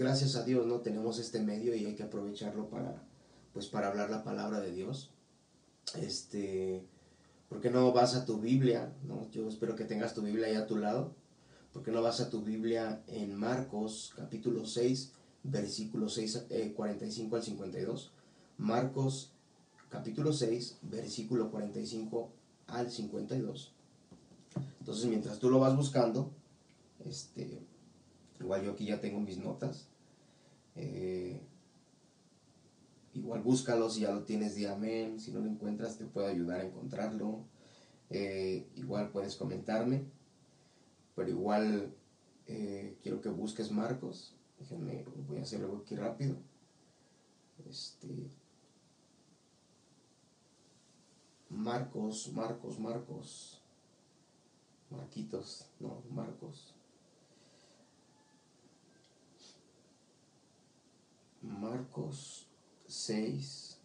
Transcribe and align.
gracias 0.00 0.34
a 0.34 0.44
Dios, 0.44 0.66
¿no? 0.66 0.80
Tenemos 0.80 1.18
este 1.18 1.40
medio 1.40 1.74
y 1.74 1.84
hay 1.84 1.94
que 1.94 2.02
aprovecharlo 2.02 2.70
para, 2.70 3.02
pues 3.52 3.66
para 3.66 3.88
hablar 3.88 4.08
la 4.08 4.24
palabra 4.24 4.58
de 4.58 4.72
Dios. 4.72 5.10
Este, 6.00 6.82
¿por 7.50 7.60
qué 7.60 7.68
no 7.68 7.92
vas 7.92 8.14
a 8.14 8.24
tu 8.24 8.40
Biblia? 8.40 8.94
¿no? 9.06 9.30
Yo 9.30 9.46
espero 9.46 9.76
que 9.76 9.84
tengas 9.84 10.14
tu 10.14 10.22
Biblia 10.22 10.46
ahí 10.46 10.54
a 10.54 10.66
tu 10.66 10.76
lado. 10.76 11.14
¿Por 11.74 11.82
qué 11.82 11.92
no 11.92 12.00
vas 12.00 12.20
a 12.20 12.30
tu 12.30 12.40
Biblia 12.40 13.02
en 13.08 13.36
Marcos 13.36 14.14
capítulo 14.16 14.64
6, 14.64 15.12
versículo 15.42 16.08
6, 16.08 16.46
45 16.74 17.36
al 17.36 17.42
52? 17.42 18.12
Marcos 18.56 19.32
capítulo 19.90 20.32
6, 20.32 20.78
versículo 20.80 21.50
45 21.50 22.30
al 22.68 22.90
52. 22.90 23.74
Entonces, 24.78 25.04
mientras 25.04 25.38
tú 25.38 25.50
lo 25.50 25.58
vas 25.58 25.76
buscando, 25.76 26.30
este, 27.04 27.60
igual 28.40 28.64
yo 28.64 28.72
aquí 28.72 28.86
ya 28.86 28.98
tengo 28.98 29.20
mis 29.20 29.36
notas. 29.36 29.89
Eh, 30.76 31.40
igual 33.14 33.42
búscalo 33.42 33.90
si 33.90 34.00
ya 34.02 34.12
lo 34.12 34.24
tienes 34.24 34.54
de 34.56 34.68
amén. 34.68 35.20
Si 35.20 35.32
no 35.32 35.40
lo 35.40 35.46
encuentras, 35.46 35.98
te 35.98 36.04
puedo 36.04 36.26
ayudar 36.26 36.60
a 36.60 36.64
encontrarlo. 36.64 37.44
Eh, 38.10 38.68
igual 38.76 39.10
puedes 39.10 39.36
comentarme. 39.36 40.04
Pero 41.14 41.28
igual 41.28 41.94
eh, 42.46 42.96
quiero 43.02 43.20
que 43.20 43.28
busques 43.28 43.70
Marcos. 43.70 44.36
Déjenme, 44.58 45.04
voy 45.28 45.38
a 45.38 45.42
hacerlo 45.42 45.82
aquí 45.82 45.96
rápido. 45.96 46.36
Este, 47.68 48.30
Marcos, 51.48 52.32
Marcos, 52.32 52.78
Marcos. 52.78 53.62
Marquitos, 54.90 55.66
no, 55.78 56.02
Marcos. 56.10 56.74
Marcos 61.42 62.46
6 62.86 63.78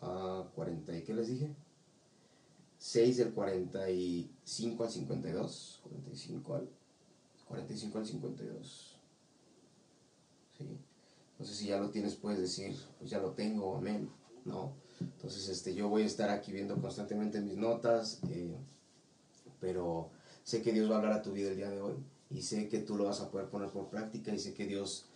a 0.00 0.48
40, 0.54 1.04
¿qué 1.04 1.14
les 1.14 1.28
dije? 1.28 1.54
6 2.78 3.16
del 3.18 3.34
45 3.34 4.84
al 4.84 4.90
52, 4.90 5.80
45 5.82 6.54
al 6.54 6.68
45 7.48 7.98
al 7.98 8.06
52. 8.06 8.98
¿Sí? 10.56 10.78
Entonces 11.32 11.56
si 11.56 11.66
ya 11.66 11.78
lo 11.78 11.90
tienes 11.90 12.14
puedes 12.16 12.40
decir, 12.40 12.74
pues 12.98 13.10
ya 13.10 13.18
lo 13.18 13.32
tengo, 13.32 13.76
amén, 13.76 14.10
¿no? 14.44 14.72
Entonces 15.00 15.48
este, 15.48 15.74
yo 15.74 15.88
voy 15.88 16.02
a 16.02 16.06
estar 16.06 16.30
aquí 16.30 16.52
viendo 16.52 16.80
constantemente 16.80 17.40
mis 17.40 17.56
notas, 17.56 18.20
eh, 18.28 18.56
pero 19.60 20.10
sé 20.44 20.62
que 20.62 20.72
Dios 20.72 20.90
va 20.90 20.94
a 20.94 20.98
hablar 20.98 21.12
a 21.12 21.22
tu 21.22 21.32
vida 21.32 21.50
el 21.50 21.56
día 21.56 21.70
de 21.70 21.80
hoy 21.80 21.96
y 22.30 22.42
sé 22.42 22.68
que 22.68 22.78
tú 22.78 22.96
lo 22.96 23.04
vas 23.04 23.20
a 23.20 23.30
poder 23.30 23.48
poner 23.48 23.70
por 23.70 23.88
práctica 23.88 24.32
y 24.32 24.38
sé 24.38 24.54
que 24.54 24.66
Dios 24.66 25.06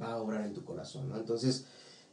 va 0.00 0.12
a 0.12 0.22
obrar 0.22 0.44
en 0.44 0.54
tu 0.54 0.64
corazón, 0.64 1.08
¿no? 1.08 1.16
Entonces, 1.16 1.66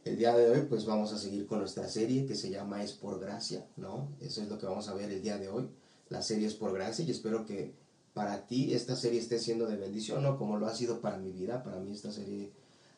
el 0.04 0.16
día 0.16 0.36
de 0.36 0.50
hoy, 0.50 0.66
pues 0.68 0.84
vamos 0.84 1.12
a 1.12 1.18
seguir 1.18 1.46
con 1.46 1.60
nuestra 1.60 1.88
serie 1.88 2.26
que 2.26 2.34
se 2.34 2.50
llama 2.50 2.82
Es 2.82 2.92
por 2.92 3.20
Gracia, 3.20 3.66
¿no? 3.76 4.08
Eso 4.20 4.42
es 4.42 4.48
lo 4.48 4.58
que 4.58 4.66
vamos 4.66 4.88
a 4.88 4.94
ver 4.94 5.10
el 5.10 5.22
día 5.22 5.38
de 5.38 5.48
hoy. 5.48 5.68
La 6.08 6.20
serie 6.20 6.46
es 6.46 6.54
por 6.54 6.74
gracia 6.74 7.04
y 7.06 7.10
espero 7.10 7.46
que 7.46 7.72
para 8.12 8.46
ti 8.46 8.74
esta 8.74 8.96
serie 8.96 9.18
esté 9.18 9.38
siendo 9.38 9.66
de 9.66 9.76
bendición, 9.76 10.22
¿no? 10.22 10.36
Como 10.36 10.58
lo 10.58 10.66
ha 10.66 10.74
sido 10.74 11.00
para 11.00 11.16
mi 11.16 11.32
vida. 11.32 11.62
Para 11.62 11.80
mí 11.80 11.90
esta 11.90 12.12
serie 12.12 12.52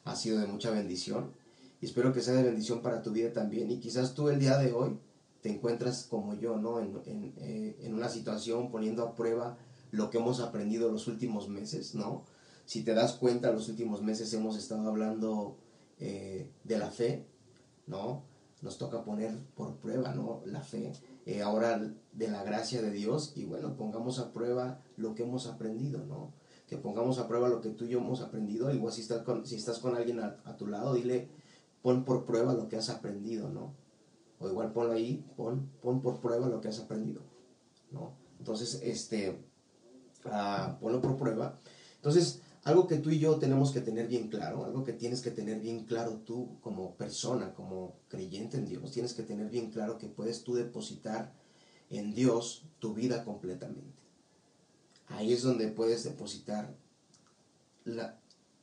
ha 0.04 0.16
sido 0.16 0.40
de 0.40 0.48
mucha 0.48 0.70
bendición. 0.70 1.30
Y 1.80 1.86
espero 1.86 2.12
que 2.12 2.22
sea 2.22 2.34
de 2.34 2.42
bendición 2.42 2.82
para 2.82 3.02
tu 3.02 3.12
vida 3.12 3.32
también. 3.32 3.70
Y 3.70 3.78
quizás 3.78 4.14
tú 4.14 4.30
el 4.30 4.40
día 4.40 4.58
de 4.58 4.72
hoy 4.72 4.98
te 5.42 5.50
encuentras 5.50 6.08
como 6.10 6.34
yo, 6.34 6.56
¿no? 6.56 6.80
En, 6.80 7.00
en, 7.06 7.34
eh, 7.36 7.76
en 7.82 7.94
una 7.94 8.08
situación 8.08 8.72
poniendo 8.72 9.04
a 9.04 9.14
prueba 9.14 9.58
lo 9.92 10.10
que 10.10 10.18
hemos 10.18 10.40
aprendido 10.40 10.90
los 10.90 11.06
últimos 11.06 11.48
meses, 11.48 11.94
¿no? 11.94 12.24
Si 12.66 12.82
te 12.82 12.94
das 12.94 13.14
cuenta, 13.14 13.52
los 13.52 13.68
últimos 13.68 14.02
meses 14.02 14.32
hemos 14.32 14.56
estado 14.56 14.88
hablando 14.88 15.56
eh, 15.98 16.50
de 16.64 16.78
la 16.78 16.90
fe, 16.90 17.26
¿no? 17.86 18.22
Nos 18.62 18.78
toca 18.78 19.04
poner 19.04 19.36
por 19.54 19.76
prueba, 19.76 20.14
¿no? 20.14 20.42
La 20.46 20.62
fe. 20.62 20.92
Eh, 21.26 21.42
ahora 21.42 21.78
de 22.12 22.28
la 22.28 22.42
gracia 22.42 22.82
de 22.82 22.90
Dios 22.90 23.32
y 23.34 23.44
bueno, 23.44 23.76
pongamos 23.76 24.18
a 24.18 24.32
prueba 24.32 24.80
lo 24.96 25.14
que 25.14 25.22
hemos 25.22 25.46
aprendido, 25.46 26.04
¿no? 26.04 26.32
Que 26.66 26.78
pongamos 26.78 27.18
a 27.18 27.28
prueba 27.28 27.48
lo 27.48 27.60
que 27.60 27.70
tú 27.70 27.84
y 27.84 27.90
yo 27.90 27.98
hemos 27.98 28.22
aprendido. 28.22 28.72
Igual 28.72 28.92
si 28.92 29.02
estás 29.02 29.22
con, 29.22 29.46
si 29.46 29.56
estás 29.56 29.78
con 29.78 29.94
alguien 29.94 30.20
a, 30.20 30.56
tu 30.56 30.66
lado, 30.66 30.94
dile, 30.94 31.28
pon 31.82 32.04
por 32.04 32.24
prueba 32.24 32.54
lo 32.54 32.68
que 32.68 32.76
has 32.76 32.88
aprendido, 32.88 33.50
¿no? 33.50 33.74
O 34.38 34.48
igual 34.48 34.72
ponlo 34.72 34.92
ahí, 34.92 35.24
pon, 35.36 35.70
pon 35.82 36.00
por 36.00 36.20
prueba 36.20 36.48
lo 36.48 36.60
que 36.60 36.68
has 36.68 36.80
aprendido, 36.80 37.22
¿no? 37.90 38.12
Entonces, 38.38 38.80
este, 38.82 39.38
uh, 40.24 40.78
ponlo 40.80 41.00
por 41.00 41.16
prueba. 41.16 41.58
Entonces, 41.96 42.42
algo 42.64 42.86
que 42.86 42.96
tú 42.96 43.10
y 43.10 43.18
yo 43.18 43.36
tenemos 43.36 43.72
que 43.72 43.82
tener 43.82 44.08
bien 44.08 44.28
claro, 44.28 44.64
algo 44.64 44.84
que 44.84 44.94
tienes 44.94 45.20
que 45.20 45.30
tener 45.30 45.60
bien 45.60 45.84
claro 45.84 46.22
tú 46.24 46.58
como 46.62 46.94
persona, 46.94 47.52
como 47.52 47.94
creyente 48.08 48.56
en 48.56 48.66
Dios, 48.66 48.90
tienes 48.90 49.12
que 49.12 49.22
tener 49.22 49.50
bien 49.50 49.70
claro 49.70 49.98
que 49.98 50.08
puedes 50.08 50.44
tú 50.44 50.54
depositar 50.54 51.32
en 51.90 52.14
Dios 52.14 52.64
tu 52.78 52.94
vida 52.94 53.22
completamente. 53.22 54.02
Ahí 55.08 55.34
es 55.34 55.42
donde 55.42 55.68
puedes 55.68 56.04
depositar 56.04 56.74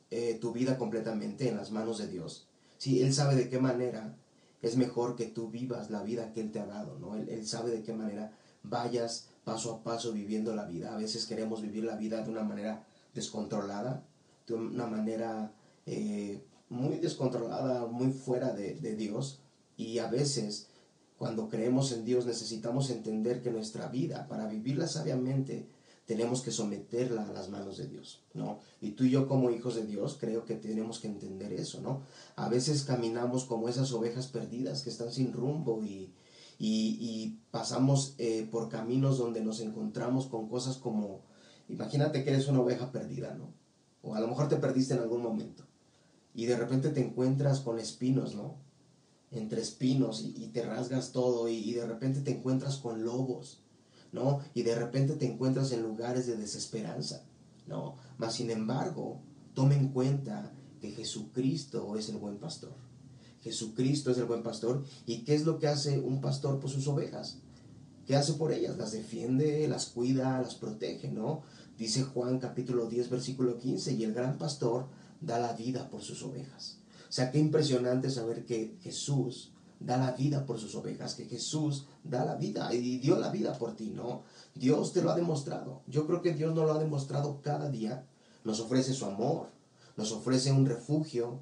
eh, 0.10 0.38
tu 0.42 0.52
vida 0.52 0.80
completamente 0.80 1.48
en 1.48 1.58
las 1.58 1.72
manos 1.72 2.00
de 2.00 2.08
Dios. 2.08 2.48
Si 2.80 3.04
Él 3.04 3.14
sabe 3.14 3.36
de 3.36 3.50
qué 3.50 3.60
manera 3.60 4.18
es 4.64 4.78
mejor 4.78 5.16
que 5.16 5.26
tú 5.26 5.50
vivas 5.50 5.92
la 5.92 6.02
vida 6.02 6.34
que 6.34 6.42
Él 6.42 6.52
te 6.52 6.60
ha 6.60 6.66
dado, 6.66 6.98
¿no? 6.98 7.16
Él 7.16 7.48
sabe 7.48 7.70
de 7.70 7.84
qué 7.84 7.94
manera 7.94 8.32
vayas 8.64 9.30
paso 9.44 9.74
a 9.74 9.84
paso 9.84 10.12
viviendo 10.12 10.56
la 10.56 10.66
vida. 10.66 10.94
A 10.94 10.98
veces 10.98 11.26
queremos 11.28 11.62
vivir 11.62 11.84
la 11.84 11.96
vida 11.96 12.24
de 12.24 12.30
una 12.32 12.44
manera 12.44 12.86
descontrolada, 13.14 14.06
de 14.48 14.54
una 14.54 14.88
manera 14.88 15.54
eh, 15.86 16.44
muy 16.70 16.98
descontrolada, 16.98 17.86
muy 17.88 18.12
fuera 18.12 18.54
de, 18.54 18.96
Dios. 18.96 19.40
Y 19.78 20.00
a 20.00 20.08
veces, 20.08 20.68
cuando 21.18 21.50
creemos 21.50 21.92
en 21.92 22.06
Dios, 22.06 22.26
necesitamos 22.26 22.90
entender 22.90 23.42
que 23.42 23.52
nuestra 23.52 23.88
vida, 23.88 24.28
para 24.28 24.48
vivirla 24.48 24.88
sabiamente, 24.88 25.68
tenemos 26.06 26.42
que 26.42 26.52
someterla 26.52 27.26
a 27.26 27.32
las 27.32 27.50
manos 27.50 27.78
de 27.78 27.88
Dios, 27.88 28.24
¿no? 28.34 28.60
Y 28.82 28.92
tú 28.92 29.06
y 29.06 29.12
yo 29.12 29.28
como 29.28 29.50
hijos 29.52 29.76
de 29.76 29.86
Dios 29.86 30.18
creo 30.20 30.46
que 30.46 30.56
tenemos 30.56 31.00
que 31.00 31.08
entender 31.08 31.54
eso, 31.54 31.80
¿no? 31.80 32.02
A 32.36 32.50
veces 32.50 32.84
caminamos 32.84 33.46
como 33.46 33.70
esas 33.70 33.94
ovejas 33.94 34.28
perdidas 34.28 34.82
que 34.82 34.90
están 34.90 35.12
sin 35.12 35.32
rumbo 35.32 35.84
y, 35.84 36.12
y, 36.60 37.38
pasamos 37.52 38.16
eh, 38.18 38.48
por 38.52 38.70
caminos 38.70 39.18
donde 39.18 39.42
nos 39.42 39.62
encontramos 39.62 40.28
con 40.28 40.48
cosas 40.48 40.78
como 40.78 41.22
Imagínate 41.72 42.24
que 42.24 42.32
eres 42.32 42.48
una 42.48 42.60
oveja 42.60 42.92
perdida, 42.92 43.34
¿no? 43.34 43.54
O 44.02 44.14
a 44.14 44.20
lo 44.20 44.28
mejor 44.28 44.50
te 44.50 44.58
perdiste 44.58 44.94
en 44.94 45.00
algún 45.00 45.22
momento. 45.22 45.64
Y 46.34 46.46
de 46.46 46.58
repente 46.58 46.90
te 46.90 47.02
encuentras 47.02 47.62
con 47.62 47.80
espinos, 47.80 48.36
¿no? 48.36 48.58
Entre 49.32 49.62
espinos 49.62 50.22
y, 50.22 50.48
te 50.48 50.64
rasgas 50.64 51.14
todo 51.14 51.48
y, 51.48 51.72
de 51.72 51.86
repente 51.86 52.20
te 52.20 52.32
encuentras 52.32 52.78
con 52.78 53.04
lobos, 53.04 53.64
¿no? 54.12 54.40
Y 54.54 54.64
de 54.64 54.76
repente 54.76 55.16
te 55.16 55.26
encuentras 55.26 55.72
en 55.72 55.84
lugares 55.84 56.28
de 56.28 56.36
desesperanza, 56.36 57.24
¿no? 57.68 57.96
Mas 58.18 58.36
sin 58.36 58.52
embargo, 58.52 59.22
tome 59.54 59.76
en 59.76 59.90
cuenta 59.90 60.52
que 60.82 60.92
Jesucristo 60.92 61.96
es 61.96 62.10
el 62.10 62.18
buen 62.18 62.38
pastor. 62.38 62.76
Jesucristo 63.42 64.12
es 64.12 64.18
el 64.18 64.26
buen 64.26 64.44
pastor. 64.44 64.84
¿Y 65.06 65.24
qué 65.24 65.36
es 65.36 65.46
lo 65.46 65.58
que 65.58 65.68
hace 65.68 66.00
un 66.00 66.20
pastor 66.20 66.60
por 66.60 66.70
sus 66.70 66.88
ovejas? 66.88 67.40
¿Qué 68.06 68.16
hace 68.16 68.34
por 68.34 68.52
ellas? 68.52 68.78
Las 68.78 68.92
defiende, 68.92 69.68
las 69.68 69.86
cuida, 69.86 70.42
las 70.42 70.56
protege, 70.56 71.10
¿no? 71.10 71.44
Dice 71.78 72.04
Juan 72.04 72.40
capítulo 72.40 72.88
10, 72.88 73.10
versículo 73.10 73.58
15, 73.58 73.94
y 73.94 74.04
el 74.04 74.14
gran 74.14 74.38
pastor 74.38 74.88
da 75.20 75.40
la 75.40 75.54
vida 75.54 75.90
por 75.90 76.02
sus 76.02 76.24
ovejas. 76.24 76.78
O 77.10 77.12
sea, 77.12 77.32
qué 77.32 77.40
impresionante 77.40 78.10
saber 78.10 78.46
que 78.46 78.76
Jesús 78.82 79.52
da 79.80 79.98
la 79.98 80.12
vida 80.12 80.46
por 80.46 80.60
sus 80.60 80.76
ovejas, 80.76 81.16
que 81.16 81.26
Jesús 81.26 81.88
da 82.04 82.24
la 82.24 82.36
vida 82.36 82.74
y 82.74 83.00
dio 83.00 83.18
la 83.18 83.30
vida 83.32 83.58
por 83.58 83.76
ti, 83.76 83.92
¿no? 83.96 84.24
Dios 84.56 84.94
te 84.94 85.02
lo 85.02 85.12
ha 85.12 85.16
demostrado. 85.16 85.82
Yo 85.88 86.06
creo 86.06 86.22
que 86.22 86.34
Dios 86.34 86.54
nos 86.54 86.66
lo 86.66 86.74
ha 86.74 86.80
demostrado 86.80 87.42
cada 87.42 87.70
día. 87.70 88.06
Nos 88.44 88.60
ofrece 88.60 88.94
su 88.94 89.06
amor, 89.06 89.48
nos 89.98 90.12
ofrece 90.12 90.52
un 90.52 90.66
refugio, 90.66 91.40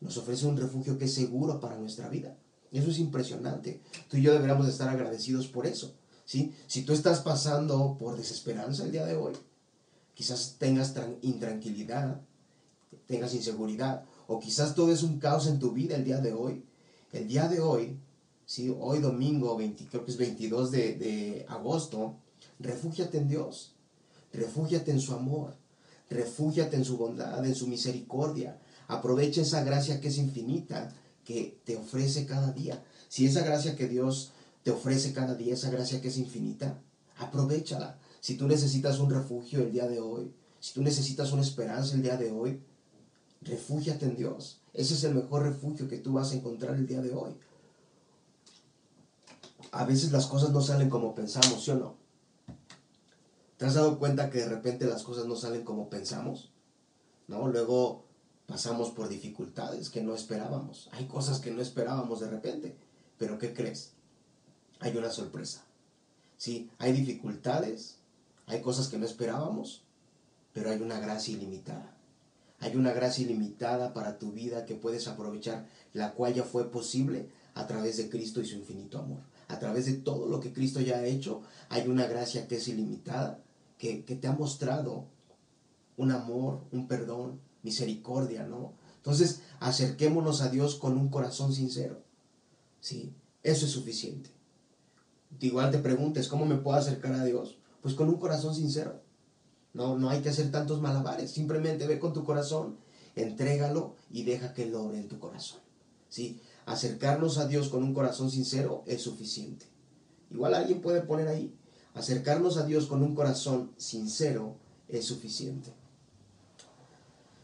nos 0.00 0.16
ofrece 0.16 0.46
un 0.46 0.56
refugio 0.56 0.98
que 0.98 1.06
es 1.06 1.14
seguro 1.14 1.60
para 1.60 1.78
nuestra 1.78 2.08
vida. 2.08 2.36
Eso 2.72 2.90
es 2.90 2.98
impresionante. 2.98 3.80
Tú 4.08 4.16
y 4.16 4.22
yo 4.22 4.32
deberíamos 4.32 4.68
estar 4.68 4.88
agradecidos 4.88 5.46
por 5.46 5.66
eso. 5.66 5.94
Si 6.24 6.82
tú 6.84 6.92
estás 6.92 7.20
pasando 7.20 7.96
por 7.98 8.16
desesperanza 8.16 8.84
el 8.84 8.92
día 8.92 9.04
de 9.04 9.16
hoy, 9.16 9.34
quizás 10.14 10.56
tengas 10.58 10.94
intranquilidad, 11.22 12.20
tengas 13.06 13.34
inseguridad, 13.34 14.04
o 14.26 14.38
quizás 14.40 14.74
todo 14.74 14.92
es 14.92 15.02
un 15.02 15.18
caos 15.18 15.46
en 15.46 15.58
tu 15.58 15.72
vida 15.72 15.96
el 15.96 16.04
día 16.04 16.18
de 16.18 16.32
hoy. 16.32 16.64
El 17.12 17.28
día 17.28 17.48
de 17.48 17.60
hoy, 17.60 17.98
¿sí? 18.46 18.74
hoy 18.80 19.00
domingo, 19.00 19.56
creo 19.90 20.04
que 20.04 20.10
es 20.10 20.16
22 20.16 20.70
de, 20.70 20.94
de 20.94 21.46
agosto, 21.48 22.16
refúgiate 22.58 23.18
en 23.18 23.28
Dios, 23.28 23.74
refúgiate 24.32 24.90
en 24.90 25.00
su 25.00 25.14
amor, 25.14 25.54
refúgiate 26.10 26.76
en 26.76 26.84
su 26.84 26.96
bondad, 26.96 27.44
en 27.44 27.54
su 27.54 27.66
misericordia. 27.66 28.58
Aprovecha 28.88 29.42
esa 29.42 29.62
gracia 29.62 30.00
que 30.00 30.08
es 30.08 30.18
infinita, 30.18 30.92
que 31.24 31.58
te 31.64 31.76
ofrece 31.76 32.26
cada 32.26 32.52
día. 32.52 32.82
Si 33.08 33.26
esa 33.26 33.44
gracia 33.44 33.76
que 33.76 33.88
Dios 33.88 34.32
te 34.64 34.72
ofrece 34.72 35.12
cada 35.12 35.36
día 35.36 35.54
esa 35.54 35.70
gracia 35.70 36.00
que 36.00 36.08
es 36.08 36.18
infinita, 36.18 36.82
aprovechala. 37.18 37.98
Si 38.20 38.36
tú 38.36 38.48
necesitas 38.48 38.98
un 38.98 39.10
refugio 39.10 39.60
el 39.60 39.70
día 39.70 39.86
de 39.86 40.00
hoy, 40.00 40.34
si 40.58 40.74
tú 40.74 40.82
necesitas 40.82 41.30
una 41.30 41.42
esperanza 41.42 41.94
el 41.94 42.02
día 42.02 42.16
de 42.16 42.32
hoy, 42.32 42.60
Refúgiate 43.44 44.06
en 44.06 44.16
Dios. 44.16 44.60
Ese 44.72 44.94
es 44.94 45.04
el 45.04 45.14
mejor 45.14 45.42
refugio 45.42 45.86
que 45.86 45.98
tú 45.98 46.14
vas 46.14 46.32
a 46.32 46.34
encontrar 46.34 46.76
el 46.76 46.86
día 46.86 47.02
de 47.02 47.12
hoy. 47.12 47.36
A 49.70 49.84
veces 49.84 50.12
las 50.12 50.26
cosas 50.26 50.50
no 50.50 50.60
salen 50.60 50.88
como 50.88 51.14
pensamos, 51.14 51.62
¿sí 51.62 51.70
o 51.70 51.74
no? 51.74 51.96
¿Te 53.58 53.66
has 53.66 53.74
dado 53.74 53.98
cuenta 53.98 54.30
que 54.30 54.38
de 54.38 54.48
repente 54.48 54.86
las 54.86 55.02
cosas 55.02 55.26
no 55.26 55.36
salen 55.36 55.64
como 55.64 55.90
pensamos? 55.90 56.52
¿No? 57.28 57.48
Luego 57.48 58.04
pasamos 58.46 58.90
por 58.90 59.08
dificultades 59.08 59.90
que 59.90 60.02
no 60.02 60.14
esperábamos. 60.14 60.88
Hay 60.92 61.06
cosas 61.06 61.40
que 61.40 61.50
no 61.50 61.60
esperábamos 61.60 62.20
de 62.20 62.30
repente. 62.30 62.76
Pero 63.18 63.38
¿qué 63.38 63.52
crees? 63.52 63.92
Hay 64.80 64.96
una 64.96 65.10
sorpresa. 65.10 65.64
Sí, 66.36 66.70
hay 66.78 66.92
dificultades, 66.92 67.96
hay 68.46 68.60
cosas 68.60 68.88
que 68.88 68.98
no 68.98 69.06
esperábamos, 69.06 69.82
pero 70.52 70.70
hay 70.70 70.80
una 70.80 71.00
gracia 71.00 71.34
ilimitada. 71.34 71.94
Hay 72.60 72.76
una 72.76 72.92
gracia 72.92 73.24
ilimitada 73.24 73.92
para 73.92 74.18
tu 74.18 74.32
vida 74.32 74.64
que 74.64 74.74
puedes 74.74 75.08
aprovechar, 75.08 75.68
la 75.92 76.12
cual 76.12 76.34
ya 76.34 76.44
fue 76.44 76.70
posible 76.70 77.28
a 77.54 77.66
través 77.66 77.96
de 77.96 78.08
Cristo 78.08 78.40
y 78.40 78.46
su 78.46 78.56
infinito 78.56 78.98
amor. 78.98 79.20
A 79.48 79.58
través 79.58 79.86
de 79.86 79.94
todo 79.94 80.26
lo 80.26 80.40
que 80.40 80.52
Cristo 80.52 80.80
ya 80.80 80.96
ha 80.96 81.06
hecho, 81.06 81.42
hay 81.68 81.88
una 81.88 82.06
gracia 82.06 82.48
que 82.48 82.56
es 82.56 82.68
ilimitada, 82.68 83.42
que, 83.78 84.04
que 84.04 84.16
te 84.16 84.28
ha 84.28 84.32
mostrado 84.32 85.06
un 85.96 86.10
amor, 86.10 86.64
un 86.72 86.88
perdón, 86.88 87.40
misericordia, 87.62 88.44
¿no? 88.44 88.72
Entonces, 88.96 89.42
acerquémonos 89.60 90.40
a 90.40 90.48
Dios 90.48 90.76
con 90.76 90.96
un 90.96 91.08
corazón 91.08 91.52
sincero. 91.52 92.02
Sí, 92.80 93.12
eso 93.42 93.66
es 93.66 93.72
suficiente. 93.72 94.30
Igual 95.40 95.70
te 95.70 95.78
preguntes, 95.78 96.28
¿cómo 96.28 96.46
me 96.46 96.56
puedo 96.56 96.76
acercar 96.76 97.12
a 97.14 97.24
Dios? 97.24 97.58
Pues 97.82 97.94
con 97.94 98.08
un 98.08 98.16
corazón 98.16 98.54
sincero. 98.54 99.00
No, 99.72 99.98
no 99.98 100.08
hay 100.08 100.20
que 100.20 100.28
hacer 100.28 100.50
tantos 100.50 100.80
malabares. 100.80 101.30
Simplemente 101.30 101.86
ve 101.86 101.98
con 101.98 102.12
tu 102.12 102.24
corazón, 102.24 102.76
entrégalo 103.16 103.94
y 104.10 104.22
deja 104.22 104.54
que 104.54 104.64
Él 104.64 104.74
obre 104.74 104.98
en 104.98 105.08
tu 105.08 105.18
corazón. 105.18 105.60
¿Sí? 106.08 106.40
Acercarnos 106.64 107.38
a 107.38 107.48
Dios 107.48 107.68
con 107.68 107.82
un 107.82 107.92
corazón 107.92 108.30
sincero 108.30 108.84
es 108.86 109.02
suficiente. 109.02 109.66
Igual 110.30 110.54
alguien 110.54 110.80
puede 110.80 111.02
poner 111.02 111.28
ahí, 111.28 111.54
acercarnos 111.94 112.56
a 112.56 112.64
Dios 112.64 112.86
con 112.86 113.02
un 113.02 113.14
corazón 113.14 113.72
sincero 113.76 114.56
es 114.88 115.04
suficiente. 115.04 115.72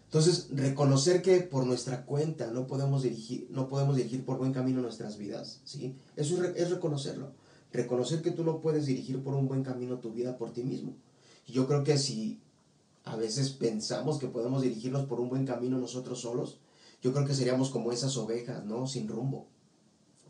Entonces, 0.06 0.48
reconocer 0.50 1.22
que 1.22 1.40
por 1.40 1.64
nuestra 1.66 2.04
cuenta 2.04 2.50
no 2.50 2.66
podemos 2.66 3.02
dirigir, 3.02 3.46
no 3.50 3.69
podemos 3.69 3.96
dirigir 3.96 4.25
por 4.25 4.38
buen 4.38 4.52
camino 4.52 4.81
nuestras 4.81 5.16
vidas, 5.16 5.60
¿sí? 5.64 5.94
Eso 6.16 6.43
es, 6.43 6.56
es 6.56 6.70
reconocerlo. 6.70 7.32
Reconocer 7.72 8.22
que 8.22 8.31
tú 8.31 8.44
no 8.44 8.61
puedes 8.61 8.87
dirigir 8.87 9.22
por 9.22 9.34
un 9.34 9.46
buen 9.46 9.62
camino 9.62 9.99
tu 9.99 10.12
vida 10.12 10.37
por 10.37 10.52
ti 10.52 10.64
mismo. 10.64 10.94
Y 11.46 11.52
yo 11.52 11.67
creo 11.67 11.84
que 11.84 11.99
si 11.99 12.40
a 13.05 13.17
veces 13.17 13.50
pensamos 13.50 14.19
que 14.19 14.26
podemos 14.26 14.62
dirigirnos 14.62 15.06
por 15.06 15.20
un 15.20 15.28
buen 15.28 15.46
camino 15.46 15.78
nosotros 15.78 16.20
solos, 16.20 16.58
yo 17.02 17.12
creo 17.12 17.26
que 17.26 17.34
seríamos 17.34 17.70
como 17.70 17.93
esas 17.93 18.17
ovejas, 18.17 18.64
¿no? 18.64 18.87
Sin 18.87 19.08
rumbo, 19.08 19.46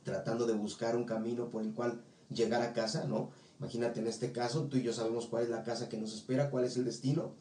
tratando 0.05 0.47
de 0.47 0.55
buscar 0.55 0.97
un 0.97 1.05
camino 1.05 1.51
por 1.51 1.63
el 1.63 1.73
cual 1.73 2.03
llegar 2.29 2.63
a 2.63 2.73
casa, 2.73 3.05
¿no? 3.05 3.31
Imagínate 3.59 4.01
en 4.01 4.07
este 4.07 4.33
caso, 4.33 4.65
tú 4.65 4.77
y 4.77 4.83
yo 4.83 4.93
sabemos 4.93 5.27
cuál 5.27 5.45
es 5.45 5.51
la 5.51 5.65
casa 5.65 5.89
que 5.89 5.99
nos 5.99 6.15
espera, 6.15 6.51
cuál 6.51 6.65
es 6.65 6.77
el 6.77 6.85
destino, 6.85 7.35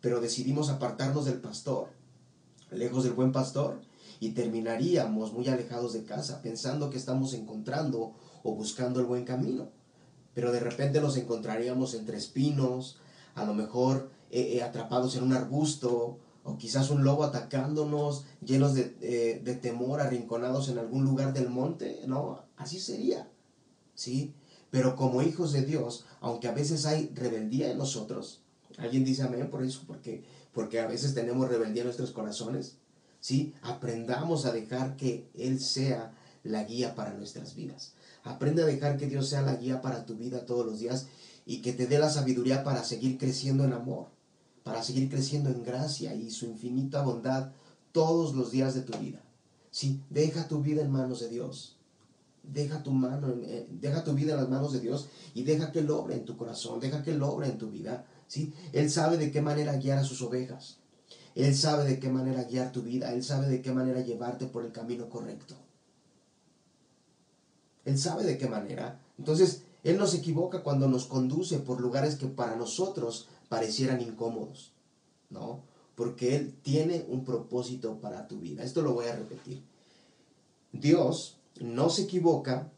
pero 0.00 0.20
decidimos 0.20 0.70
apartarnos 0.70 1.26
del 1.26 1.40
pastor, 1.40 1.88
lejos 2.70 3.04
del 3.04 3.12
buen 3.12 3.32
pastor, 3.32 3.80
y 4.18 4.30
terminaríamos 4.30 5.32
muy 5.32 5.48
alejados 5.48 5.92
de 5.92 6.04
casa, 6.04 6.42
pensando 6.42 6.90
que 6.90 6.98
estamos 6.98 7.34
encontrando 7.34 8.14
o 8.42 8.54
buscando 8.54 9.00
el 9.00 9.06
buen 9.06 9.24
camino. 9.24 9.68
Pero 10.34 10.52
de 10.52 10.60
repente 10.60 11.00
nos 11.00 11.16
encontraríamos 11.16 11.94
entre 11.94 12.16
espinos, 12.16 12.98
a 13.34 13.44
lo 13.44 13.54
mejor 13.54 14.10
eh, 14.30 14.56
eh, 14.56 14.62
atrapados 14.62 15.16
en 15.16 15.24
un 15.24 15.32
arbusto, 15.32 16.18
o 16.44 16.56
quizás 16.56 16.90
un 16.90 17.04
lobo 17.04 17.24
atacándonos, 17.24 18.24
llenos 18.44 18.74
de, 18.74 18.96
eh, 19.00 19.40
de, 19.44 19.54
temor, 19.56 20.00
arrinconados 20.00 20.68
en 20.68 20.78
algún 20.78 21.04
lugar 21.04 21.32
del 21.32 21.50
monte, 21.50 22.02
¿no? 22.06 22.44
Así 22.56 22.80
sería, 22.80 23.28
¿sí? 23.94 24.34
Pero 24.70 24.96
como 24.96 25.22
hijos 25.22 25.52
de 25.52 25.62
Dios, 25.62 26.06
aunque 26.20 26.48
a 26.48 26.52
veces 26.52 26.86
hay 26.86 27.10
rebeldía 27.14 27.70
en 27.70 27.78
nosotros, 27.78 28.40
alguien 28.78 29.04
dice 29.04 29.22
amén 29.22 29.50
por 29.50 29.62
eso, 29.64 29.82
porque, 29.86 30.24
porque 30.52 30.80
a 30.80 30.86
veces 30.86 31.14
tenemos 31.14 31.48
rebeldía 31.48 31.82
en 31.82 31.88
nuestros 31.88 32.12
corazones, 32.12 32.76
¿sí? 33.20 33.52
Aprendamos 33.62 34.46
a 34.46 34.52
dejar 34.52 34.96
que 34.96 35.28
Él 35.34 35.60
sea 35.60 36.14
la 36.42 36.64
guía 36.64 36.94
para 36.94 37.12
nuestras 37.12 37.54
vidas. 37.54 37.92
Aprende 38.24 38.62
a 38.62 38.66
dejar 38.66 38.96
que 38.96 39.06
Dios 39.06 39.28
sea 39.28 39.42
la 39.42 39.56
guía 39.56 39.80
para 39.80 40.04
tu 40.04 40.14
vida 40.16 40.44
todos 40.44 40.66
los 40.66 40.78
días 40.78 41.06
y 41.46 41.62
que 41.62 41.72
te 41.72 41.86
dé 41.86 41.98
la 41.98 42.10
sabiduría 42.10 42.64
para 42.64 42.84
seguir 42.84 43.18
creciendo 43.18 43.64
en 43.64 43.72
amor, 43.72 44.08
para 44.62 44.82
seguir 44.82 45.08
creciendo 45.08 45.50
en 45.50 45.64
gracia 45.64 46.14
y 46.14 46.30
su 46.30 46.46
infinita 46.46 47.02
bondad 47.02 47.52
todos 47.92 48.34
los 48.34 48.50
días 48.50 48.74
de 48.74 48.82
tu 48.82 48.96
vida. 48.98 49.22
Sí, 49.70 50.02
deja 50.10 50.48
tu 50.48 50.60
vida 50.60 50.82
en 50.82 50.90
manos 50.90 51.20
de 51.20 51.28
Dios. 51.28 51.76
Deja 52.42 52.82
tu, 52.82 52.90
mano, 52.90 53.28
eh, 53.44 53.66
deja 53.70 54.02
tu 54.02 54.14
vida 54.14 54.32
en 54.32 54.40
las 54.40 54.48
manos 54.48 54.72
de 54.72 54.80
Dios 54.80 55.08
y 55.34 55.42
deja 55.42 55.72
que 55.72 55.80
Él 55.80 55.90
obre 55.90 56.14
en 56.14 56.24
tu 56.24 56.36
corazón, 56.36 56.80
deja 56.80 57.02
que 57.02 57.12
Él 57.12 57.22
obre 57.22 57.48
en 57.48 57.58
tu 57.58 57.70
vida. 57.70 58.06
¿sí? 58.26 58.52
Él 58.72 58.90
sabe 58.90 59.18
de 59.18 59.30
qué 59.30 59.42
manera 59.42 59.76
guiar 59.76 59.98
a 59.98 60.04
sus 60.04 60.22
ovejas. 60.22 60.78
Él 61.34 61.54
sabe 61.54 61.84
de 61.84 62.00
qué 62.00 62.08
manera 62.08 62.44
guiar 62.44 62.72
tu 62.72 62.82
vida. 62.82 63.12
Él 63.12 63.22
sabe 63.22 63.48
de 63.48 63.62
qué 63.62 63.72
manera 63.72 64.00
llevarte 64.00 64.46
por 64.46 64.64
el 64.64 64.72
camino 64.72 65.08
correcto. 65.08 65.54
Él 67.90 67.98
sabe 67.98 68.24
de 68.24 68.38
qué 68.38 68.48
manera. 68.48 69.00
Entonces, 69.18 69.64
Él 69.82 69.98
no 69.98 70.06
se 70.06 70.18
equivoca 70.18 70.62
cuando 70.62 70.88
nos 70.88 71.06
conduce 71.06 71.58
por 71.58 71.80
lugares 71.80 72.14
que 72.14 72.26
para 72.26 72.54
nosotros 72.54 73.28
parecieran 73.48 74.00
incómodos, 74.00 74.72
¿no? 75.28 75.62
Porque 75.96 76.36
Él 76.36 76.54
tiene 76.62 77.04
un 77.08 77.24
propósito 77.24 78.00
para 78.00 78.28
tu 78.28 78.38
vida. 78.38 78.62
Esto 78.62 78.82
lo 78.82 78.94
voy 78.94 79.06
a 79.06 79.16
repetir. 79.16 79.62
Dios 80.72 81.36
no 81.60 81.90
se 81.90 82.02
equivoca 82.02 82.70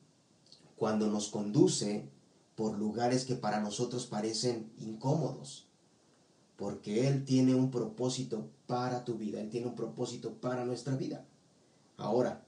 cuando 0.76 1.08
nos 1.08 1.28
conduce 1.28 2.08
por 2.56 2.78
lugares 2.78 3.24
que 3.26 3.34
para 3.34 3.60
nosotros 3.60 4.06
parecen 4.06 4.72
incómodos, 4.78 5.66
porque 6.56 7.06
Él 7.06 7.24
tiene 7.24 7.54
un 7.54 7.70
propósito 7.70 8.48
para 8.66 9.04
tu 9.04 9.14
vida, 9.14 9.40
Él 9.40 9.50
tiene 9.50 9.66
un 9.66 9.76
propósito 9.76 10.32
para 10.40 10.64
nuestra 10.64 10.96
vida. 10.96 11.24
Ahora, 11.98 12.44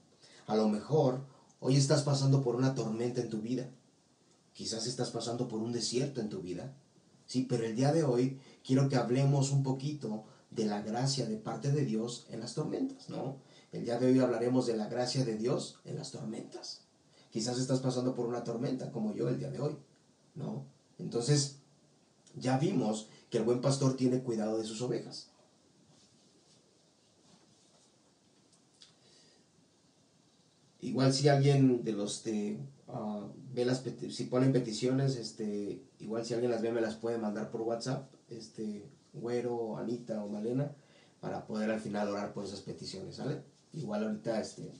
a 0.47 0.55
lo 0.55 0.67
mejor 0.67 1.21
Hoy 1.59 1.77
estás 1.77 2.03
pasando 2.03 2.41
por 2.41 2.55
una 2.55 2.75
tormenta 2.75 3.21
en 3.21 3.29
tu 3.29 3.41
vida. 3.41 3.69
Quizás 4.53 4.87
estás 4.87 5.11
pasando 5.11 5.47
por 5.47 5.59
un 5.59 5.71
desierto 5.71 6.21
en 6.21 6.29
tu 6.29 6.41
vida. 6.41 6.73
Sí, 7.25 7.45
pero 7.49 7.65
el 7.65 7.75
día 7.75 7.91
de 7.91 8.03
hoy 8.03 8.39
quiero 8.63 8.89
que 8.89 8.97
hablemos 8.97 9.51
un 9.51 9.63
poquito 9.63 10.25
de 10.51 10.65
la 10.65 10.81
gracia 10.81 11.25
de 11.25 11.37
parte 11.37 11.71
de 11.71 11.85
Dios 11.85 12.25
en 12.29 12.39
las 12.39 12.53
tormentas, 12.53 13.09
¿no? 13.09 13.37
El 13.71 13.83
día 13.83 13.99
de 13.99 14.07
hoy 14.07 14.19
hablaremos 14.19 14.67
de 14.67 14.77
la 14.77 14.87
gracia 14.87 15.25
de 15.25 15.37
Dios 15.37 15.79
en 15.85 15.97
las 15.97 16.11
tormentas. 16.11 16.81
Quizás 17.31 17.57
estás 17.57 17.79
pasando 17.79 18.15
por 18.15 18.27
una 18.27 18.43
tormenta 18.43 18.91
como 18.91 19.13
yo 19.13 19.27
el 19.27 19.39
día 19.39 19.49
de 19.49 19.59
hoy, 19.59 19.75
¿no? 20.35 20.65
Entonces, 20.99 21.57
ya 22.35 22.57
vimos 22.57 23.09
que 23.29 23.39
el 23.39 23.43
buen 23.43 23.61
pastor 23.61 23.97
tiene 23.97 24.21
cuidado 24.21 24.57
de 24.57 24.65
sus 24.65 24.81
ovejas. 24.81 25.29
Igual 30.85 31.13
si 31.13 31.27
alguien 31.29 31.83
de 31.83 31.93
los 31.93 32.23
de 32.23 32.59
ah, 32.89 33.27
ve 33.55 33.65
las 33.65 33.81
si 34.11 34.25
ponen 34.25 34.53
peticiones, 34.53 35.15
este, 35.15 35.81
igual 35.99 36.23
si 36.23 36.35
alguien 36.35 36.51
las 36.51 36.61
ve 36.61 36.71
me 36.71 36.79
las 36.79 36.93
puede 36.93 37.17
mandar 37.17 37.49
por 37.49 37.61
WhatsApp, 37.61 38.13
este, 38.29 38.85
Güero, 39.11 39.77
Anita 39.77 40.23
o 40.23 40.29
Malena, 40.29 40.75
para 41.21 41.47
poder 41.47 41.71
al 41.71 41.79
final 41.79 42.09
orar 42.09 42.33
por 42.33 42.45
esas 42.45 42.61
peticiones, 42.61 43.15
¿sale? 43.15 43.41
Igual 43.73 44.03
ahorita 44.03 44.39
este, 44.39 44.73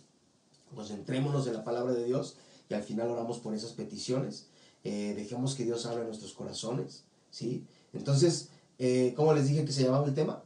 concentrémonos 0.75 1.47
en 1.47 1.53
la 1.53 1.63
palabra 1.63 1.93
de 1.93 2.05
Dios 2.05 2.37
y 2.69 2.75
al 2.75 2.83
final 2.83 3.09
oramos 3.09 3.39
por 3.39 3.55
esas 3.55 3.73
peticiones. 3.73 4.45
Eh, 4.83 5.15
dejemos 5.15 5.55
que 5.55 5.65
Dios 5.65 5.87
hable 5.87 6.01
en 6.01 6.07
nuestros 6.07 6.33
corazones, 6.33 7.05
¿sí? 7.31 7.65
Entonces, 7.93 8.49
eh, 8.77 9.15
¿cómo 9.15 9.33
les 9.33 9.47
dije 9.47 9.65
que 9.65 9.71
se 9.71 9.81
llamaba 9.81 10.05
el 10.05 10.13
tema? 10.13 10.43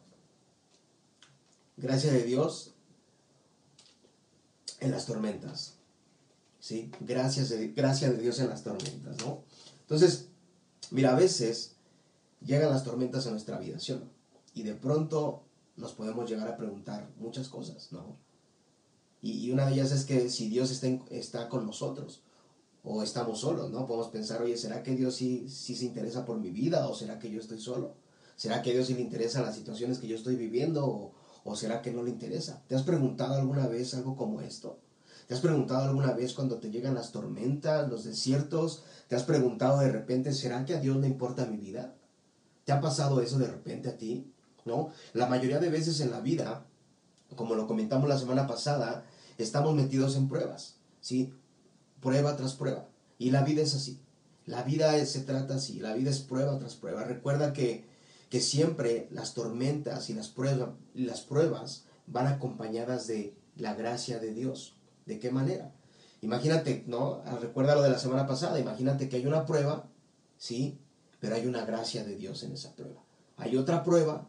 Gracias 1.75 2.13
de 2.13 2.23
Dios 2.23 2.75
en 4.79 4.91
las 4.91 5.05
tormentas. 5.05 5.75
¿Sí? 6.59 6.91
Gracias 6.99 7.49
de, 7.49 7.69
gracias 7.69 8.11
de 8.11 8.17
Dios 8.17 8.39
en 8.39 8.49
las 8.49 8.63
tormentas, 8.63 9.17
¿no? 9.25 9.43
Entonces, 9.81 10.27
mira, 10.91 11.13
a 11.13 11.15
veces 11.15 11.75
llegan 12.45 12.69
las 12.69 12.83
tormentas 12.83 13.25
en 13.25 13.33
nuestra 13.33 13.57
vida. 13.57 13.77
Y 14.53 14.63
de 14.63 14.75
pronto 14.75 15.43
nos 15.77 15.93
podemos 15.93 16.29
llegar 16.29 16.47
a 16.47 16.57
preguntar 16.57 17.09
muchas 17.17 17.47
cosas, 17.47 17.91
¿no? 17.91 18.17
Y, 19.21 19.51
una 19.51 19.65
de 19.65 19.73
ellas 19.73 19.91
es 19.91 20.05
que 20.05 20.29
si 20.29 20.47
Dios 20.47 20.71
está, 21.09 21.49
con 21.49 21.65
nosotros 21.65 22.21
o 22.83 23.03
estamos 23.03 23.41
solos, 23.41 23.69
¿no? 23.69 23.85
Podemos 23.85 24.09
pensar, 24.09 24.41
oye, 24.41 24.57
¿será 24.57 24.81
que 24.81 24.95
Dios 24.95 25.15
sí, 25.15 25.49
se 25.49 25.85
interesa 25.85 26.25
por 26.25 26.39
mi 26.39 26.51
vida 26.51 26.87
o 26.87 26.95
será 26.95 27.19
que 27.19 27.29
yo 27.29 27.39
estoy 27.39 27.59
solo? 27.59 27.95
¿Será 28.37 28.61
que 28.61 28.71
Dios 28.71 28.87
sí 28.87 28.93
le 28.93 29.01
interesa 29.01 29.41
las 29.41 29.55
situaciones 29.55 29.99
que 29.99 30.07
yo 30.07 30.15
estoy 30.15 30.35
viviendo 30.35 31.11
¿O 31.43 31.55
será 31.55 31.81
que 31.81 31.91
no 31.91 32.03
le 32.03 32.11
interesa? 32.11 32.63
¿Te 32.67 32.75
has 32.75 32.83
preguntado 32.83 33.35
alguna 33.35 33.67
vez 33.67 33.93
algo 33.93 34.15
como 34.15 34.41
esto? 34.41 34.79
¿Te 35.27 35.33
has 35.33 35.41
preguntado 35.41 35.83
alguna 35.83 36.13
vez 36.13 36.33
cuando 36.33 36.57
te 36.57 36.71
llegan 36.71 36.95
las 36.95 37.11
tormentas, 37.11 37.89
los 37.89 38.03
desiertos? 38.03 38.83
¿Te 39.07 39.15
has 39.15 39.23
preguntado 39.23 39.79
de 39.79 39.91
repente, 39.91 40.33
¿será 40.33 40.65
que 40.65 40.75
a 40.75 40.79
Dios 40.79 40.97
le 40.97 41.07
importa 41.07 41.45
mi 41.45 41.57
vida? 41.57 41.93
¿Te 42.65 42.71
ha 42.71 42.81
pasado 42.81 43.21
eso 43.21 43.37
de 43.37 43.47
repente 43.47 43.89
a 43.89 43.97
ti? 43.97 44.31
¿No? 44.65 44.89
La 45.13 45.27
mayoría 45.27 45.59
de 45.59 45.69
veces 45.69 45.99
en 46.01 46.11
la 46.11 46.19
vida 46.19 46.65
como 47.35 47.55
lo 47.55 47.67
comentamos 47.67 48.09
la 48.09 48.17
semana 48.17 48.47
pasada, 48.47 49.05
estamos 49.37 49.75
metidos 49.75 50.15
en 50.15 50.27
pruebas, 50.27 50.77
¿sí? 51.01 51.33
Prueba 52.01 52.35
tras 52.35 52.53
prueba. 52.53 52.87
Y 53.17 53.31
la 53.31 53.43
vida 53.43 53.61
es 53.61 53.75
así. 53.75 53.99
La 54.45 54.63
vida 54.63 55.05
se 55.05 55.21
trata 55.21 55.55
así, 55.55 55.79
la 55.79 55.93
vida 55.93 56.09
es 56.09 56.19
prueba 56.19 56.57
tras 56.57 56.75
prueba. 56.75 57.03
Recuerda 57.03 57.53
que, 57.53 57.87
que 58.29 58.41
siempre 58.41 59.07
las 59.11 59.33
tormentas 59.33 60.09
y 60.09 60.13
las 60.13 60.29
pruebas, 60.29 60.69
las 60.93 61.21
pruebas 61.21 61.85
van 62.07 62.27
acompañadas 62.27 63.07
de 63.07 63.35
la 63.55 63.73
gracia 63.73 64.19
de 64.19 64.33
Dios. 64.33 64.75
¿De 65.05 65.19
qué 65.19 65.31
manera? 65.31 65.73
Imagínate, 66.21 66.83
¿no? 66.87 67.21
Ah, 67.25 67.37
recuerda 67.41 67.75
lo 67.75 67.81
de 67.81 67.89
la 67.89 67.99
semana 67.99 68.27
pasada, 68.27 68.59
imagínate 68.59 69.09
que 69.09 69.17
hay 69.17 69.25
una 69.25 69.45
prueba, 69.45 69.87
¿sí? 70.37 70.77
Pero 71.19 71.35
hay 71.35 71.47
una 71.47 71.65
gracia 71.65 72.03
de 72.03 72.15
Dios 72.15 72.43
en 72.43 72.51
esa 72.51 72.75
prueba. 72.75 73.01
Hay 73.37 73.55
otra 73.55 73.83
prueba, 73.83 74.27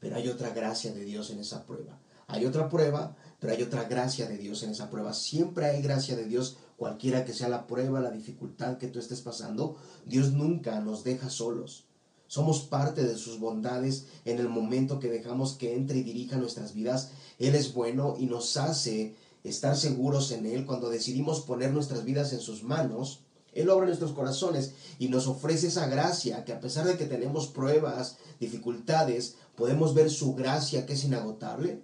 pero 0.00 0.16
hay 0.16 0.28
otra 0.28 0.50
gracia 0.50 0.92
de 0.92 1.04
Dios 1.04 1.30
en 1.30 1.40
esa 1.40 1.66
prueba. 1.66 1.98
Hay 2.26 2.46
otra 2.46 2.68
prueba, 2.68 3.16
pero 3.40 3.52
hay 3.52 3.62
otra 3.62 3.84
gracia 3.84 4.26
de 4.26 4.38
Dios 4.38 4.62
en 4.62 4.70
esa 4.70 4.88
prueba. 4.88 5.12
Siempre 5.12 5.66
hay 5.66 5.82
gracia 5.82 6.16
de 6.16 6.24
Dios, 6.24 6.56
cualquiera 6.76 7.24
que 7.24 7.34
sea 7.34 7.48
la 7.48 7.66
prueba, 7.66 8.00
la 8.00 8.10
dificultad 8.10 8.78
que 8.78 8.88
tú 8.88 8.98
estés 8.98 9.20
pasando. 9.20 9.76
Dios 10.06 10.32
nunca 10.32 10.80
nos 10.80 11.04
deja 11.04 11.28
solos. 11.28 11.84
Somos 12.26 12.62
parte 12.62 13.04
de 13.04 13.16
sus 13.16 13.38
bondades 13.38 14.06
en 14.24 14.38
el 14.38 14.48
momento 14.48 14.98
que 14.98 15.10
dejamos 15.10 15.54
que 15.54 15.74
entre 15.74 15.98
y 15.98 16.02
dirija 16.02 16.36
nuestras 16.36 16.74
vidas. 16.74 17.10
Él 17.38 17.54
es 17.54 17.74
bueno 17.74 18.16
y 18.18 18.26
nos 18.26 18.56
hace 18.56 19.14
estar 19.44 19.76
seguros 19.76 20.32
en 20.32 20.46
Él 20.46 20.64
cuando 20.64 20.88
decidimos 20.88 21.40
poner 21.40 21.72
nuestras 21.72 22.04
vidas 22.04 22.32
en 22.32 22.40
sus 22.40 22.62
manos. 22.62 23.20
Él 23.52 23.70
obra 23.70 23.86
nuestros 23.86 24.12
corazones 24.12 24.72
y 24.98 25.08
nos 25.08 25.28
ofrece 25.28 25.68
esa 25.68 25.86
gracia 25.86 26.44
que 26.44 26.52
a 26.52 26.60
pesar 26.60 26.86
de 26.86 26.96
que 26.96 27.04
tenemos 27.04 27.46
pruebas, 27.46 28.16
dificultades, 28.40 29.36
podemos 29.54 29.94
ver 29.94 30.10
su 30.10 30.34
gracia 30.34 30.86
que 30.86 30.94
es 30.94 31.04
inagotable, 31.04 31.82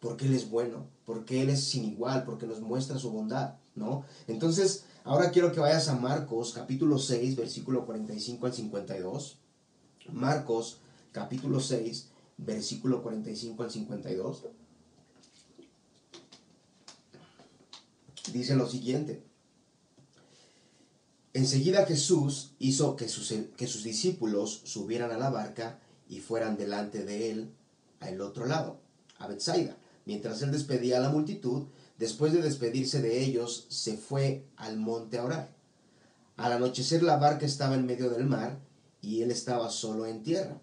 porque 0.00 0.26
Él 0.26 0.34
es 0.34 0.50
bueno, 0.50 0.88
porque 1.06 1.40
Él 1.40 1.48
es 1.48 1.64
sin 1.64 1.84
igual, 1.84 2.24
porque 2.24 2.46
nos 2.46 2.60
muestra 2.60 2.98
su 2.98 3.10
bondad, 3.10 3.54
¿no? 3.74 4.04
Entonces, 4.26 4.84
ahora 5.04 5.30
quiero 5.30 5.52
que 5.52 5.60
vayas 5.60 5.88
a 5.88 5.96
Marcos 5.96 6.52
capítulo 6.52 6.98
6, 6.98 7.36
versículo 7.36 7.86
45 7.86 8.46
al 8.46 8.52
52. 8.52 9.38
Marcos 10.10 10.78
capítulo 11.12 11.60
6, 11.60 12.08
versículo 12.38 13.02
45 13.02 13.62
al 13.62 13.70
52. 13.70 14.44
Dice 18.32 18.56
lo 18.56 18.68
siguiente. 18.68 19.22
Enseguida 21.34 21.86
Jesús 21.86 22.52
hizo 22.58 22.96
que 22.96 23.08
sus, 23.08 23.32
que 23.56 23.66
sus 23.66 23.84
discípulos 23.84 24.62
subieran 24.64 25.10
a 25.12 25.18
la 25.18 25.30
barca 25.30 25.78
y 26.08 26.20
fueran 26.20 26.56
delante 26.56 27.04
de 27.04 27.30
él 27.30 27.50
al 28.00 28.20
otro 28.20 28.46
lado, 28.46 28.80
a 29.18 29.26
Bethsaida. 29.26 29.76
Mientras 30.04 30.42
él 30.42 30.50
despedía 30.52 30.98
a 30.98 31.00
la 31.00 31.08
multitud, 31.08 31.64
después 31.96 32.32
de 32.32 32.42
despedirse 32.42 33.00
de 33.00 33.22
ellos, 33.22 33.66
se 33.68 33.96
fue 33.96 34.44
al 34.56 34.76
monte 34.76 35.18
a 35.18 35.24
orar. 35.24 35.54
Al 36.36 36.52
anochecer 36.52 37.02
la 37.02 37.16
barca 37.16 37.46
estaba 37.46 37.76
en 37.76 37.86
medio 37.86 38.10
del 38.10 38.26
mar 38.26 38.58
y 39.02 39.20
él 39.20 39.30
estaba 39.30 39.68
solo 39.68 40.06
en 40.06 40.22
tierra. 40.22 40.58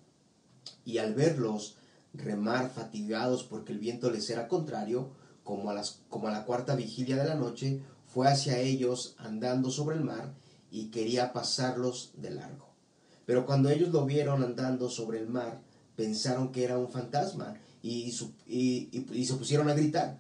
Y 0.86 0.98
al 0.98 1.13
verlos 1.13 1.75
remar 2.13 2.72
fatigados 2.72 3.43
porque 3.43 3.74
el 3.74 3.79
viento 3.79 4.10
les 4.10 4.29
era 4.29 4.48
contrario, 4.48 5.10
como 5.43 5.69
a, 5.69 5.74
las, 5.74 6.00
como 6.10 6.27
a 6.27 6.31
la 6.31 6.46
cuarta 6.46 6.75
vigilia 6.75 7.17
de 7.17 7.27
la 7.27 7.36
noche, 7.36 7.84
fue 8.08 8.27
hacia 8.27 8.60
ellos 8.60 9.15
andando 9.17 9.69
sobre 9.69 9.98
el 9.98 10.03
mar 10.03 10.34
y 10.72 10.86
quería 10.86 11.34
pasarlos 11.34 12.13
de 12.17 12.31
largo. 12.31 12.69
Pero 13.25 13.46
cuando 13.46 13.69
ellos 13.69 13.89
lo 13.89 14.05
vieron 14.05 14.43
andando 14.43 14.89
sobre 14.89 15.19
el 15.19 15.27
mar, 15.27 15.62
pensaron 15.96 16.51
que 16.51 16.63
era 16.63 16.77
un 16.77 16.89
fantasma 16.89 17.55
y, 17.84 18.13
y, 18.48 19.25
se 19.25 19.34
pusieron 19.36 19.69
a 19.69 19.74
gritar, 19.74 20.17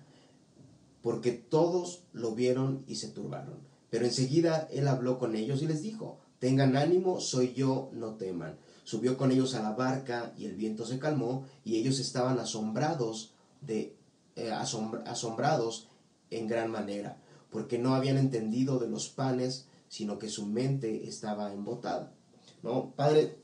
porque 1.01 1.31
todos 1.31 2.03
lo 2.13 2.35
vieron 2.35 2.83
y 2.87 2.95
se 2.95 3.07
turbaron. 3.07 3.55
Pero 3.89 4.05
enseguida 4.05 4.67
él 4.71 4.87
habló 4.87 5.17
con 5.17 5.35
ellos 5.35 5.61
y 5.61 5.67
les 5.67 5.81
dijo, 5.81 6.19
tengan 6.39 6.75
ánimo, 6.75 7.19
soy 7.19 7.53
yo, 7.53 7.89
no 7.93 8.15
teman. 8.15 8.57
Subió 8.83 9.17
con 9.17 9.31
ellos 9.31 9.53
a 9.55 9.61
la 9.61 9.71
barca 9.71 10.33
y 10.37 10.45
el 10.45 10.55
viento 10.55 10.85
se 10.85 10.99
calmó 10.99 11.45
y 11.63 11.77
ellos 11.77 11.99
estaban 11.99 12.39
asombrados 12.39 13.33
de 13.61 13.95
eh, 14.35 14.51
asombrados 14.51 15.89
en 16.31 16.47
gran 16.47 16.71
manera, 16.71 17.17
porque 17.51 17.77
no 17.77 17.93
habían 17.93 18.17
entendido 18.17 18.79
de 18.79 18.87
los 18.87 19.09
panes 19.09 19.67
sino 19.89 20.19
que 20.19 20.29
su 20.29 20.45
mente 20.45 21.07
estaba 21.07 21.51
embotada. 21.51 22.13
¿no? 22.61 22.91
Padre, 22.91 23.39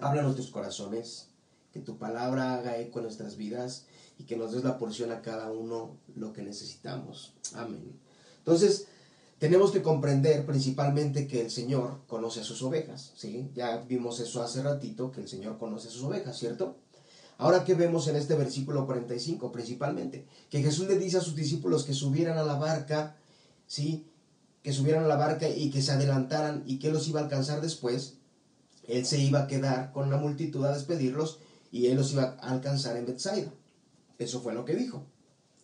habla 0.00 0.22
a 0.22 0.24
nuestros 0.24 0.50
corazones, 0.50 1.28
que 1.72 1.80
tu 1.80 1.98
palabra 1.98 2.54
haga 2.54 2.78
eco 2.78 2.98
en 2.98 3.04
nuestras 3.04 3.36
vidas 3.36 3.86
y 4.18 4.24
que 4.24 4.36
nos 4.36 4.52
des 4.52 4.64
la 4.64 4.78
porción 4.78 5.12
a 5.12 5.22
cada 5.22 5.52
uno 5.52 5.98
lo 6.16 6.32
que 6.32 6.42
necesitamos. 6.42 7.34
Amén. 7.54 8.00
Entonces, 8.38 8.88
tenemos 9.38 9.70
que 9.72 9.82
comprender 9.82 10.46
principalmente 10.46 11.26
que 11.26 11.40
el 11.40 11.50
Señor 11.50 12.00
conoce 12.06 12.40
a 12.40 12.44
sus 12.44 12.62
ovejas, 12.62 13.12
¿sí? 13.16 13.50
Ya 13.54 13.78
vimos 13.78 14.20
eso 14.20 14.42
hace 14.42 14.62
ratito, 14.62 15.10
que 15.10 15.20
el 15.20 15.28
Señor 15.28 15.58
conoce 15.58 15.88
a 15.88 15.90
sus 15.90 16.04
ovejas, 16.04 16.38
¿cierto? 16.38 16.76
Ahora, 17.36 17.64
¿qué 17.64 17.74
vemos 17.74 18.06
en 18.06 18.16
este 18.16 18.36
versículo 18.36 18.86
45 18.86 19.50
principalmente? 19.50 20.24
Que 20.50 20.62
Jesús 20.62 20.86
le 20.86 20.98
dice 20.98 21.18
a 21.18 21.20
sus 21.20 21.34
discípulos 21.34 21.84
que 21.84 21.92
subieran 21.92 22.38
a 22.38 22.44
la 22.44 22.54
barca, 22.54 23.16
¿sí? 23.66 24.06
que 24.62 24.72
subieran 24.72 25.04
a 25.04 25.08
la 25.08 25.16
barca 25.16 25.48
y 25.48 25.70
que 25.70 25.82
se 25.82 25.92
adelantaran 25.92 26.62
y 26.66 26.78
que 26.78 26.90
los 26.90 27.06
iba 27.06 27.20
a 27.20 27.24
alcanzar 27.24 27.60
después, 27.60 28.14
él 28.88 29.04
se 29.04 29.18
iba 29.18 29.40
a 29.40 29.46
quedar 29.46 29.92
con 29.92 30.10
la 30.10 30.16
multitud 30.16 30.64
a 30.64 30.74
despedirlos 30.74 31.38
y 31.70 31.88
él 31.88 31.96
los 31.96 32.12
iba 32.12 32.36
a 32.40 32.50
alcanzar 32.50 32.96
en 32.96 33.04
Bethsaida. 33.04 33.52
Eso 34.18 34.40
fue 34.40 34.54
lo 34.54 34.64
que 34.64 34.74
dijo. 34.74 35.04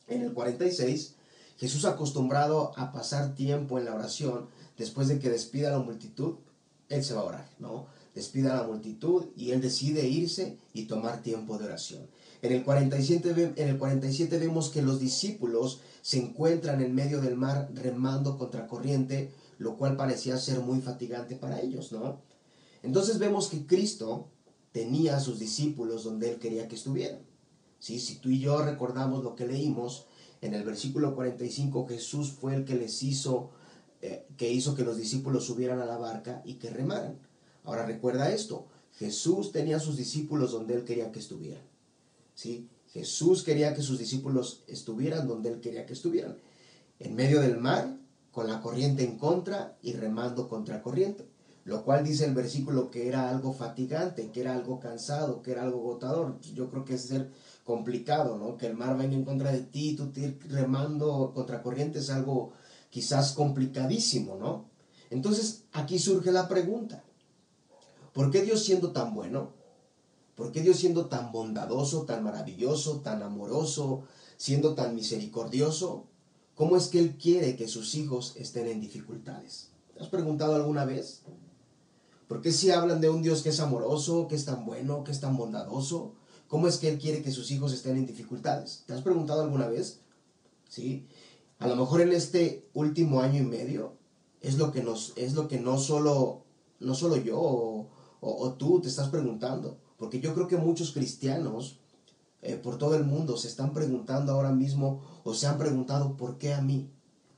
En 0.07 0.23
el 0.23 0.35
46, 0.35 1.15
Jesús 1.61 1.85
acostumbrado 1.85 2.73
a 2.76 2.90
pasar 2.90 3.35
tiempo 3.35 3.79
en 3.79 3.85
la 3.85 3.95
oración, 3.95 4.47
después 4.79 5.09
de 5.09 5.19
que 5.19 5.29
despida 5.29 5.69
a 5.69 5.73
la 5.73 5.85
multitud, 5.85 6.37
él 6.88 7.05
se 7.05 7.12
va 7.12 7.21
a 7.21 7.25
orar, 7.25 7.50
¿no? 7.59 7.85
Despida 8.14 8.55
a 8.55 8.62
la 8.62 8.67
multitud 8.67 9.26
y 9.37 9.50
él 9.50 9.61
decide 9.61 10.09
irse 10.09 10.57
y 10.73 10.87
tomar 10.87 11.21
tiempo 11.21 11.59
de 11.59 11.67
oración. 11.67 12.07
En 12.40 12.52
el 12.52 12.64
47, 12.64 13.52
en 13.57 13.69
el 13.69 13.76
47 13.76 14.38
vemos 14.38 14.71
que 14.71 14.81
los 14.81 15.00
discípulos 15.00 15.83
se 16.00 16.19
encuentran 16.19 16.81
en 16.81 16.95
medio 16.95 17.21
del 17.21 17.37
mar 17.37 17.69
remando 17.75 18.38
contra 18.38 18.67
corriente, 18.67 19.31
lo 19.59 19.76
cual 19.76 19.99
parecía 19.99 20.38
ser 20.38 20.61
muy 20.61 20.81
fatigante 20.81 21.37
para 21.37 21.61
ellos, 21.61 21.93
¿no? 21.93 22.23
Entonces 22.83 23.19
vemos 23.19 23.49
que 23.49 23.67
Cristo 23.67 24.31
tenía 24.73 25.19
a 25.19 25.21
sus 25.21 25.38
discípulos 25.38 26.05
donde 26.05 26.31
él 26.31 26.38
quería 26.38 26.69
que 26.69 26.76
estuvieran. 26.76 27.21
¿Sí? 27.79 28.00
Si 28.00 28.17
tú 28.17 28.31
y 28.31 28.40
yo 28.40 28.62
recordamos 28.62 29.23
lo 29.23 29.35
que 29.35 29.47
leímos, 29.47 30.07
en 30.40 30.54
el 30.54 30.64
versículo 30.64 31.14
45 31.14 31.87
Jesús 31.87 32.32
fue 32.32 32.54
el 32.54 32.64
que 32.64 32.75
les 32.75 33.02
hizo, 33.02 33.50
eh, 34.00 34.26
que 34.37 34.50
hizo 34.50 34.75
que 34.75 34.85
los 34.85 34.97
discípulos 34.97 35.44
subieran 35.44 35.80
a 35.80 35.87
la 35.87 35.99
barca 35.99 36.42
y 36.44 36.54
que 36.54 36.70
remaran. 36.70 37.18
Ahora 37.64 37.87
recuerda 37.87 38.32
esto, 38.32 38.66
Jesús 38.97 39.52
tenía 39.52 39.76
a 39.76 39.80
sus 39.80 39.97
discípulos 39.97 40.52
donde 40.52 40.75
él 40.75 40.85
quería 40.85 41.12
que 41.12 41.18
estuvieran. 41.18 41.62
¿Sí? 42.35 42.68
Jesús 42.92 43.44
quería 43.44 43.75
que 43.75 43.82
sus 43.82 43.99
discípulos 43.99 44.62
estuvieran 44.66 45.28
donde 45.28 45.50
él 45.50 45.61
quería 45.61 45.87
que 45.87 45.92
estuvieran, 45.92 46.37
en 46.99 47.14
medio 47.14 47.40
del 47.40 47.59
mar, 47.59 47.97
con 48.32 48.49
la 48.49 48.61
corriente 48.61 49.04
en 49.04 49.18
contra 49.18 49.76
y 49.82 49.92
remando 49.92 50.49
contra 50.49 50.82
corriente. 50.82 51.26
Lo 51.64 51.85
cual 51.85 52.04
dice 52.04 52.25
el 52.25 52.35
versículo 52.35 52.90
que 52.90 53.06
era 53.06 53.28
algo 53.28 53.52
fatigante, 53.52 54.30
que 54.30 54.40
era 54.40 54.54
algo 54.54 54.80
cansado, 54.80 55.42
que 55.42 55.52
era 55.52 55.62
algo 55.62 55.80
agotador. 55.80 56.40
Yo 56.54 56.70
creo 56.70 56.85
que 56.85 56.94
es 56.94 57.02
ser 57.02 57.30
complicado, 57.64 58.38
¿no? 58.38 58.57
Que 58.57 58.67
el 58.67 58.76
mar 58.76 58.97
venga 58.97 59.14
en 59.14 59.25
contra 59.25 59.52
de 59.52 59.61
ti, 59.61 59.95
tú 59.95 60.11
te 60.11 60.38
remando 60.49 61.33
contra 61.35 61.62
corriente 61.62 61.99
es 61.99 62.11
algo 62.11 62.52
quizás 62.90 63.33
complicadísimo, 63.33 64.37
¿no? 64.37 64.67
Entonces 65.11 65.64
aquí 65.73 65.99
surge 65.99 66.33
la 66.33 66.49
pregunta, 66.49 67.02
¿por 68.12 68.31
qué 68.31 68.43
Dios 68.43 68.64
siendo 68.64 68.93
tan 68.93 69.14
bueno, 69.14 69.61
¿Por 70.40 70.52
qué 70.52 70.62
Dios 70.62 70.79
siendo 70.79 71.05
tan 71.05 71.33
bondadoso, 71.33 72.07
tan 72.07 72.25
maravilloso, 72.25 73.00
tan 73.00 73.23
amoroso, 73.23 74.05
siendo 74.38 74.75
tan 74.75 74.95
misericordioso, 74.95 76.07
cómo 76.55 76.79
es 76.79 76.88
que 76.88 76.99
Él 76.99 77.19
quiere 77.19 77.57
que 77.57 77.69
sus 77.69 77.95
hijos 77.95 78.33
estén 78.37 78.67
en 78.67 78.81
dificultades? 78.81 79.69
¿Te 79.93 80.02
has 80.02 80.09
preguntado 80.09 80.55
alguna 80.55 80.87
vez? 80.87 81.21
¿Por 82.26 82.40
qué 82.40 82.52
si 82.52 82.71
hablan 82.71 83.02
de 83.02 83.11
un 83.11 83.21
Dios 83.21 83.43
que 83.43 83.50
es 83.50 83.61
amoroso, 83.61 84.29
que 84.29 84.35
es 84.35 84.47
tan 84.47 84.64
bueno, 84.64 85.05
que 85.05 85.12
es 85.12 85.21
tan 85.21 85.37
bondadoso? 85.37 86.14
¿Cómo 86.50 86.69
es 86.69 86.76
que 86.76 86.88
Él 86.88 86.99
quiere 86.99 87.23
que 87.23 87.33
sus 87.33 87.50
hijos 87.50 87.73
estén 87.73 87.97
en 87.97 88.07
dificultades? 88.07 88.83
¿Te 88.87 88.92
has 88.92 89.00
preguntado 89.00 89.40
alguna 89.40 89.69
vez? 89.69 90.00
¿Sí? 90.69 91.07
A 91.59 91.66
lo 91.66 91.76
mejor 91.76 92.02
en 92.02 92.12
este 92.12 92.69
último 92.75 93.21
año 93.21 93.40
y 93.40 93.47
medio 93.47 93.95
es 94.42 94.59
lo 94.59 94.71
que, 94.71 94.83
nos, 94.83 95.14
es 95.16 95.33
lo 95.33 95.49
que 95.49 95.59
no, 95.59 95.78
solo, 95.78 96.42
no 96.78 96.95
solo 96.95 97.16
yo 97.16 97.88
o 98.21 98.52
tú 98.59 98.80
te 98.83 98.88
estás 98.88 99.09
preguntando. 99.09 99.78
Porque 99.97 100.21
yo 100.21 100.35
creo 100.35 100.49
que 100.49 100.59
muchos 100.59 100.92
cristianos 100.92 101.78
eh, 102.42 102.57
por 102.57 102.78
todo 102.78 102.95
el 102.95 103.04
mundo 103.04 103.37
se 103.37 103.49
están 103.49 103.75
preguntando 103.75 104.33
ahora 104.33 104.50
mismo 104.50 105.02
o 105.25 105.35
se 105.35 105.47
han 105.47 105.59
preguntado 105.59 106.16
por 106.16 106.38
qué 106.38 106.54
a 106.54 106.62
mí, 106.62 106.90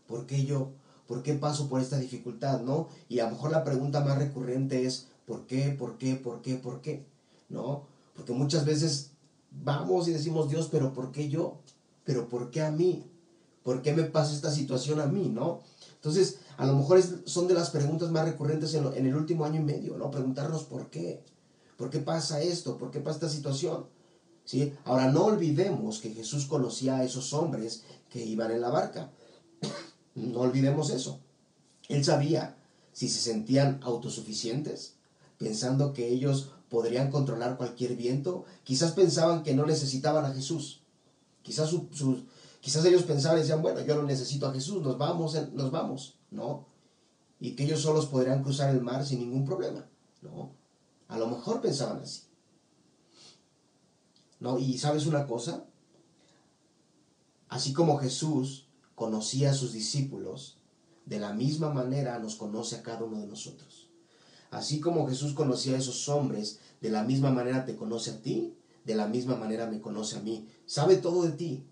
por 0.06 0.26
qué 0.26 0.44
yo, 0.44 0.70
por 1.08 1.22
qué 1.22 1.34
paso 1.34 1.68
por 1.68 1.80
esta 1.80 1.98
dificultad, 1.98 2.60
¿no? 2.60 2.88
Y 3.08 3.18
a 3.18 3.24
lo 3.24 3.32
mejor 3.32 3.50
la 3.50 3.64
pregunta 3.64 4.00
más 4.00 4.16
recurrente 4.16 4.86
es 4.86 5.08
¿por 5.26 5.46
qué, 5.46 5.70
por 5.70 5.98
qué, 5.98 6.14
por 6.14 6.40
qué, 6.40 6.54
por 6.54 6.80
qué? 6.80 7.04
¿No? 7.48 7.91
Porque 8.14 8.32
muchas 8.32 8.64
veces 8.64 9.12
vamos 9.50 10.08
y 10.08 10.12
decimos 10.12 10.48
Dios, 10.48 10.68
pero 10.70 10.92
¿por 10.92 11.12
qué 11.12 11.28
yo? 11.28 11.58
pero 12.04 12.28
¿por 12.28 12.50
qué 12.50 12.62
a 12.62 12.70
mí? 12.70 13.04
¿Por 13.62 13.82
qué 13.82 13.92
me 13.92 14.04
pasa 14.04 14.34
esta 14.34 14.50
situación 14.50 15.00
a 15.00 15.06
mí, 15.06 15.28
no? 15.28 15.60
Entonces, 15.94 16.38
a 16.56 16.66
lo 16.66 16.74
mejor 16.74 17.00
son 17.26 17.46
de 17.46 17.54
las 17.54 17.70
preguntas 17.70 18.10
más 18.10 18.24
recurrentes 18.24 18.74
en, 18.74 18.86
en, 18.94 19.06
el 19.06 19.14
último 19.14 19.44
año 19.44 19.60
y 19.60 19.64
medio, 19.64 19.96
¿no? 19.96 20.10
Preguntarnos 20.10 20.64
por 20.64 20.90
qué. 20.90 21.22
¿Por 21.76 21.90
qué 21.90 22.00
pasa 22.00 22.42
esto? 22.42 22.76
¿Por 22.76 22.90
qué 22.90 23.00
pasa 23.00 23.16
esta 23.16 23.28
situación? 23.28 23.86
¿Sí? 24.44 24.72
Ahora, 24.84 25.10
no 25.10 25.24
olvidemos 25.26 26.00
que 26.00 26.12
Jesús 26.12 26.46
conocía 26.46 26.96
a 26.96 27.04
esos 27.04 27.32
hombres 27.32 27.84
que 28.10 28.24
iban 28.24 28.50
en 28.50 28.60
la 28.60 28.70
barca. 28.70 29.10
No 30.14 30.40
olvidemos 30.40 30.90
eso. 30.90 31.20
Él 31.88 32.04
sabía 32.04 32.56
si 32.92 33.08
se 33.08 33.20
sentían 33.20 33.80
autosuficientes, 33.82 34.94
pensando 35.38 35.92
que 35.92 36.08
ellos 36.08 36.50
podrían 36.72 37.10
controlar 37.10 37.58
cualquier 37.58 37.96
viento. 37.96 38.46
Quizás 38.64 38.92
pensaban 38.92 39.42
que 39.42 39.52
no 39.54 39.66
necesitaban 39.66 40.24
a 40.24 40.32
Jesús. 40.32 40.80
Quizás, 41.42 41.70
quizás 42.62 42.82
ellos 42.86 43.02
pensaban 43.02 43.36
y 43.36 43.42
decían, 43.42 43.60
bueno, 43.60 43.82
yo 43.82 43.94
no 43.94 44.04
necesito 44.04 44.46
a 44.46 44.54
Jesús, 44.54 44.82
nos 44.82 44.96
vamos, 44.96 45.34
nos 45.52 45.70
vamos. 45.70 46.14
No. 46.30 46.64
Y 47.40 47.54
que 47.54 47.64
ellos 47.64 47.82
solos 47.82 48.06
podrían 48.06 48.42
cruzar 48.42 48.70
el 48.74 48.80
mar 48.80 49.04
sin 49.04 49.18
ningún 49.18 49.44
problema. 49.44 49.84
No. 50.22 50.50
A 51.08 51.18
lo 51.18 51.26
mejor 51.26 51.60
pensaban 51.60 52.00
así. 52.00 52.22
¿No? 54.40 54.58
Y 54.58 54.78
sabes 54.78 55.04
una 55.04 55.26
cosa? 55.26 55.66
Así 57.50 57.74
como 57.74 57.98
Jesús 57.98 58.66
conocía 58.94 59.50
a 59.50 59.54
sus 59.54 59.74
discípulos, 59.74 60.56
de 61.04 61.20
la 61.20 61.34
misma 61.34 61.68
manera 61.68 62.18
nos 62.18 62.36
conoce 62.36 62.76
a 62.76 62.82
cada 62.82 63.04
uno 63.04 63.20
de 63.20 63.26
nosotros. 63.26 63.81
Así 64.52 64.80
como 64.80 65.08
Jesús 65.08 65.32
conocía 65.32 65.76
a 65.76 65.78
esos 65.78 66.10
hombres, 66.10 66.58
de 66.82 66.90
la 66.90 67.04
misma 67.04 67.30
manera 67.30 67.64
te 67.64 67.74
conoce 67.74 68.10
a 68.10 68.20
ti, 68.20 68.54
de 68.84 68.94
la 68.94 69.08
misma 69.08 69.34
manera 69.34 69.66
me 69.66 69.80
conoce 69.80 70.18
a 70.18 70.20
mí. 70.20 70.46
Sabe 70.66 70.96
todo 70.96 71.22
de 71.22 71.32
ti, 71.32 71.64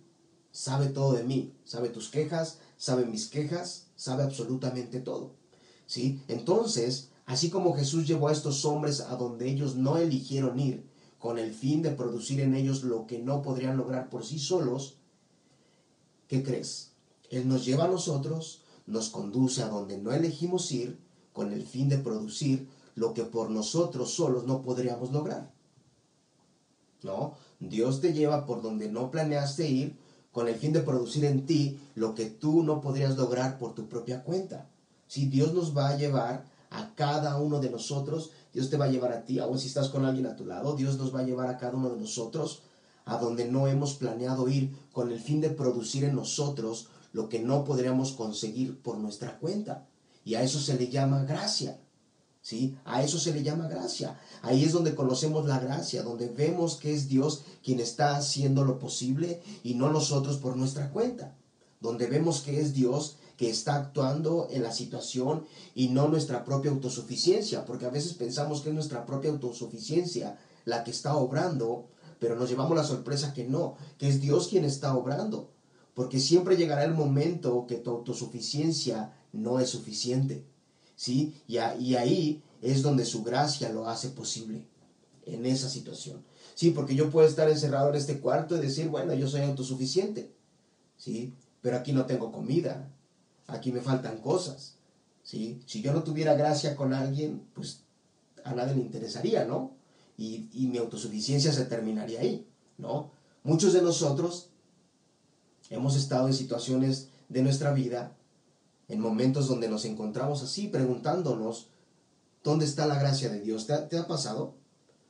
sabe 0.51 0.87
todo 0.87 1.13
de 1.13 1.23
mí, 1.23 1.53
sabe 1.65 1.91
tus 1.91 2.09
quejas, 2.09 2.57
sabe 2.79 3.05
mis 3.05 3.29
quejas, 3.29 3.89
sabe 3.97 4.23
absolutamente 4.23 4.99
todo. 5.01 5.35
¿Sí? 5.87 6.23
Entonces, 6.27 7.11
así 7.27 7.51
como 7.51 7.75
Jesús 7.75 8.09
llevó 8.09 8.29
a 8.29 8.33
estos 8.33 8.65
hombres 8.65 9.03
a 9.03 9.15
donde 9.17 9.51
ellos 9.51 9.77
no 9.77 9.99
eligieron 9.99 10.59
ir, 10.59 10.89
con 11.19 11.39
el 11.39 11.53
fin 11.53 11.83
de 11.83 11.91
producir 11.91 12.41
en 12.41 12.55
ellos 12.55 12.83
lo 12.83 13.07
que 13.07 13.19
no 13.19 13.43
podrían 13.43 13.77
lograr 13.77 14.09
por 14.09 14.25
sí 14.25 14.39
solos, 14.39 14.97
¿qué 16.29 16.43
crees? 16.43 16.93
Él 17.29 17.47
nos 17.47 17.67
lleva 17.67 17.85
a 17.85 17.89
nosotros, 17.89 18.63
nos 18.87 19.11
conduce 19.11 19.63
a 19.63 19.69
donde 19.69 19.99
no 19.99 20.13
elegimos 20.13 20.73
ir, 20.73 20.99
con 21.41 21.55
el 21.55 21.65
fin 21.65 21.89
de 21.89 21.97
producir 21.97 22.69
lo 22.97 23.15
que 23.15 23.25
por 23.25 23.49
nosotros 23.49 24.11
solos 24.13 24.45
no 24.45 24.61
podríamos 24.61 25.11
lograr. 25.11 25.51
¿No? 27.03 27.33
Dios 27.61 28.03
te 28.03 28.13
lleva 28.13 28.45
por 28.45 28.61
donde 28.61 28.91
no 28.91 29.11
planeaste 29.11 29.67
ir 29.67 29.97
con 30.33 30.49
el 30.49 30.57
fin 30.57 30.75
de 30.75 30.81
producir 30.81 31.25
en 31.25 31.47
ti 31.47 31.81
lo 31.95 32.15
que 32.15 32.27
tú 32.27 32.63
no 32.63 32.83
podrías 32.83 33.17
lograr 33.17 33.59
por 33.59 33.75
tu 33.75 33.89
propia 33.89 34.23
cuenta. 34.23 34.69
Si 35.09 35.25
Dios 35.29 35.55
nos 35.55 35.75
va 35.75 35.89
a 35.89 35.97
llevar 35.97 36.45
a 36.69 36.95
cada 36.95 37.39
uno 37.39 37.59
de 37.59 37.71
nosotros, 37.71 38.33
Dios 38.53 38.69
te 38.69 38.77
va 38.77 38.85
a 38.85 38.91
llevar 38.91 39.13
a 39.13 39.25
ti, 39.25 39.39
aun 39.39 39.59
si 39.59 39.69
estás 39.69 39.89
con 39.89 40.05
alguien 40.05 40.27
a 40.27 40.37
tu 40.37 40.45
lado, 40.45 40.77
Dios 40.77 40.99
nos 40.99 41.15
va 41.15 41.21
a 41.21 41.25
llevar 41.25 41.49
a 41.49 41.57
cada 41.57 41.75
uno 41.75 41.89
de 41.89 42.01
nosotros 42.03 42.61
a 43.07 43.17
donde 43.17 43.47
no 43.47 43.67
hemos 43.67 43.95
planeado 43.95 44.47
ir 44.51 44.77
con 44.93 45.11
el 45.11 45.21
fin 45.21 45.41
de 45.41 45.49
producir 45.49 46.05
en 46.05 46.17
nosotros 46.17 46.89
lo 47.15 47.31
que 47.31 47.39
no 47.39 47.65
podríamos 47.65 48.13
conseguir 48.13 48.79
por 48.83 48.99
nuestra 48.99 49.39
cuenta. 49.39 49.87
Y 50.31 50.37
a 50.37 50.45
eso 50.45 50.61
se 50.61 50.79
le 50.79 50.87
llama 50.87 51.25
gracia. 51.25 51.81
¿Sí? 52.41 52.79
A 52.85 53.03
eso 53.03 53.19
se 53.19 53.35
le 53.35 53.43
llama 53.43 53.67
gracia. 53.67 54.17
Ahí 54.43 54.63
es 54.63 54.71
donde 54.71 54.95
conocemos 54.95 55.45
la 55.45 55.59
gracia, 55.59 56.05
donde 56.05 56.29
vemos 56.29 56.77
que 56.77 56.95
es 56.95 57.09
Dios 57.09 57.43
quien 57.65 57.81
está 57.81 58.17
haciendo 58.17 58.65
lo 58.65 58.79
posible 58.79 59.43
y 59.65 59.75
no 59.75 59.91
nosotros 59.91 60.37
por 60.37 60.57
nuestra 60.57 60.91
cuenta. 60.91 61.37
Donde 61.81 62.07
vemos 62.07 62.43
que 62.43 62.61
es 62.61 62.75
Dios 62.75 63.17
que 63.37 63.51
está 63.51 63.75
actuando 63.75 64.47
en 64.53 64.63
la 64.63 64.71
situación 64.71 65.47
y 65.75 65.89
no 65.89 66.07
nuestra 66.07 66.45
propia 66.45 66.71
autosuficiencia, 66.71 67.65
porque 67.65 67.87
a 67.87 67.91
veces 67.91 68.15
pensamos 68.15 68.61
que 68.61 68.69
es 68.69 68.75
nuestra 68.77 69.07
propia 69.07 69.33
autosuficiencia 69.33 70.39
la 70.65 70.85
que 70.85 70.93
está 70.93 71.17
obrando, 71.17 71.89
pero 72.21 72.37
nos 72.37 72.49
llevamos 72.49 72.77
la 72.77 72.85
sorpresa 72.85 73.35
que 73.35 73.49
no, 73.49 73.75
que 73.99 74.09
es 74.09 74.21
Dios 74.21 74.47
quien 74.47 74.65
está 74.65 74.97
obrando, 74.97 75.51
porque 75.93 76.21
siempre 76.21 76.57
llegará 76.57 76.85
el 76.85 76.95
momento 76.95 77.67
que 77.67 77.79
tu 77.79 77.91
autosuficiencia 77.91 79.17
no 79.33 79.61
es 79.61 79.71
suficiente, 79.71 80.45
¿sí? 80.97 81.35
Y, 81.47 81.59
ahí 81.59 82.43
es 82.63 82.83
donde 82.83 83.05
su 83.05 83.23
gracia 83.23 83.71
lo 83.71 83.89
hace 83.89 84.09
posible, 84.09 84.67
en 85.27 85.47
esa 85.47 85.69
situación. 85.69 86.23
Sí, 86.55 86.71
porque 86.71 86.95
yo 86.95 87.11
puedo 87.11 87.27
estar 87.27 87.49
encerrado 87.49 87.91
en 87.91 87.95
este 87.95 88.21
cuarto 88.21 88.57
y 88.57 88.61
decir, 88.61 88.89
bueno, 88.89 89.15
yo 89.15 89.29
soy 89.29 89.43
autosuficiente, 89.43 90.33
¿sí? 90.97 91.35
Pero 91.63 91.77
aquí 91.77 91.93
no 91.93 92.07
tengo 92.07 92.33
comida, 92.33 92.91
aquí 93.47 93.73
me 93.73 93.81
faltan 93.81 94.19
cosas, 94.19 94.75
¿sí? 95.23 95.63
Si 95.67 95.81
yo 95.81 95.93
no 95.93 96.03
tuviera 96.03 96.35
gracia 96.35 96.77
con 96.77 96.93
alguien, 96.93 97.43
pues 97.55 97.83
a 98.45 98.55
nadie 98.55 98.75
le 98.75 98.83
interesaría, 98.83 99.45
¿no? 99.45 99.73
Y, 100.19 100.49
y 100.53 100.67
mi 100.67 100.79
autosuficiencia 100.79 101.53
se 101.53 101.65
terminaría 101.65 102.21
ahí, 102.21 102.47
¿no? 102.77 103.11
Muchos 103.43 103.73
de 103.73 103.81
nosotros 103.81 104.51
hemos 105.71 105.97
estado 105.97 106.27
en 106.27 106.35
situaciones 106.35 107.09
de 107.29 107.43
nuestra 107.43 107.73
vida 107.73 108.17
en 108.91 109.01
momentos 109.01 109.47
donde 109.47 109.69
nos 109.69 109.85
encontramos 109.85 110.43
así, 110.43 110.67
preguntándonos, 110.67 111.69
¿dónde 112.43 112.65
está 112.65 112.87
la 112.87 112.99
gracia 112.99 113.31
de 113.31 113.41
Dios? 113.41 113.67
¿Te 113.67 113.97
ha, 113.97 114.07
pasado? 114.09 114.55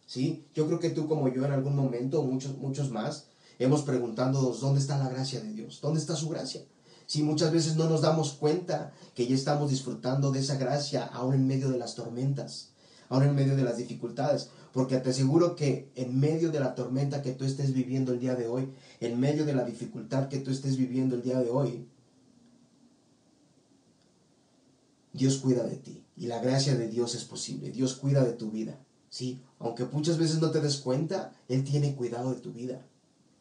¿Sí? 0.07 0.45
Yo 0.55 0.67
creo 0.67 0.79
que 0.79 0.91
tú 0.91 1.09
como 1.09 1.29
yo 1.29 1.47
en 1.47 1.53
algún 1.53 1.75
momento, 1.75 2.23
muchos, 2.23 2.59
muchos 2.59 2.91
más, 2.91 3.29
hemos 3.59 3.83
preguntándonos, 3.83 4.61
¿dónde 4.61 4.81
está 4.81 4.99
la 4.99 5.09
gracia 5.09 5.41
de 5.41 5.53
Dios? 5.55 5.81
¿Dónde 5.81 5.99
está 5.99 6.15
su 6.15 6.29
gracia? 6.29 6.63
Si 7.07 7.23
muchas 7.23 7.53
veces 7.53 7.77
no 7.77 7.89
nos 7.89 8.03
damos 8.03 8.35
cuenta 8.35 8.93
que 9.15 9.27
ya 9.27 9.35
estamos 9.35 9.71
disfrutando 9.71 10.31
de 10.31 10.41
esa 10.41 10.57
gracia 10.57 11.05
aún 11.07 11.35
en 11.35 11.47
medio 11.47 11.71
de 11.71 11.79
las 11.79 11.95
tormentas, 11.95 12.73
aún 13.09 13.25
en 13.25 13.35
medio 13.35 13.57
de 13.57 13.65
las 13.65 13.79
dificultades, 13.79 14.51
porque 14.73 14.99
te 14.99 15.11
aseguro 15.11 15.57
que 15.57 15.91
en 15.97 16.21
medio 16.21 16.53
de 16.53 16.61
la 16.61 16.75
tormenta 16.75 17.23
que 17.23 17.33
tú 17.33 17.45
estés 17.45 17.73
viviendo 17.73 18.13
el 18.13 18.21
día 18.21 18.35
de 18.35 18.47
hoy, 18.47 18.73
en 19.01 19.19
medio 19.19 19.47
de 19.47 19.55
la 19.55 19.65
dificultad 19.65 20.29
que 20.29 20.39
tú 20.39 20.51
estés 20.51 20.77
viviendo 20.77 21.17
el 21.17 21.23
día 21.23 21.41
de 21.41 21.51
hoy, 21.51 21.89
Dios 25.13 25.39
cuida 25.39 25.65
de 25.65 25.77
ti 25.77 26.05
y 26.17 26.27
la 26.27 26.41
gracia 26.41 26.77
de 26.77 26.89
Dios 26.89 27.15
es 27.15 27.25
posible. 27.25 27.71
Dios 27.71 27.95
cuida 27.95 28.25
de 28.25 28.33
tu 28.33 28.51
vida. 28.51 28.79
Sí, 29.09 29.43
aunque 29.59 29.85
muchas 29.87 30.19
veces 30.19 30.41
no 30.41 30.51
te 30.51 30.61
des 30.61 30.77
cuenta, 30.77 31.33
Él 31.49 31.65
tiene 31.65 31.97
cuidado 31.97 32.33
de 32.33 32.41
tu 32.41 32.53
vida. 32.53 32.87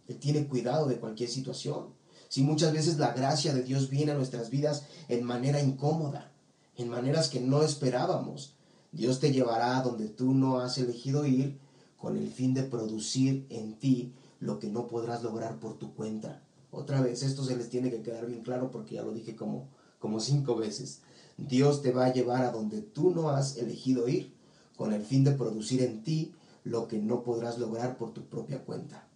Él 0.08 0.18
tiene 0.18 0.48
cuidado 0.48 0.88
de 0.88 0.98
cualquier 0.98 1.30
situación. 1.30 1.94
Si 2.28 2.42
muchas 2.42 2.74
veces 2.74 2.98
la 2.98 3.14
gracia 3.14 3.54
de 3.54 3.64
Dios 3.64 3.90
viene 3.90 4.12
a 4.12 4.16
nuestras 4.16 4.50
vidas 4.50 4.86
en 5.08 5.24
manera 5.24 5.62
incómoda, 5.62 6.32
en 6.78 6.90
maneras 6.90 7.30
que 7.30 7.40
no 7.40 7.62
esperábamos, 7.62 8.54
Dios 8.92 9.20
te 9.20 9.32
llevará 9.32 9.78
a 9.78 9.84
donde 9.84 10.08
tú 10.08 10.34
no 10.34 10.60
has 10.60 10.78
elegido 10.78 11.26
ir 11.26 11.60
con 11.98 12.18
el 12.18 12.32
fin 12.32 12.54
de 12.54 12.64
producir 12.64 13.46
en 13.50 13.78
ti 13.78 14.14
lo 14.40 14.58
que 14.58 14.70
no 14.70 14.88
podrás 14.88 15.22
lograr 15.22 15.60
por 15.60 15.78
tu 15.78 15.94
cuenta. 15.94 16.42
Otra 16.72 17.02
vez, 17.02 17.24
esto 17.24 17.44
se 17.44 17.58
les 17.58 17.70
tiene 17.70 17.92
que 17.92 18.02
quedar 18.02 18.26
bien 18.26 18.42
claro 18.42 18.72
porque 18.72 18.96
ya 18.96 19.04
lo 19.04 19.12
dije 19.12 19.36
como, 19.36 19.68
como 20.00 20.20
cinco 20.20 20.56
veces. 20.56 21.02
Dios 21.48 21.82
te 21.82 21.92
va 21.92 22.06
a 22.06 22.14
llevar 22.14 22.44
a 22.44 22.52
donde 22.52 22.82
tú 22.82 23.12
no 23.12 23.30
has 23.30 23.58
elegido 23.58 24.08
ir, 24.08 24.34
con 24.76 24.94
el 24.94 25.04
fin 25.04 25.24
de 25.24 25.32
producir 25.32 25.82
en 25.82 26.04
ti 26.04 26.34
lo 26.64 26.88
que 26.88 27.00
no 27.00 27.24
podrás 27.24 27.58
lograr 27.58 27.98
por 27.98 28.14
tu 28.14 28.24
propia 28.26 28.64
cuenta. 28.64 29.08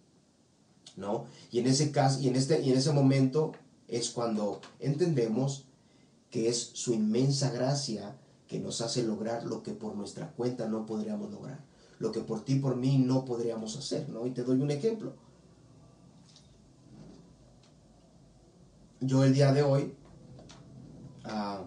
¿No? 0.96 1.24
Y 1.50 1.58
en 1.58 1.66
ese 1.66 1.90
caso, 1.90 2.20
y 2.20 2.28
en 2.28 2.36
este, 2.36 2.60
y 2.62 2.70
en 2.70 2.78
ese 2.78 2.92
momento 2.92 3.52
es 3.88 4.10
cuando 4.10 4.60
entendemos 4.78 5.64
que 6.30 6.48
es 6.48 6.70
su 6.74 6.92
inmensa 6.92 7.50
gracia 7.50 8.16
que 8.46 8.60
nos 8.60 8.80
hace 8.80 9.02
lograr 9.02 9.44
lo 9.44 9.62
que 9.62 9.72
por 9.72 9.96
nuestra 9.96 10.30
cuenta 10.32 10.68
no 10.68 10.86
podríamos 10.86 11.30
lograr, 11.30 11.64
lo 11.98 12.12
que 12.12 12.20
por 12.20 12.44
ti, 12.44 12.56
por 12.56 12.76
mí 12.76 12.98
no 12.98 13.24
podríamos 13.24 13.76
hacer, 13.76 14.08
¿no? 14.08 14.26
Y 14.26 14.30
te 14.30 14.42
doy 14.44 14.60
un 14.60 14.70
ejemplo. 14.70 15.14
Yo 19.00 19.24
el 19.24 19.34
día 19.34 19.52
de 19.52 19.62
hoy, 19.62 19.94
ah, 21.24 21.64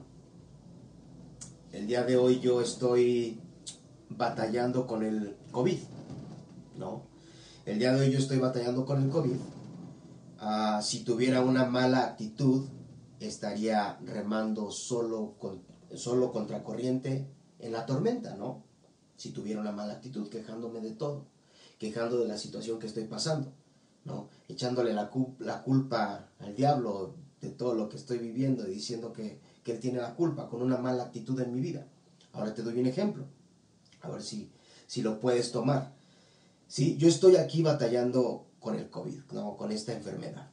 el 1.78 1.86
día 1.86 2.04
de 2.04 2.18
hoy 2.18 2.40
yo 2.40 2.60
estoy 2.60 3.40
batallando 4.10 4.88
con 4.88 5.04
el 5.04 5.36
COVID, 5.52 5.78
¿no? 6.76 7.04
El 7.68 7.78
día 7.78 7.94
de 7.94 8.02
hoy 8.02 8.12
yo 8.12 8.18
estoy 8.18 8.40
batallando 8.40 8.84
con 8.84 9.04
el 9.04 9.10
COVID. 9.12 9.36
Ah, 10.40 10.82
si 10.82 11.04
tuviera 11.04 11.42
una 11.42 11.66
mala 11.66 12.04
actitud, 12.04 12.66
estaría 13.20 14.00
remando 14.04 14.72
solo, 14.72 15.36
con, 15.38 15.62
solo 15.96 16.32
contracorriente 16.32 17.28
en 17.60 17.72
la 17.74 17.86
tormenta, 17.86 18.36
¿no? 18.36 18.64
Si 19.16 19.30
tuviera 19.30 19.62
una 19.62 19.72
mala 19.72 19.94
actitud, 19.94 20.30
quejándome 20.30 20.82
de 20.82 20.92
todo, 20.92 21.26
quejando 21.78 22.18
de 22.18 22.28
la 22.28 22.40
situación 22.40 22.80
que 22.80 22.88
estoy 22.88 23.04
pasando, 23.04 23.54
¿no? 24.04 24.30
Echándole 24.48 24.94
la, 24.94 25.12
la 25.38 25.62
culpa 25.62 26.28
al 26.40 26.56
diablo 26.56 27.14
de 27.40 27.50
todo 27.50 27.76
lo 27.76 27.88
que 27.88 27.98
estoy 27.98 28.18
viviendo 28.18 28.68
y 28.68 28.74
diciendo 28.74 29.14
que 29.14 29.40
él 29.72 29.80
tiene 29.80 30.00
la 30.00 30.16
culpa, 30.16 30.50
con 30.50 30.62
una 30.62 30.78
mala 30.78 31.04
actitud 31.04 31.40
en 31.40 31.54
mi 31.54 31.62
vida. 31.62 31.88
Ahora 32.34 32.54
te 32.54 32.62
doy 32.62 32.80
un 32.80 32.86
ejemplo, 32.86 33.26
a 34.02 34.10
ver 34.10 34.22
si, 34.22 34.50
si 34.86 35.02
lo 35.02 35.20
puedes 35.20 35.52
tomar. 35.52 35.94
¿Sí? 36.68 36.98
Yo 36.98 37.08
estoy 37.08 37.38
aquí 37.38 37.62
batallando 37.62 38.46
con 38.60 38.76
el 38.76 38.90
COVID, 38.90 39.32
¿no? 39.32 39.56
con 39.58 39.72
esta 39.72 39.94
enfermedad. 39.94 40.50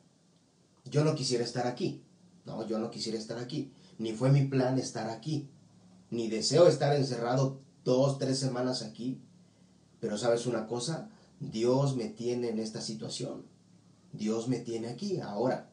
yo 0.84 1.04
no 1.04 1.14
quisiera 1.14 1.44
estar 1.44 1.66
aquí. 1.66 2.02
No, 2.44 2.66
yo 2.66 2.78
no 2.78 2.90
quisiera 2.90 3.18
estar 3.18 3.38
aquí. 3.38 3.72
Ni 3.98 4.12
fue 4.12 4.30
mi 4.30 4.44
plan 4.44 4.78
estar 4.78 5.08
aquí. 5.10 5.48
Ni 6.10 6.28
deseo 6.28 6.68
estar 6.68 6.94
encerrado 6.94 7.60
dos, 7.84 8.18
tres 8.18 8.38
semanas 8.38 8.82
aquí. 8.82 9.20
Pero 10.00 10.18
sabes 10.18 10.46
una 10.46 10.66
cosa, 10.66 11.08
Dios 11.40 11.96
me 11.96 12.08
tiene 12.08 12.50
en 12.50 12.58
esta 12.58 12.80
situación. 12.80 13.46
Dios 14.12 14.48
me 14.48 14.58
tiene 14.58 14.88
aquí, 14.88 15.20
ahora. 15.20 15.70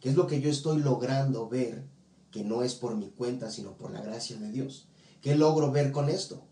¿Qué 0.00 0.10
es 0.10 0.16
lo 0.16 0.26
que 0.26 0.40
yo 0.40 0.50
estoy 0.50 0.80
logrando 0.80 1.48
ver 1.48 1.84
que 2.32 2.42
no 2.42 2.62
es 2.62 2.74
por 2.74 2.96
mi 2.96 3.10
cuenta, 3.10 3.50
sino 3.50 3.76
por 3.76 3.92
la 3.92 4.00
gracia 4.00 4.36
de 4.38 4.50
Dios? 4.50 4.88
¿Qué 5.20 5.36
logro 5.36 5.70
ver 5.70 5.92
con 5.92 6.08
esto? 6.08 6.42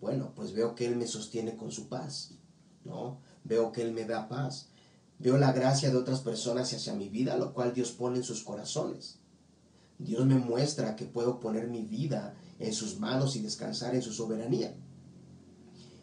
Bueno, 0.00 0.32
pues 0.34 0.52
veo 0.52 0.74
que 0.74 0.86
Él 0.86 0.96
me 0.96 1.06
sostiene 1.06 1.56
con 1.56 1.70
su 1.70 1.88
paz, 1.88 2.32
¿no? 2.84 3.20
Veo 3.44 3.70
que 3.70 3.82
Él 3.82 3.92
me 3.92 4.04
da 4.04 4.28
paz. 4.28 4.70
Veo 5.20 5.36
la 5.36 5.52
gracia 5.52 5.90
de 5.90 5.96
otras 5.96 6.20
personas 6.20 6.72
hacia 6.72 6.94
mi 6.94 7.08
vida, 7.08 7.36
lo 7.36 7.52
cual 7.52 7.74
Dios 7.74 7.92
pone 7.92 8.18
en 8.18 8.24
sus 8.24 8.42
corazones. 8.42 9.18
Dios 9.98 10.24
me 10.26 10.36
muestra 10.36 10.96
que 10.96 11.06
puedo 11.06 11.40
poner 11.40 11.68
mi 11.68 11.82
vida 11.82 12.34
en 12.58 12.72
sus 12.72 12.98
manos 12.98 13.36
y 13.36 13.40
descansar 13.40 13.94
en 13.94 14.02
su 14.02 14.12
soberanía. 14.12 14.74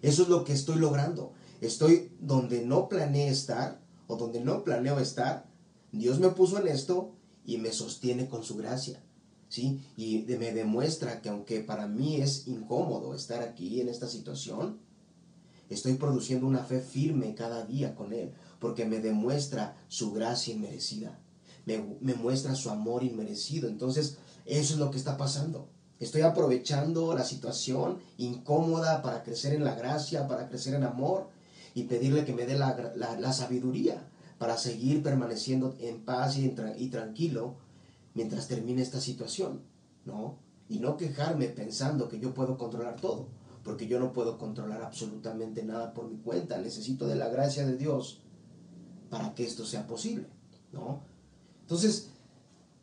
Eso 0.02 0.24
es 0.24 0.30
lo 0.30 0.44
que 0.44 0.54
estoy 0.54 0.78
logrando. 0.78 1.34
Estoy 1.62 2.12
donde 2.20 2.66
no 2.66 2.90
planeé 2.90 3.30
estar 3.30 3.82
o 4.08 4.18
donde 4.18 4.42
no 4.42 4.64
planeo 4.64 5.00
estar. 5.00 5.48
Dios 5.92 6.20
me 6.20 6.30
puso 6.30 6.60
en 6.60 6.68
esto 6.68 7.14
y 7.46 7.58
me 7.58 7.72
sostiene 7.72 8.28
con 8.28 8.44
su 8.44 8.58
gracia. 8.58 9.02
¿Sí? 9.50 9.80
Y 9.96 10.26
me 10.40 10.52
demuestra 10.52 11.22
que 11.22 11.30
aunque 11.30 11.62
para 11.62 11.88
mí 11.88 12.18
es 12.18 12.48
incómodo 12.48 13.14
estar 13.14 13.42
aquí 13.42 13.80
en 13.80 13.90
esta 13.90 14.08
situación, 14.08 14.80
estoy 15.70 15.94
produciendo 15.94 16.48
una 16.48 16.64
fe 16.64 16.80
firme 16.80 17.36
cada 17.36 17.66
día 17.66 17.96
con 17.96 18.14
Él, 18.14 18.32
porque 18.60 18.86
me 18.86 19.00
demuestra 19.00 19.78
su 19.88 20.12
gracia 20.12 20.54
inmerecida, 20.54 21.20
me, 21.66 22.14
muestra 22.16 22.56
su 22.56 22.70
amor 22.70 23.04
inmerecido. 23.04 23.70
Entonces, 23.70 24.18
eso 24.46 24.74
es 24.74 24.80
lo 24.80 24.92
que 24.92 24.98
está 24.98 25.18
pasando. 25.18 25.70
Estoy 26.00 26.22
aprovechando 26.22 27.16
la 27.16 27.24
situación 27.24 28.00
incómoda 28.18 29.02
para 29.02 29.24
crecer 29.24 29.54
en 29.54 29.64
la 29.64 29.76
gracia, 29.76 30.28
para 30.28 30.50
crecer 30.50 30.74
en 30.74 30.84
amor 30.84 31.30
y 31.74 31.84
pedirle 31.84 32.26
que 32.26 32.34
me 32.34 32.46
dé 32.46 32.58
la, 32.58 33.34
sabiduría 33.34 34.06
para 34.38 34.58
seguir 34.58 35.02
permaneciendo 35.02 35.76
en 35.80 36.04
paz 36.04 36.38
y 36.38 36.90
tranquilo 36.90 37.56
mientras 38.16 38.48
termine 38.48 38.82
esta 38.82 39.00
situación, 39.00 39.62
¿no? 40.06 40.40
Y 40.68 40.80
no 40.80 40.98
quejarme 40.98 41.48
pensando 41.50 42.10
que 42.10 42.20
yo 42.20 42.34
puedo 42.34 42.58
controlar 42.58 42.96
todo, 42.96 43.28
porque 43.64 43.88
yo 43.88 44.00
no 44.00 44.14
puedo 44.14 44.40
controlar 44.40 44.82
absolutamente 44.82 45.64
nada 45.64 45.94
por 45.94 46.08
mi 46.08 46.18
cuenta. 46.18 46.58
Necesito 46.58 47.06
de 47.06 47.16
la 47.16 47.30
gracia 47.30 47.66
de 47.68 47.78
Dios 47.78 48.22
para 49.12 49.36
que 49.36 49.46
esto 49.46 49.66
sea 49.66 49.86
posible, 49.86 50.28
¿no? 50.72 51.04
Entonces, 51.62 52.10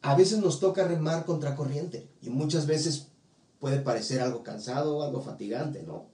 a 0.02 0.14
veces 0.14 0.38
nos 0.38 0.60
toca 0.60 0.86
remar 0.86 1.24
contra 1.24 1.56
corriente 1.56 2.08
y 2.20 2.30
muchas 2.30 2.66
veces 2.66 3.08
puede 3.58 3.80
parecer 3.80 4.20
algo 4.20 4.42
cansado 4.42 4.98
o 4.98 5.02
algo 5.02 5.22
fatigante, 5.22 5.82
¿no? 5.82 6.06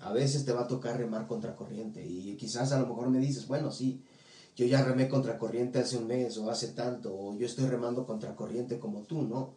A 0.00 0.12
veces 0.12 0.44
te 0.44 0.52
va 0.52 0.62
a 0.62 0.68
tocar 0.68 0.98
remar 0.98 1.26
contra 1.26 1.56
corriente 1.56 2.04
y 2.04 2.36
quizás 2.36 2.72
a 2.72 2.80
lo 2.80 2.86
mejor 2.86 3.10
me 3.10 3.18
dices, 3.20 3.46
bueno, 3.46 3.70
sí, 3.70 4.02
yo 4.56 4.66
ya 4.66 4.84
remé 4.84 5.08
contra 5.08 5.38
corriente 5.38 5.80
hace 5.80 5.96
un 5.96 6.06
mes 6.06 6.38
o 6.38 6.50
hace 6.50 6.68
tanto, 6.68 7.14
o 7.14 7.36
yo 7.36 7.46
estoy 7.46 7.66
remando 7.66 8.06
contra 8.06 8.36
corriente 8.36 8.78
como 8.78 9.00
tú, 9.00 9.22
¿no? 9.22 9.54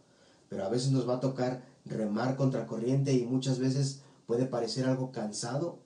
Pero 0.50 0.66
a 0.66 0.70
veces 0.70 0.92
nos 0.92 1.08
va 1.08 1.16
a 1.16 1.20
tocar 1.20 1.64
remar 1.86 2.36
contra 2.36 2.66
corriente 2.66 3.14
y 3.14 3.26
muchas 3.26 3.60
veces 3.60 4.02
puede 4.26 4.46
parecer 4.46 4.86
algo 4.86 5.12
cansado, 5.12 5.80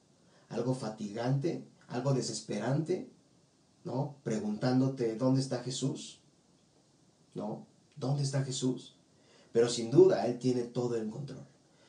algo 0.50 0.74
fatigante, 0.74 1.66
algo 1.88 2.14
desesperante, 2.14 3.10
¿no? 3.84 4.16
Preguntándote, 4.24 5.16
¿dónde 5.16 5.42
está 5.42 5.64
Jesús? 5.64 6.22
¿no? 7.34 7.66
¿Dónde 7.96 8.24
está 8.24 8.44
Jesús? 8.44 8.96
Pero 9.52 9.70
sin 9.70 9.92
duda 9.92 10.26
Él 10.28 10.40
tiene 10.40 10.64
todo 10.64 10.96
en 10.98 11.10
control. 11.10 11.46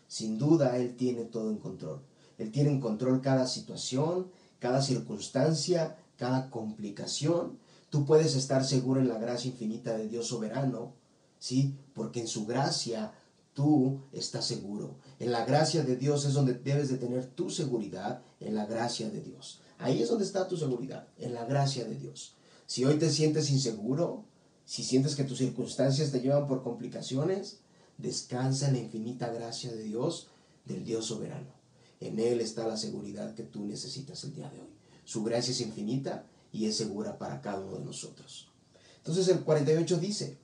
Sin 0.09 0.39
duda 0.39 0.77
Él 0.77 0.97
tiene 0.97 1.25
todo 1.25 1.51
en 1.51 1.59
control. 1.59 2.03
Él 2.39 2.51
tiene 2.51 2.71
en 2.71 2.81
control 2.81 3.21
cada 3.21 3.47
situación, 3.47 4.31
cada 4.59 4.83
circunstancia, 4.83 5.97
cada 6.23 6.51
complicación. 6.51 7.59
Tú 7.91 8.07
puedes 8.07 8.37
estar 8.37 8.65
seguro 8.65 9.01
en 9.01 9.09
la 9.09 9.19
gracia 9.19 9.51
infinita 9.51 9.99
de 9.99 10.07
Dios 10.07 10.29
soberano, 10.29 10.95
¿sí? 11.41 11.75
Porque 11.95 12.21
en 12.21 12.29
su 12.29 12.47
gracia 12.47 13.13
tú 13.55 14.03
estás 14.13 14.45
seguro. 14.45 14.95
En 15.19 15.33
la 15.33 15.45
gracia 15.45 15.83
de 15.83 15.97
Dios 15.97 16.25
es 16.25 16.35
donde 16.35 16.55
debes 16.55 16.91
de 16.91 16.99
tener 16.99 17.27
tu 17.27 17.51
seguridad, 17.51 18.23
en 18.39 18.55
la 18.55 18.67
gracia 18.67 19.11
de 19.11 19.21
Dios. 19.21 19.63
Ahí 19.79 20.01
es 20.01 20.11
donde 20.11 20.25
está 20.25 20.47
tu 20.47 20.57
seguridad, 20.57 21.09
en 21.19 21.35
la 21.35 21.45
gracia 21.45 21.85
de 21.85 21.97
Dios. 21.97 22.37
Si 22.67 22.85
hoy 22.85 23.01
te 23.01 23.11
sientes 23.11 23.51
inseguro, 23.51 24.25
si 24.65 24.85
sientes 24.85 25.17
que 25.17 25.25
tus 25.25 25.39
circunstancias 25.39 26.13
te 26.13 26.21
llevan 26.21 26.47
por 26.47 26.63
complicaciones, 26.63 27.63
descansa 27.99 28.69
en 28.69 28.75
la 28.75 28.79
infinita 28.79 29.33
gracia 29.33 29.73
de 29.73 29.83
Dios, 29.83 30.29
del 30.67 30.85
Dios 30.85 31.07
soberano. 31.07 31.51
En 31.99 32.21
Él 32.21 32.41
está 32.41 32.69
la 32.69 32.77
seguridad 32.77 33.35
que 33.35 33.43
tú 33.43 33.67
necesitas 33.67 34.23
el 34.23 34.35
día 34.35 34.49
de 34.51 34.61
hoy. 34.61 34.82
Su 35.13 35.23
gracia 35.25 35.53
es 35.53 35.61
infinita 35.61 36.25
y 36.53 36.65
es 36.65 36.79
segura 36.79 37.19
para 37.19 37.43
cada 37.43 37.61
uno 37.61 37.77
de 37.77 37.85
nosotros. 37.85 38.49
Entonces 38.97 39.29
el 39.29 39.41
48 39.41 39.99
dice, 39.99 40.39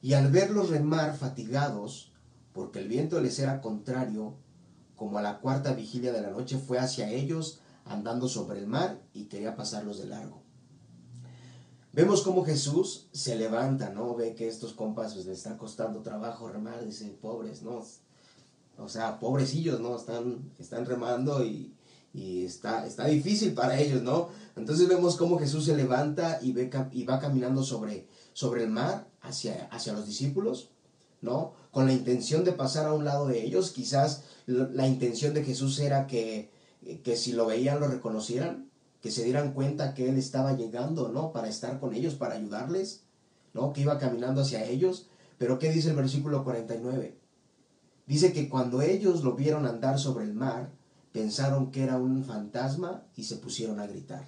y 0.00 0.14
al 0.14 0.30
verlos 0.30 0.70
remar 0.70 1.18
fatigados, 1.18 2.12
porque 2.54 2.78
el 2.78 2.88
viento 2.88 3.20
les 3.20 3.38
era 3.38 3.60
contrario, 3.60 4.34
como 4.96 5.18
a 5.18 5.22
la 5.22 5.40
cuarta 5.40 5.74
vigilia 5.74 6.14
de 6.14 6.22
la 6.22 6.30
noche 6.30 6.56
fue 6.56 6.78
hacia 6.78 7.10
ellos 7.10 7.60
andando 7.84 8.26
sobre 8.26 8.58
el 8.58 8.66
mar 8.66 9.02
y 9.12 9.24
quería 9.24 9.54
pasarlos 9.54 9.98
de 9.98 10.06
largo. 10.06 10.40
Vemos 11.92 12.22
cómo 12.22 12.42
Jesús 12.42 13.08
se 13.12 13.36
levanta, 13.36 13.90
¿no? 13.90 14.14
Ve 14.14 14.34
que 14.34 14.48
estos 14.48 14.72
compas 14.72 15.12
pues, 15.12 15.26
les 15.26 15.36
está 15.36 15.58
costando 15.58 16.00
trabajo 16.00 16.48
remar, 16.48 16.86
dice, 16.86 17.14
pobres, 17.20 17.60
¿no? 17.60 17.84
O 18.78 18.88
sea, 18.88 19.20
pobrecillos, 19.20 19.78
¿no? 19.78 19.94
Están, 19.94 20.52
están 20.58 20.86
remando 20.86 21.44
y, 21.44 21.76
está, 22.16 22.86
está 22.86 23.06
difícil 23.06 23.52
para 23.52 23.78
ellos, 23.78 24.02
¿no? 24.02 24.30
Entonces 24.56 24.88
vemos 24.88 25.16
cómo 25.16 25.38
Jesús 25.38 25.66
se 25.66 25.76
levanta 25.76 26.38
y, 26.40 26.52
ve, 26.52 26.70
y 26.92 27.04
va 27.04 27.20
caminando 27.20 27.62
sobre, 27.62 28.06
sobre 28.32 28.62
el 28.64 28.70
mar 28.70 29.06
hacia, 29.20 29.66
hacia 29.70 29.92
los 29.92 30.06
discípulos, 30.06 30.70
¿no? 31.20 31.52
Con 31.70 31.86
la 31.86 31.92
intención 31.92 32.44
de 32.44 32.52
pasar 32.52 32.86
a 32.86 32.94
un 32.94 33.04
lado 33.04 33.26
de 33.26 33.44
ellos. 33.44 33.70
Quizás 33.70 34.22
la 34.46 34.86
intención 34.86 35.34
de 35.34 35.44
Jesús 35.44 35.78
era 35.78 36.06
que, 36.06 36.50
que 37.04 37.16
si 37.16 37.32
lo 37.32 37.46
veían 37.46 37.80
lo 37.80 37.88
reconocieran, 37.88 38.70
que 39.02 39.10
se 39.10 39.24
dieran 39.24 39.52
cuenta 39.52 39.92
que 39.92 40.08
Él 40.08 40.16
estaba 40.16 40.54
llegando, 40.54 41.08
¿no? 41.08 41.32
Para 41.32 41.48
estar 41.48 41.78
con 41.78 41.94
ellos, 41.94 42.14
para 42.14 42.36
ayudarles, 42.36 43.02
¿no? 43.52 43.72
Que 43.72 43.82
iba 43.82 43.98
caminando 43.98 44.40
hacia 44.40 44.64
ellos. 44.64 45.08
Pero 45.36 45.58
¿qué 45.58 45.70
dice 45.70 45.90
el 45.90 45.96
versículo 45.96 46.44
49? 46.44 47.18
Dice 48.06 48.32
que 48.32 48.48
cuando 48.48 48.80
ellos 48.80 49.22
lo 49.22 49.34
vieron 49.34 49.66
andar 49.66 49.98
sobre 49.98 50.24
el 50.24 50.32
mar, 50.32 50.70
pensaron 51.16 51.70
que 51.70 51.82
era 51.82 51.96
un 51.96 52.24
fantasma 52.24 53.06
y 53.16 53.24
se 53.24 53.36
pusieron 53.36 53.80
a 53.80 53.86
gritar. 53.86 54.26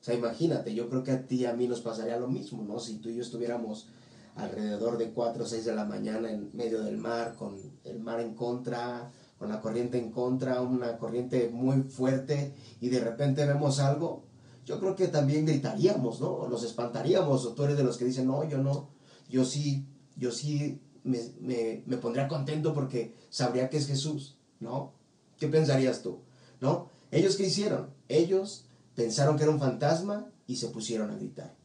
O 0.00 0.02
sea, 0.02 0.12
imagínate, 0.12 0.74
yo 0.74 0.88
creo 0.88 1.04
que 1.04 1.12
a 1.12 1.24
ti 1.24 1.36
y 1.36 1.46
a 1.46 1.52
mí 1.52 1.68
nos 1.68 1.82
pasaría 1.82 2.18
lo 2.18 2.26
mismo, 2.26 2.64
¿no? 2.64 2.80
Si 2.80 2.96
tú 2.96 3.10
y 3.10 3.14
yo 3.14 3.22
estuviéramos 3.22 3.86
alrededor 4.34 4.98
de 4.98 5.12
4 5.12 5.44
o 5.44 5.46
6 5.46 5.64
de 5.64 5.72
la 5.72 5.84
mañana 5.84 6.32
en 6.32 6.50
medio 6.52 6.82
del 6.82 6.96
mar, 6.96 7.36
con 7.36 7.56
el 7.84 8.00
mar 8.00 8.18
en 8.18 8.34
contra, 8.34 9.08
con 9.38 9.50
la 9.50 9.60
corriente 9.60 9.98
en 9.98 10.10
contra, 10.10 10.60
una 10.62 10.98
corriente 10.98 11.48
muy 11.48 11.82
fuerte 11.84 12.56
y 12.80 12.88
de 12.88 12.98
repente 12.98 13.46
vemos 13.46 13.78
algo, 13.78 14.24
yo 14.66 14.80
creo 14.80 14.96
que 14.96 15.06
también 15.06 15.46
gritaríamos, 15.46 16.20
¿no? 16.20 16.48
Nos 16.48 16.64
espantaríamos, 16.64 17.46
o 17.46 17.52
tú 17.52 17.62
eres 17.62 17.76
de 17.76 17.84
los 17.84 17.96
que 17.96 18.06
dicen, 18.06 18.26
no, 18.26 18.42
yo 18.48 18.58
no, 18.58 18.88
yo 19.28 19.44
sí, 19.44 19.86
yo 20.16 20.32
sí 20.32 20.82
me, 21.04 21.84
me 21.86 21.98
pondría 21.98 22.26
contento 22.26 22.74
porque 22.74 23.14
sabría 23.28 23.70
que 23.70 23.76
es 23.76 23.86
Jesús, 23.86 24.38
¿no? 24.58 24.98
¿Qué 25.40 25.48
pensarías 25.48 26.02
tú? 26.02 26.18
¿No? 26.60 26.90
¿Ellos 27.10 27.36
qué 27.36 27.46
hicieron? 27.46 27.88
Ellos 28.08 28.66
pensaron 28.94 29.36
que 29.36 29.42
era 29.42 29.52
un 29.52 29.58
fantasma 29.58 30.30
y 30.46 30.56
se 30.56 30.68
pusieron 30.68 31.10
a 31.10 31.16
gritar. 31.16 31.56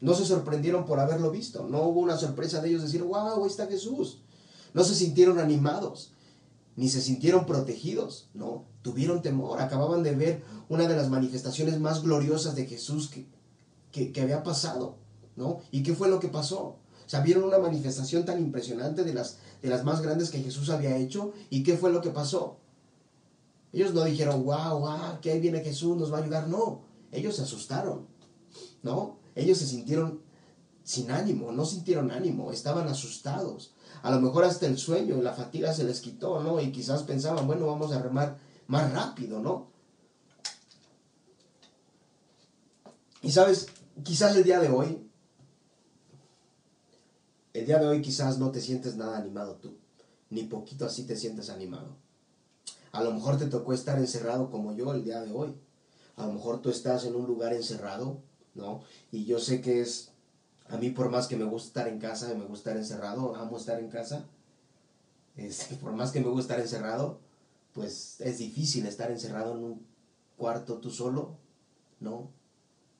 No 0.00 0.14
se 0.14 0.24
sorprendieron 0.24 0.86
por 0.86 1.00
haberlo 1.00 1.30
visto, 1.30 1.66
no 1.68 1.82
hubo 1.82 2.00
una 2.00 2.16
sorpresa 2.16 2.62
de 2.62 2.70
ellos 2.70 2.82
decir, 2.82 3.02
wow, 3.02 3.42
ahí 3.42 3.50
está 3.50 3.66
Jesús. 3.66 4.22
No 4.72 4.84
se 4.84 4.94
sintieron 4.94 5.40
animados, 5.40 6.12
ni 6.76 6.88
se 6.88 7.02
sintieron 7.02 7.44
protegidos, 7.44 8.28
no, 8.32 8.64
tuvieron 8.80 9.20
temor, 9.20 9.60
acababan 9.60 10.04
de 10.04 10.14
ver 10.14 10.42
una 10.68 10.86
de 10.86 10.96
las 10.96 11.10
manifestaciones 11.10 11.80
más 11.80 12.02
gloriosas 12.02 12.54
de 12.54 12.66
Jesús 12.66 13.10
que, 13.90 14.12
que, 14.12 14.20
había 14.20 14.44
pasado, 14.44 14.96
¿no? 15.36 15.58
¿Y 15.72 15.82
qué 15.82 15.94
fue 15.94 16.08
lo 16.08 16.20
que 16.20 16.28
pasó? 16.28 16.60
O 16.62 17.08
sea, 17.08 17.20
vieron 17.20 17.42
una 17.42 17.58
manifestación 17.58 18.24
tan 18.24 18.38
impresionante 18.38 19.02
de 19.02 19.12
las, 19.12 19.38
de 19.60 19.68
las 19.68 19.84
más 19.84 20.00
grandes 20.00 20.30
que 20.30 20.42
Jesús 20.42 20.70
había 20.70 20.96
hecho, 20.96 21.32
¿y 21.50 21.64
qué 21.64 21.76
fue 21.76 21.92
lo 21.92 22.00
que 22.00 22.10
pasó? 22.10 22.60
Ellos 23.72 23.94
no 23.94 24.04
dijeron, 24.04 24.44
wow, 24.44 24.80
wow, 24.80 25.20
que 25.20 25.30
ahí 25.30 25.40
viene 25.40 25.60
Jesús, 25.60 25.96
nos 25.96 26.12
va 26.12 26.18
a 26.18 26.22
ayudar, 26.22 26.48
no, 26.48 26.82
ellos 27.12 27.36
se 27.36 27.42
asustaron, 27.42 28.06
¿no? 28.82 29.18
Ellos 29.34 29.58
se 29.58 29.66
sintieron 29.66 30.20
sin 30.82 31.10
ánimo, 31.10 31.52
no 31.52 31.64
sintieron 31.64 32.10
ánimo, 32.10 32.50
estaban 32.50 32.88
asustados. 32.88 33.72
A 34.02 34.10
lo 34.10 34.20
mejor 34.20 34.44
hasta 34.44 34.66
el 34.66 34.78
sueño 34.78 35.20
la 35.22 35.32
fatiga 35.32 35.72
se 35.72 35.84
les 35.84 36.00
quitó, 36.00 36.42
¿no? 36.42 36.60
Y 36.60 36.72
quizás 36.72 37.04
pensaban, 37.04 37.46
bueno, 37.46 37.66
vamos 37.66 37.92
a 37.92 38.02
remar 38.02 38.38
más 38.66 38.92
rápido, 38.92 39.40
¿no? 39.40 39.68
Y 43.22 43.30
sabes, 43.30 43.68
quizás 44.02 44.34
el 44.34 44.44
día 44.44 44.58
de 44.58 44.70
hoy 44.70 45.10
el 47.52 47.66
día 47.66 47.78
de 47.78 47.86
hoy 47.86 48.00
quizás 48.00 48.38
no 48.38 48.50
te 48.50 48.60
sientes 48.60 48.96
nada 48.96 49.18
animado 49.18 49.56
tú, 49.56 49.76
ni 50.30 50.44
poquito 50.44 50.86
así 50.86 51.04
te 51.04 51.16
sientes 51.16 51.50
animado. 51.50 51.96
A 52.92 53.02
lo 53.02 53.12
mejor 53.12 53.38
te 53.38 53.46
tocó 53.46 53.72
estar 53.72 53.98
encerrado 53.98 54.50
como 54.50 54.74
yo 54.74 54.92
el 54.92 55.04
día 55.04 55.20
de 55.20 55.32
hoy. 55.32 55.54
A 56.16 56.26
lo 56.26 56.32
mejor 56.32 56.60
tú 56.60 56.70
estás 56.70 57.04
en 57.04 57.14
un 57.14 57.26
lugar 57.26 57.52
encerrado, 57.52 58.22
¿no? 58.54 58.82
Y 59.12 59.24
yo 59.24 59.38
sé 59.38 59.60
que 59.60 59.80
es, 59.80 60.10
a 60.68 60.76
mí 60.76 60.90
por 60.90 61.10
más 61.10 61.26
que 61.26 61.36
me 61.36 61.44
gusta 61.44 61.68
estar 61.68 61.88
en 61.88 61.98
casa, 61.98 62.28
me 62.34 62.44
gusta 62.44 62.70
estar 62.70 62.76
encerrado, 62.76 63.36
amo 63.36 63.56
estar 63.56 63.78
en 63.78 63.88
casa, 63.88 64.26
este, 65.36 65.74
por 65.82 65.92
más 65.92 66.10
que 66.10 66.20
me 66.20 66.28
gusta 66.28 66.54
estar 66.54 66.60
encerrado, 66.60 67.20
pues 67.72 68.20
es 68.20 68.38
difícil 68.38 68.86
estar 68.86 69.10
encerrado 69.10 69.56
en 69.56 69.64
un 69.64 69.86
cuarto 70.36 70.78
tú 70.78 70.90
solo, 70.90 71.36
¿no? 72.00 72.30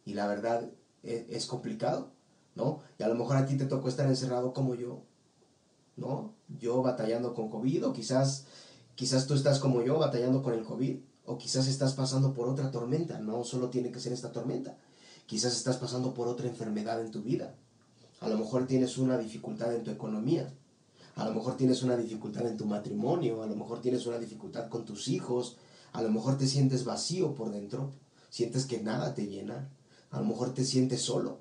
Y 0.04 0.14
la 0.14 0.26
verdad 0.26 0.70
es, 1.02 1.24
es 1.28 1.46
complicado, 1.46 2.12
¿no? 2.54 2.80
Y 2.98 3.02
a 3.02 3.08
lo 3.08 3.16
mejor 3.16 3.36
a 3.36 3.46
ti 3.46 3.56
te 3.56 3.66
tocó 3.66 3.88
estar 3.88 4.06
encerrado 4.06 4.52
como 4.52 4.74
yo, 4.74 5.02
¿no? 5.96 6.34
Yo 6.58 6.82
batallando 6.82 7.34
con 7.34 7.50
COVID 7.50 7.86
o 7.88 7.92
quizás, 7.92 8.46
quizás 9.00 9.26
tú 9.26 9.32
estás 9.32 9.58
como 9.60 9.80
yo 9.80 9.98
batallando 9.98 10.42
con 10.42 10.52
el 10.52 10.62
COVID 10.62 10.98
o 11.24 11.38
quizás 11.38 11.66
estás 11.68 11.94
pasando 11.94 12.34
por 12.34 12.50
otra 12.50 12.70
tormenta, 12.70 13.18
no 13.18 13.44
solo 13.44 13.70
tiene 13.70 13.90
que 13.90 13.98
ser 13.98 14.12
esta 14.12 14.30
tormenta, 14.30 14.76
quizás 15.24 15.56
estás 15.56 15.78
pasando 15.78 16.12
por 16.12 16.28
otra 16.28 16.46
enfermedad 16.46 17.00
en 17.00 17.10
tu 17.10 17.22
vida, 17.22 17.54
a 18.20 18.28
lo 18.28 18.36
mejor 18.36 18.66
tienes 18.66 18.98
una 18.98 19.16
dificultad 19.16 19.74
en 19.74 19.84
tu 19.84 19.90
economía, 19.90 20.52
a 21.16 21.24
lo 21.24 21.32
mejor 21.32 21.56
tienes 21.56 21.82
una 21.82 21.96
dificultad 21.96 22.46
en 22.46 22.58
tu 22.58 22.66
matrimonio, 22.66 23.42
a 23.42 23.46
lo 23.46 23.56
mejor 23.56 23.80
tienes 23.80 24.04
una 24.04 24.18
dificultad 24.18 24.68
con 24.68 24.84
tus 24.84 25.08
hijos, 25.08 25.56
a 25.94 26.02
lo 26.02 26.10
mejor 26.10 26.36
te 26.36 26.46
sientes 26.46 26.84
vacío 26.84 27.34
por 27.34 27.52
dentro, 27.52 27.92
sientes 28.28 28.66
que 28.66 28.82
nada 28.82 29.14
te 29.14 29.26
llena, 29.26 29.70
a 30.10 30.20
lo 30.20 30.26
mejor 30.26 30.52
te 30.52 30.66
sientes 30.66 31.00
solo, 31.00 31.40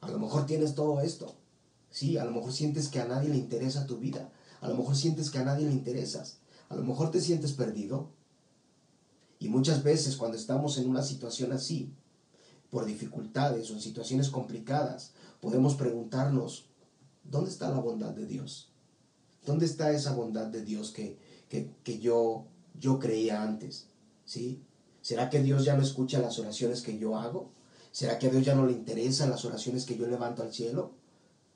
a 0.00 0.08
lo 0.08 0.20
mejor 0.20 0.46
tienes 0.46 0.76
todo 0.76 1.00
esto, 1.00 1.34
sí, 1.90 2.18
a 2.18 2.24
lo 2.24 2.30
mejor 2.30 2.52
sientes 2.52 2.86
que 2.86 3.00
a 3.00 3.08
nadie 3.08 3.30
le 3.30 3.38
interesa 3.38 3.84
tu 3.84 3.96
vida, 3.96 4.30
a 4.60 4.68
lo 4.68 4.76
mejor 4.76 4.94
sientes 4.94 5.28
que 5.28 5.38
a 5.38 5.44
nadie 5.44 5.66
le 5.66 5.72
interesas, 5.72 6.38
a 6.72 6.76
lo 6.76 6.84
mejor 6.84 7.10
te 7.10 7.20
sientes 7.20 7.52
perdido. 7.52 8.08
Y 9.38 9.48
muchas 9.48 9.82
veces 9.82 10.16
cuando 10.16 10.38
estamos 10.38 10.78
en 10.78 10.88
una 10.88 11.02
situación 11.02 11.52
así, 11.52 11.92
por 12.70 12.86
dificultades 12.86 13.70
o 13.70 13.74
en 13.74 13.80
situaciones 13.80 14.30
complicadas, 14.30 15.12
podemos 15.40 15.74
preguntarnos, 15.74 16.66
¿dónde 17.24 17.50
está 17.50 17.68
la 17.68 17.80
bondad 17.80 18.12
de 18.12 18.26
Dios? 18.26 18.70
¿Dónde 19.44 19.66
está 19.66 19.90
esa 19.90 20.14
bondad 20.14 20.46
de 20.46 20.64
Dios 20.64 20.92
que, 20.92 21.18
que, 21.50 21.98
yo, 21.98 22.46
yo 22.80 22.98
creía 22.98 23.42
antes? 23.42 23.88
¿Sí? 24.24 24.62
¿Será 25.02 25.28
que 25.28 25.42
Dios 25.42 25.64
ya 25.64 25.76
no 25.76 25.82
escucha 25.82 26.20
las 26.20 26.38
oraciones 26.38 26.80
que 26.80 26.96
yo 26.96 27.18
hago? 27.18 27.50
¿Será 27.90 28.18
que 28.18 28.28
a 28.28 28.30
Dios 28.30 28.46
ya 28.46 28.54
no 28.54 28.64
le 28.64 28.72
interesan 28.72 29.28
las 29.28 29.44
oraciones 29.44 29.84
que 29.84 29.98
yo 29.98 30.06
levanto 30.06 30.42
al 30.42 30.54
cielo? 30.54 30.92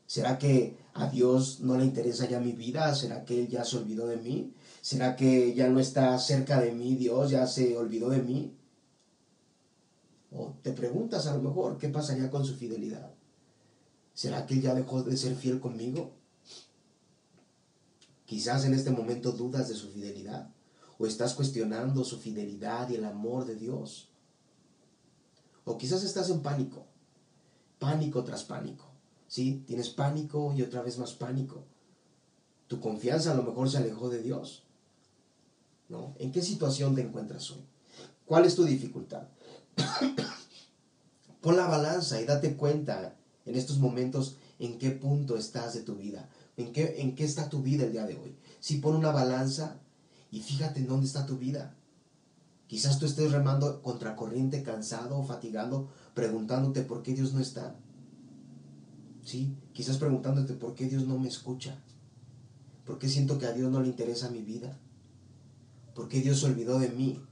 ¿Será 0.07 0.39
que 0.39 0.77
a 0.93 1.09
Dios 1.09 1.61
no 1.61 1.79
le 1.79 1.85
interesa 1.85 2.29
ya 2.29 2.39
mi 2.39 2.53
vida? 2.53 2.95
¿Será 2.95 3.25
que 3.25 3.41
Él 3.41 3.49
ya 3.49 3.65
se 3.65 3.79
olvidó 3.79 4.07
de 4.07 4.19
mí? 4.19 4.53
¿Será 4.87 5.17
que 5.17 5.53
ya 5.53 5.69
no 5.69 5.81
está 5.81 6.17
cerca 6.17 6.61
de 6.61 6.71
mí 6.71 6.95
Dios? 6.95 7.31
¿Ya 7.31 7.45
se 7.49 7.77
olvidó 7.77 8.09
de 8.09 8.23
mí? 8.23 8.57
O 10.31 10.55
te 10.63 10.71
preguntas 10.71 11.27
a 11.27 11.35
lo 11.35 11.43
mejor, 11.43 11.77
¿qué 11.77 11.89
pasaría 11.89 12.31
con 12.31 12.45
su 12.45 12.55
fidelidad? 12.55 13.13
¿Será 14.15 14.47
que 14.47 14.55
Él 14.55 14.63
ya 14.63 14.77
dejó 14.77 15.03
de 15.03 15.17
ser 15.17 15.35
fiel 15.35 15.59
conmigo? 15.59 16.13
Quizás 18.27 18.65
en 18.65 18.75
este 18.75 18.93
momento 18.93 19.33
dudas 19.33 19.69
de 19.69 19.75
su 19.75 19.89
fidelidad 19.89 20.55
o 21.01 21.07
estás 21.09 21.35
cuestionando 21.35 22.05
su 22.05 22.19
fidelidad 22.19 22.89
y 22.89 22.95
el 22.95 23.07
amor 23.07 23.45
de 23.45 23.57
Dios. 23.57 24.09
O 25.65 25.77
quizás 25.77 26.05
estás 26.05 26.31
en 26.31 26.43
pánico, 26.43 26.87
pánico 27.81 28.23
tras 28.23 28.45
pánico. 28.45 28.85
¿Sí? 29.27 29.65
Tienes 29.67 29.89
pánico 29.89 30.55
y 30.57 30.63
otra 30.63 30.83
vez 30.83 30.97
más 30.97 31.13
pánico. 31.15 31.65
Tu 32.69 32.79
confianza 32.79 33.33
a 33.33 33.35
lo 33.35 33.43
mejor 33.43 33.69
se 33.69 33.79
alejó 33.79 34.09
de 34.09 34.23
Dios. 34.23 34.63
¿No? 35.89 36.15
¿En 36.19 36.33
qué 36.33 36.43
situación 36.43 36.95
te 36.95 37.03
encuentras 37.03 37.51
hoy? 37.51 37.65
¿Cuál 38.25 38.45
es 38.45 38.57
tu 38.57 38.65
dificultad? 38.65 39.29
Pon 41.41 41.57
la 41.57 41.69
balanza 41.69 42.21
y 42.21 42.25
date 42.25 42.57
cuenta 42.57 43.15
en 43.45 43.55
estos 43.55 43.79
momentos 43.79 44.37
en 44.59 44.79
qué 44.79 44.91
punto 44.91 45.37
estás 45.37 45.75
de 45.75 45.83
tu 45.83 45.95
vida. 45.97 46.29
¿En 46.57 46.73
qué, 46.73 46.97
¿En 46.99 47.15
qué 47.15 47.25
está 47.25 47.49
tu 47.49 47.63
vida 47.63 47.85
el 47.85 47.93
día 47.93 48.07
de 48.07 48.17
hoy? 48.17 48.35
Si 48.61 48.79
pon 48.79 48.97
una 48.97 49.11
balanza 49.11 49.79
y 50.31 50.41
fíjate 50.41 50.81
en 50.81 50.89
dónde 50.89 51.07
está 51.07 51.27
tu 51.27 51.37
vida. 51.37 51.75
Quizás 52.67 52.99
tú 52.99 53.07
estés 53.07 53.31
remando 53.31 53.81
contracorriente, 53.83 54.63
cansado, 54.63 55.23
fatigado, 55.23 55.89
preguntándote 56.15 56.83
por 56.83 57.03
qué 57.03 57.15
Dios 57.15 57.33
no 57.33 57.41
está. 57.41 57.77
Sí, 59.25 59.55
quizás 59.73 59.99
preguntándote 59.99 60.55
por 60.55 60.75
qué 60.75 60.87
Dios 60.87 61.07
no 61.07 61.19
me 61.19 61.29
escucha. 61.29 61.79
¿Por 62.85 62.99
qué 62.99 63.09
siento 63.09 63.39
que 63.39 63.47
a 63.47 63.53
Dios 63.53 63.71
no 63.71 63.81
le 63.81 63.89
interesa 63.89 64.31
mi 64.31 64.43
vida? 64.43 64.79
¿Por 65.97 66.09
qué 66.09 66.21
Dios 66.21 66.41
se 66.41 66.47
olvidó 66.47 66.79
de 66.79 66.91
mí? 66.91 67.25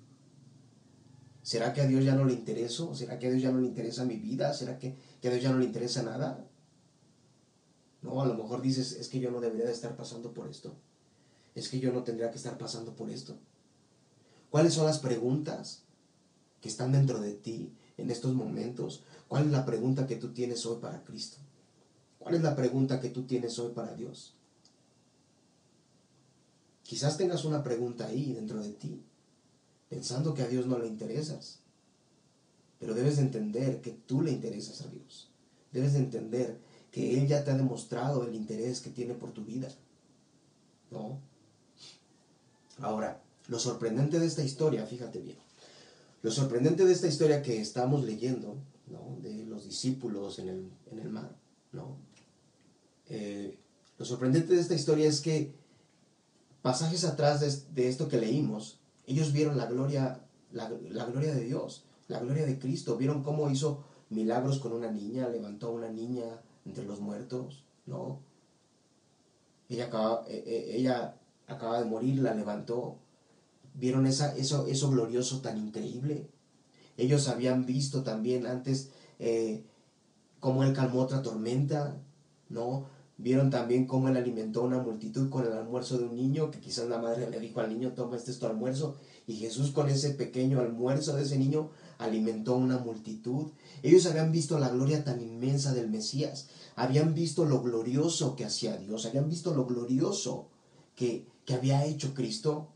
¿Será 1.42 1.74
que 1.74 1.82
a 1.82 1.86
Dios 1.86 2.02
ya 2.02 2.14
no 2.14 2.24
le 2.24 2.32
intereso? 2.32 2.94
¿Será 2.94 3.18
que 3.18 3.26
a 3.26 3.30
Dios 3.30 3.42
ya 3.42 3.52
no 3.52 3.60
le 3.60 3.66
interesa 3.66 4.06
mi 4.06 4.16
vida? 4.16 4.54
¿Será 4.54 4.78
que, 4.78 4.96
que 5.20 5.28
a 5.28 5.30
Dios 5.30 5.42
ya 5.42 5.52
no 5.52 5.58
le 5.58 5.66
interesa 5.66 6.02
nada? 6.02 6.48
No, 8.00 8.22
a 8.22 8.26
lo 8.26 8.32
mejor 8.32 8.62
dices, 8.62 8.92
es 8.92 9.08
que 9.08 9.20
yo 9.20 9.30
no 9.30 9.42
debería 9.42 9.66
de 9.66 9.72
estar 9.72 9.94
pasando 9.96 10.32
por 10.32 10.48
esto. 10.48 10.74
Es 11.54 11.68
que 11.68 11.78
yo 11.78 11.92
no 11.92 12.04
tendría 12.04 12.30
que 12.30 12.38
estar 12.38 12.56
pasando 12.56 12.96
por 12.96 13.10
esto. 13.10 13.36
¿Cuáles 14.48 14.72
son 14.72 14.86
las 14.86 14.98
preguntas 14.98 15.82
que 16.62 16.70
están 16.70 16.92
dentro 16.92 17.20
de 17.20 17.34
ti 17.34 17.74
en 17.98 18.10
estos 18.10 18.32
momentos? 18.32 19.04
¿Cuál 19.28 19.44
es 19.44 19.52
la 19.52 19.66
pregunta 19.66 20.06
que 20.06 20.16
tú 20.16 20.32
tienes 20.32 20.64
hoy 20.64 20.78
para 20.80 21.04
Cristo? 21.04 21.36
¿Cuál 22.18 22.36
es 22.36 22.40
la 22.40 22.56
pregunta 22.56 22.98
que 22.98 23.10
tú 23.10 23.24
tienes 23.24 23.58
hoy 23.58 23.74
para 23.74 23.94
Dios? 23.94 24.34
Quizás 26.84 27.16
tengas 27.16 27.44
una 27.44 27.62
pregunta 27.62 28.06
ahí 28.06 28.32
dentro 28.32 28.62
de 28.62 28.70
ti, 28.70 29.02
pensando 29.88 30.34
que 30.34 30.42
a 30.42 30.48
Dios 30.48 30.66
no 30.66 30.78
le 30.78 30.86
interesas. 30.86 31.58
Pero 32.78 32.94
debes 32.94 33.16
de 33.16 33.22
entender 33.22 33.80
que 33.80 33.92
tú 33.92 34.20
le 34.20 34.30
interesas 34.30 34.82
a 34.82 34.88
Dios. 34.88 35.30
Debes 35.72 35.94
de 35.94 36.00
entender 36.00 36.58
que 36.92 37.18
Él 37.18 37.26
ya 37.26 37.42
te 37.42 37.50
ha 37.50 37.56
demostrado 37.56 38.24
el 38.24 38.34
interés 38.34 38.80
que 38.80 38.90
tiene 38.90 39.14
por 39.14 39.32
tu 39.32 39.44
vida. 39.44 39.68
¿No? 40.90 41.18
Ahora, 42.78 43.22
lo 43.48 43.58
sorprendente 43.58 44.18
de 44.20 44.26
esta 44.26 44.44
historia, 44.44 44.86
fíjate 44.86 45.18
bien, 45.20 45.38
lo 46.22 46.30
sorprendente 46.30 46.84
de 46.84 46.92
esta 46.92 47.06
historia 47.06 47.42
que 47.42 47.60
estamos 47.60 48.04
leyendo, 48.04 48.56
¿no? 48.88 49.18
de 49.22 49.44
los 49.44 49.64
discípulos 49.64 50.38
en 50.38 50.48
el, 50.48 50.70
en 50.90 50.98
el 50.98 51.08
mar, 51.08 51.34
¿no? 51.72 51.96
Eh, 53.08 53.58
lo 53.98 54.04
sorprendente 54.04 54.54
de 54.54 54.60
esta 54.60 54.74
historia 54.74 55.06
es 55.06 55.20
que 55.20 55.54
pasajes 56.64 57.04
atrás 57.04 57.74
de, 57.74 57.88
esto 57.88 58.08
que 58.08 58.16
leímos, 58.16 58.78
ellos 59.06 59.34
vieron 59.34 59.58
la 59.58 59.66
gloria, 59.66 60.24
la, 60.50 60.66
gloria 61.04 61.34
de 61.34 61.44
Dios, 61.44 61.84
la 62.08 62.20
gloria 62.20 62.46
de 62.46 62.58
Cristo, 62.58 62.96
vieron 62.96 63.22
cómo 63.22 63.50
hizo 63.50 63.84
milagros 64.08 64.60
con 64.60 64.72
una 64.72 64.90
niña, 64.90 65.28
levantó 65.28 65.66
a 65.66 65.72
una 65.72 65.90
niña, 65.90 66.24
entre 66.64 66.86
los 66.86 67.00
muertos, 67.00 67.66
¿no? 67.84 68.20
Ella 69.68 69.88
acaba, 69.88 70.24
eh, 70.26 70.42
eh, 70.46 70.76
ella 70.78 71.16
acaba 71.48 71.80
de 71.80 71.84
morir, 71.84 72.22
la 72.22 72.32
levantó. 72.32 72.96
¿Vieron 73.74 74.06
esa, 74.06 74.34
eso, 74.34 74.66
eso 74.66 74.88
glorioso 74.88 75.42
tan 75.42 75.58
increíble? 75.58 76.30
Ellos 76.96 77.28
habían 77.28 77.66
visto 77.66 78.02
también 78.04 78.46
antes 78.46 78.88
eh, 79.18 79.66
cómo 80.40 80.62
él 80.62 80.72
calmó 80.72 81.02
otra 81.02 81.20
tormenta, 81.20 82.00
¿no? 82.48 82.86
Vieron 83.16 83.48
también 83.48 83.86
cómo 83.86 84.08
él 84.08 84.16
alimentó 84.16 84.60
a 84.60 84.64
una 84.64 84.80
multitud 84.80 85.30
con 85.30 85.46
el 85.46 85.52
almuerzo 85.52 85.98
de 85.98 86.04
un 86.04 86.16
niño, 86.16 86.50
que 86.50 86.58
quizás 86.58 86.88
la 86.88 86.98
madre 86.98 87.30
le 87.30 87.38
dijo 87.38 87.60
al 87.60 87.68
niño, 87.68 87.92
toma 87.92 88.16
este 88.16 88.32
es 88.32 88.40
tu 88.40 88.46
almuerzo, 88.46 88.96
y 89.28 89.36
Jesús 89.36 89.70
con 89.70 89.88
ese 89.88 90.10
pequeño 90.10 90.60
almuerzo 90.60 91.14
de 91.14 91.22
ese 91.22 91.38
niño 91.38 91.70
alimentó 91.98 92.54
a 92.54 92.58
una 92.58 92.78
multitud. 92.78 93.52
Ellos 93.82 94.06
habían 94.06 94.32
visto 94.32 94.58
la 94.58 94.68
gloria 94.68 95.04
tan 95.04 95.20
inmensa 95.20 95.72
del 95.72 95.88
Mesías, 95.90 96.48
habían 96.74 97.14
visto 97.14 97.44
lo 97.44 97.62
glorioso 97.62 98.34
que 98.34 98.44
hacía 98.44 98.76
Dios, 98.76 99.06
habían 99.06 99.28
visto 99.28 99.54
lo 99.54 99.64
glorioso 99.64 100.48
que, 100.96 101.24
que 101.44 101.54
había 101.54 101.84
hecho 101.84 102.14
Cristo. 102.14 102.68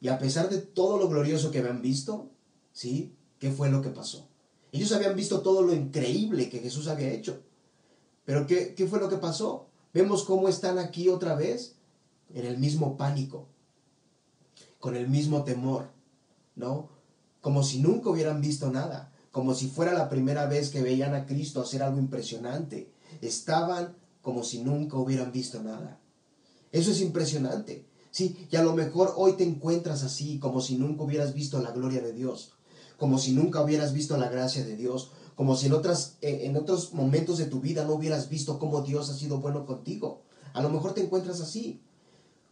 Y 0.00 0.08
a 0.08 0.18
pesar 0.18 0.48
de 0.48 0.58
todo 0.58 0.98
lo 0.98 1.08
glorioso 1.08 1.50
que 1.50 1.58
habían 1.58 1.82
visto, 1.82 2.30
¿sí? 2.72 3.12
¿Qué 3.38 3.50
fue 3.50 3.70
lo 3.70 3.82
que 3.82 3.90
pasó? 3.90 4.26
Ellos 4.72 4.90
habían 4.92 5.14
visto 5.14 5.42
todo 5.42 5.62
lo 5.62 5.74
increíble 5.74 6.48
que 6.48 6.60
Jesús 6.60 6.88
había 6.88 7.12
hecho. 7.12 7.42
Pero 8.24 8.46
¿qué, 8.46 8.74
¿qué, 8.74 8.86
fue 8.86 9.00
lo 9.00 9.08
que 9.08 9.16
pasó? 9.16 9.66
Vemos 9.92 10.24
cómo 10.24 10.48
están 10.48 10.78
aquí 10.78 11.08
otra 11.08 11.34
vez 11.34 11.76
en 12.34 12.46
el 12.46 12.58
mismo 12.58 12.96
pánico, 12.96 13.46
con 14.78 14.96
el 14.96 15.08
mismo 15.08 15.44
temor, 15.44 15.90
¿no? 16.54 16.88
Como 17.40 17.62
si 17.62 17.80
nunca 17.80 18.10
hubieran 18.10 18.40
visto 18.40 18.70
nada, 18.70 19.12
como 19.32 19.54
si 19.54 19.68
fuera 19.68 19.92
la 19.92 20.08
primera 20.08 20.46
vez 20.46 20.70
que 20.70 20.82
veían 20.82 21.14
a 21.14 21.26
Cristo 21.26 21.60
hacer 21.62 21.82
algo 21.82 21.98
impresionante. 21.98 22.92
Estaban 23.20 23.96
como 24.20 24.44
si 24.44 24.62
nunca 24.62 24.96
hubieran 24.96 25.32
visto 25.32 25.62
nada. 25.62 25.98
Eso 26.70 26.90
es 26.90 27.00
impresionante. 27.00 27.84
Sí, 28.10 28.46
y 28.50 28.56
a 28.56 28.62
lo 28.62 28.74
mejor 28.74 29.14
hoy 29.16 29.32
te 29.32 29.44
encuentras 29.44 30.04
así, 30.04 30.38
como 30.38 30.60
si 30.60 30.76
nunca 30.76 31.02
hubieras 31.02 31.32
visto 31.32 31.60
la 31.62 31.72
gloria 31.72 32.02
de 32.02 32.12
Dios, 32.12 32.52
como 32.98 33.18
si 33.18 33.32
nunca 33.32 33.62
hubieras 33.62 33.94
visto 33.94 34.18
la 34.18 34.28
gracia 34.28 34.64
de 34.64 34.76
Dios, 34.76 35.12
como 35.34 35.56
si 35.56 35.66
en, 35.66 35.72
otras, 35.72 36.16
eh, 36.20 36.42
en 36.44 36.56
otros 36.56 36.92
momentos 36.92 37.38
de 37.38 37.46
tu 37.46 37.60
vida 37.60 37.84
no 37.84 37.94
hubieras 37.94 38.28
visto 38.28 38.58
cómo 38.58 38.82
Dios 38.82 39.10
ha 39.10 39.14
sido 39.14 39.38
bueno 39.38 39.66
contigo. 39.66 40.22
A 40.52 40.62
lo 40.62 40.68
mejor 40.68 40.94
te 40.94 41.02
encuentras 41.02 41.40
así. 41.40 41.80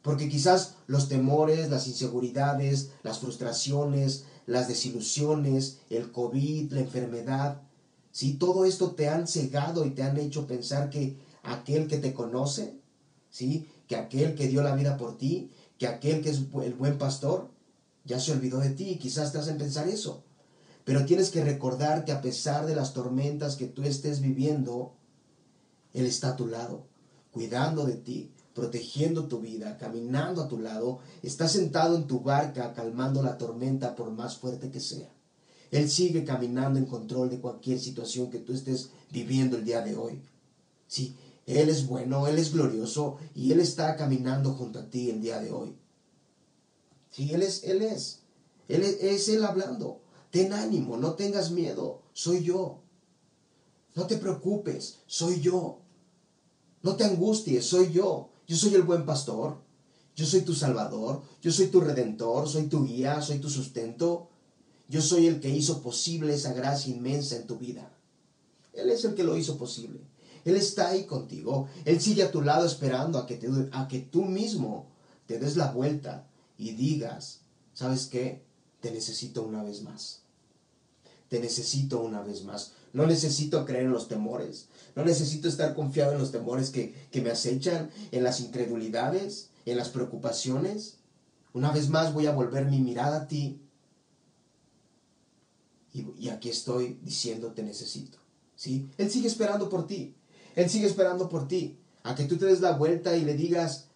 Porque 0.03 0.31
quizás 0.31 0.77
los 0.87 1.09
temores, 1.09 1.69
las 1.69 1.87
inseguridades, 1.87 2.91
las 3.03 3.19
frustraciones, 3.19 4.25
las 4.47 4.67
desilusiones, 4.67 5.81
el 5.91 6.11
COVID, 6.11 6.73
la 6.73 6.81
enfermedad, 6.81 7.61
si 8.13 8.35
todo 8.35 8.65
esto 8.65 8.93
te 8.93 9.09
han 9.09 9.27
cegado 9.27 9.85
y 9.85 9.91
te 9.91 10.03
han 10.03 10.17
hecho 10.17 10.47
pensar 10.47 10.91
que 10.91 11.17
aquel 11.43 11.87
que 11.87 11.99
te 11.99 12.13
conoce, 12.13 12.81
¿sí? 13.31 13.69
que 13.87 13.97
aquel 13.97 14.35
que 14.35 14.49
dio 14.49 14.63
la 14.63 14.75
vida 14.75 14.97
por 14.97 15.19
ti, 15.19 15.51
que 15.79 15.87
aquel 15.87 16.23
que 16.23 16.31
es 16.31 16.43
el 16.63 16.75
buen 16.75 16.99
pastor, 16.99 17.51
ya 18.05 18.19
se 18.19 18.33
olvidó 18.33 18.59
de 18.59 18.71
ti 18.71 18.91
y 18.91 18.99
quizás 18.99 19.33
te 19.33 19.39
hacen 19.39 19.59
pensar 19.59 19.89
eso. 19.89 20.25
Pero 20.85 21.05
tienes 21.05 21.31
que 21.31 21.45
recordar 21.45 22.05
que 22.05 22.13
a 22.13 22.21
pesar 22.21 22.67
de 22.67 22.75
las 22.75 22.95
tormentas 22.95 23.57
que 23.57 23.67
tú 23.67 23.83
estés 23.83 24.21
viviendo, 24.21 24.95
Él 25.93 26.07
está 26.07 26.31
a 26.31 26.37
tu 26.37 26.47
lado, 26.47 26.87
cuidando 27.31 27.85
de 27.85 27.95
ti, 27.95 28.33
protegiendo 28.55 29.27
tu 29.27 29.41
vida, 29.41 29.79
caminando 29.79 30.43
a 30.43 30.49
tu 30.49 30.59
lado, 30.59 30.99
está 31.23 31.49
sentado 31.49 31.97
en 31.97 32.07
tu 32.07 32.21
barca 32.21 32.73
calmando 32.73 33.23
la 33.23 33.39
tormenta 33.39 33.95
por 33.95 34.11
más 34.11 34.37
fuerte 34.37 34.71
que 34.71 34.81
sea. 34.81 35.13
Él 35.71 35.89
sigue 35.89 36.25
caminando 36.25 36.79
en 36.79 36.87
control 36.87 37.31
de 37.31 37.41
cualquier 37.41 37.79
situación 37.79 38.31
que 38.31 38.41
tú 38.41 38.53
estés 38.53 38.91
viviendo 39.11 39.57
el 39.57 39.65
día 39.65 39.83
de 39.83 39.97
hoy. 39.97 40.21
Sí, 40.89 41.17
Él 41.47 41.69
es 41.69 41.87
bueno, 41.87 42.27
Él 42.27 42.39
es 42.39 42.53
glorioso 42.53 43.19
y 43.35 43.53
Él 43.53 43.61
está 43.61 43.95
caminando 43.97 44.55
junto 44.55 44.81
a 44.81 44.91
ti 44.91 45.11
el 45.11 45.21
día 45.21 45.41
de 45.41 45.53
hoy. 45.53 45.77
Sí, 47.11 47.33
Él 47.33 47.43
es, 47.43 47.63
Él 47.65 47.83
es. 47.83 48.21
Él 48.69 48.83
es, 48.83 49.01
es 49.01 49.29
Él 49.29 49.45
hablando. 49.45 50.01
Ten 50.31 50.53
ánimo, 50.53 50.97
no 50.97 51.15
tengas 51.15 51.51
miedo, 51.51 52.03
soy 52.13 52.43
yo. 52.43 52.83
No 53.95 54.07
te 54.07 54.17
preocupes, 54.17 55.01
soy 55.07 55.41
yo. 55.41 55.79
No 56.83 56.97
te 56.97 57.05
angusties, 57.05 57.67
soy 57.67 57.93
yo. 57.93 58.31
Yo 58.47 58.57
soy 58.57 58.75
el 58.75 58.83
buen 58.83 59.05
pastor. 59.05 59.59
Yo 60.15 60.27
soy 60.27 60.43
tu 60.43 60.55
salvador. 60.55 61.23
Yo 61.43 61.53
soy 61.53 61.67
tu 61.67 61.81
redentor. 61.81 62.49
Soy 62.49 62.67
tu 62.67 62.85
guía. 62.85 63.21
Soy 63.21 63.39
tu 63.39 63.51
sustento. 63.51 64.29
Yo 64.89 65.03
soy 65.03 65.27
el 65.27 65.41
que 65.41 65.51
hizo 65.51 65.83
posible 65.83 66.35
esa 66.35 66.53
gracia 66.53 66.95
inmensa 66.95 67.37
en 67.37 67.47
tu 67.47 67.59
vida. 67.59 67.93
Él 68.73 68.91
es 68.91 69.05
el 69.05 69.15
que 69.15 69.25
lo 69.25 69.37
hizo 69.37 69.57
posible. 69.59 70.01
Él 70.45 70.57
está 70.57 70.89
ahí 70.89 71.05
contigo. 71.05 71.69
Él 71.85 72.01
sigue 72.01 72.23
a 72.23 72.31
tu 72.31 72.43
lado 72.43 72.67
esperando 72.67 73.19
a 73.19 73.27
que, 73.27 73.37
te, 73.37 73.49
a 73.73 73.89
que 73.89 74.01
tú 74.01 74.25
mismo 74.25 74.87
te 75.27 75.39
des 75.39 75.57
la 75.57 75.71
vuelta 75.71 76.27
y 76.57 76.73
digas, 76.73 77.41
¿sabes 77.75 78.07
qué? 78.07 78.43
Te 78.81 78.91
necesito 78.91 79.43
una 79.43 79.63
vez 79.63 79.83
más. 79.83 80.21
Te 81.29 81.39
necesito 81.39 82.01
una 82.01 82.23
vez 82.23 82.45
más. 82.45 82.73
No 82.93 83.07
necesito 83.07 83.65
creer 83.65 83.85
en 83.85 83.93
los 83.93 84.09
temores. 84.09 84.67
No 84.97 85.05
necesito 85.05 85.49
estar 85.49 85.75
confiado 85.75 86.13
en 86.13 86.19
los 86.19 86.33
temores 86.33 86.71
que, 86.71 86.95
me 87.23 87.31
acechan, 87.31 87.91
en 88.11 88.25
las 88.25 88.41
incredulidades, 88.41 89.51
en 89.65 89.77
las 89.77 89.91
preocupaciones. 89.91 90.97
Una 91.53 91.71
vez 91.71 91.89
más 91.89 92.13
voy 92.13 92.27
a 92.27 92.33
volver 92.33 92.67
mi 92.67 92.81
mirada 92.81 93.23
a 93.23 93.29
ti. 93.29 93.61
Y, 95.93 96.07
y 96.19 96.29
aquí 96.31 96.49
estoy 96.49 96.99
diciendo 97.03 97.53
te 97.53 97.63
necesito. 97.63 98.19
¿sí? 98.57 98.91
Él 98.99 99.11
sigue 99.11 99.29
esperando 99.29 99.69
por 99.69 99.87
ti. 99.87 100.15
Él 100.57 100.69
sigue 100.69 100.87
esperando 100.87 101.29
por 101.29 101.47
ti. 101.47 101.79
A 102.03 102.15
que 102.15 102.25
tú 102.25 102.39
te 102.39 102.47
des 102.47 102.61
la 102.61 102.73
vuelta 102.73 103.17
y 103.17 103.25
le 103.25 103.35
digas, 103.35 103.87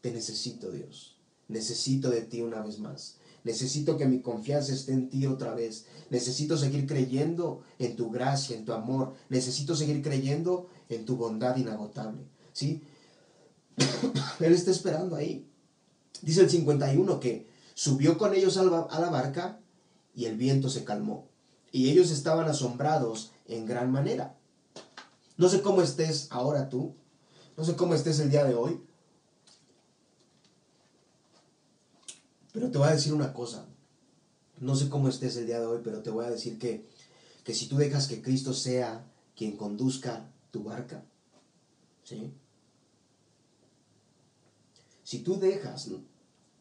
te 0.00 0.10
necesito 0.10 0.70
Dios. 0.70 1.16
Necesito 1.48 2.10
de 2.10 2.22
ti 2.22 2.42
una 2.42 2.62
vez 2.62 2.78
más. 2.78 3.16
Necesito 3.44 3.96
que 3.96 4.06
mi 4.06 4.20
confianza 4.20 4.72
esté 4.72 4.92
en 4.92 5.08
ti 5.08 5.26
otra 5.26 5.54
vez. 5.54 5.86
Necesito 6.10 6.56
seguir 6.56 6.86
creyendo 6.86 7.62
en 7.78 7.96
tu 7.96 8.10
gracia, 8.10 8.56
en 8.56 8.64
tu 8.64 8.72
amor. 8.72 9.14
Necesito 9.28 9.74
seguir 9.74 10.02
creyendo 10.02 10.68
en 10.88 11.04
tu 11.04 11.16
bondad 11.16 11.56
inagotable. 11.56 12.22
¿Sí? 12.52 12.82
Él 14.40 14.52
está 14.52 14.70
esperando 14.70 15.16
ahí. 15.16 15.46
Dice 16.22 16.42
el 16.42 16.50
51 16.50 17.20
que 17.20 17.46
subió 17.74 18.18
con 18.18 18.34
ellos 18.34 18.58
a 18.58 18.64
la 18.64 19.10
barca 19.10 19.60
y 20.14 20.26
el 20.26 20.36
viento 20.36 20.68
se 20.68 20.84
calmó. 20.84 21.28
Y 21.72 21.90
ellos 21.90 22.10
estaban 22.10 22.48
asombrados 22.48 23.32
en 23.46 23.64
gran 23.64 23.90
manera. 23.90 24.36
No 25.36 25.48
sé 25.48 25.62
cómo 25.62 25.80
estés 25.80 26.26
ahora 26.30 26.68
tú. 26.68 26.94
No 27.56 27.64
sé 27.64 27.76
cómo 27.76 27.94
estés 27.94 28.18
el 28.20 28.30
día 28.30 28.44
de 28.44 28.54
hoy. 28.54 28.82
Pero 32.52 32.70
te 32.70 32.78
voy 32.78 32.88
a 32.88 32.92
decir 32.92 33.12
una 33.12 33.32
cosa. 33.32 33.66
No 34.58 34.76
sé 34.76 34.88
cómo 34.88 35.08
estés 35.08 35.36
el 35.36 35.46
día 35.46 35.60
de 35.60 35.66
hoy, 35.66 35.80
pero 35.82 36.02
te 36.02 36.10
voy 36.10 36.24
a 36.24 36.30
decir 36.30 36.58
que, 36.58 36.86
que 37.44 37.54
si 37.54 37.66
tú 37.66 37.76
dejas 37.76 38.08
que 38.08 38.22
Cristo 38.22 38.52
sea 38.52 39.06
quien 39.36 39.56
conduzca 39.56 40.30
tu 40.50 40.64
barca, 40.64 41.04
¿sí? 42.04 42.32
Si 45.02 45.20
tú 45.20 45.40
dejas, 45.40 45.88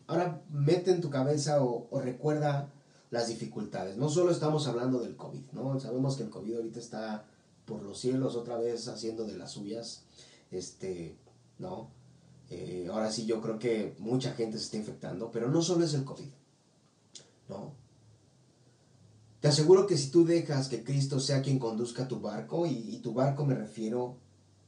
ahora 0.08 0.42
mete 0.50 0.92
en 0.92 1.02
tu 1.02 1.10
cabeza 1.10 1.64
o, 1.64 1.88
recuerda 2.02 2.72
las 3.12 3.28
dificultades. 3.28 3.98
No 3.98 4.10
solo 4.10 4.32
estamos 4.32 4.68
hablando 4.68 5.00
del 5.02 5.16
COVID, 5.16 5.52
¿no? 5.52 5.80
Sabemos 5.80 6.16
que 6.16 6.24
el 6.24 6.30
COVID 6.30 6.56
ahorita 6.56 6.80
está 6.80 7.26
por 7.66 7.84
los 7.84 8.00
cielos 8.00 8.36
otra 8.36 8.58
vez 8.58 8.88
haciendo 8.88 9.26
de 9.26 9.38
las 9.38 9.52
suyas, 9.52 10.04
este, 10.52 11.16
¿no? 11.60 11.92
Eh, 12.50 12.88
ahora 12.92 13.12
sí 13.12 13.26
yo 13.26 13.42
creo 13.42 13.60
que 13.60 13.96
mucha 14.00 14.34
gente 14.34 14.58
se 14.58 14.66
está 14.66 14.78
infectando, 14.78 15.32
pero 15.32 15.50
no 15.50 15.62
solo 15.62 15.86
es 15.86 15.94
el 15.94 16.04
COVID. 16.04 16.30
No. 17.48 17.74
Te 19.40 19.48
aseguro 19.48 19.88
que 19.88 19.98
si 19.98 20.10
tú 20.10 20.26
dejas 20.26 20.68
que 20.68 20.84
Cristo 20.84 21.20
sea 21.20 21.42
quien 21.42 21.60
conduzca 21.60 22.08
tu 22.08 22.20
barco, 22.20 22.66
y, 22.66 23.00
tu 23.02 23.14
barco 23.14 23.46
me 23.46 23.56
refiero, 23.56 24.18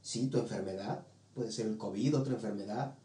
sí, 0.01 0.27
tu 0.27 0.37
enfermedad, 0.37 1.05
puede 1.33 1.51
ser 1.51 1.67
el 1.67 1.77
COVID, 1.77 2.17
otra 2.17 2.35
enfermedad, 2.35 2.95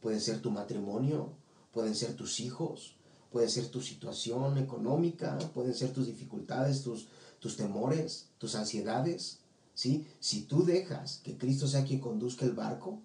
puede 0.00 0.20
ser 0.20 0.40
tu 0.40 0.50
matrimonio, 0.50 1.32
pueden 1.72 1.94
ser 1.94 2.14
tus 2.14 2.38
hijos, 2.40 2.96
puede 3.32 3.48
ser 3.48 3.68
tu 3.68 3.80
situación 3.80 4.58
económica, 4.58 5.38
pueden 5.52 5.74
ser 5.74 5.92
tus 5.92 6.06
dificultades, 6.06 6.82
tus, 6.82 7.08
tus 7.40 7.56
temores, 7.56 8.28
tus 8.38 8.54
ansiedades, 8.54 9.40
¿sí? 9.74 10.06
Si 10.20 10.42
tú 10.42 10.64
dejas 10.64 11.20
que 11.24 11.36
Cristo 11.36 11.66
sea 11.66 11.84
quien 11.84 12.00
conduzca 12.00 12.44
el 12.44 12.52
barco, 12.52 13.00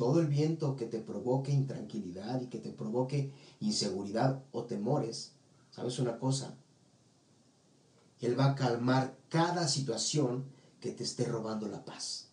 todo 0.00 0.22
el 0.22 0.28
viento 0.28 0.76
que 0.76 0.86
te 0.86 0.98
provoque 0.98 1.52
intranquilidad 1.52 2.40
y 2.40 2.46
que 2.46 2.58
te 2.58 2.70
provoque 2.70 3.34
inseguridad 3.60 4.42
o 4.50 4.64
temores, 4.64 5.32
¿sabes 5.70 5.98
una 5.98 6.18
cosa? 6.18 6.54
Él 8.18 8.40
va 8.40 8.46
a 8.46 8.54
calmar 8.54 9.14
cada 9.28 9.68
situación 9.68 10.46
que 10.80 10.92
te 10.92 11.04
esté 11.04 11.26
robando 11.26 11.68
la 11.68 11.84
paz. 11.84 12.28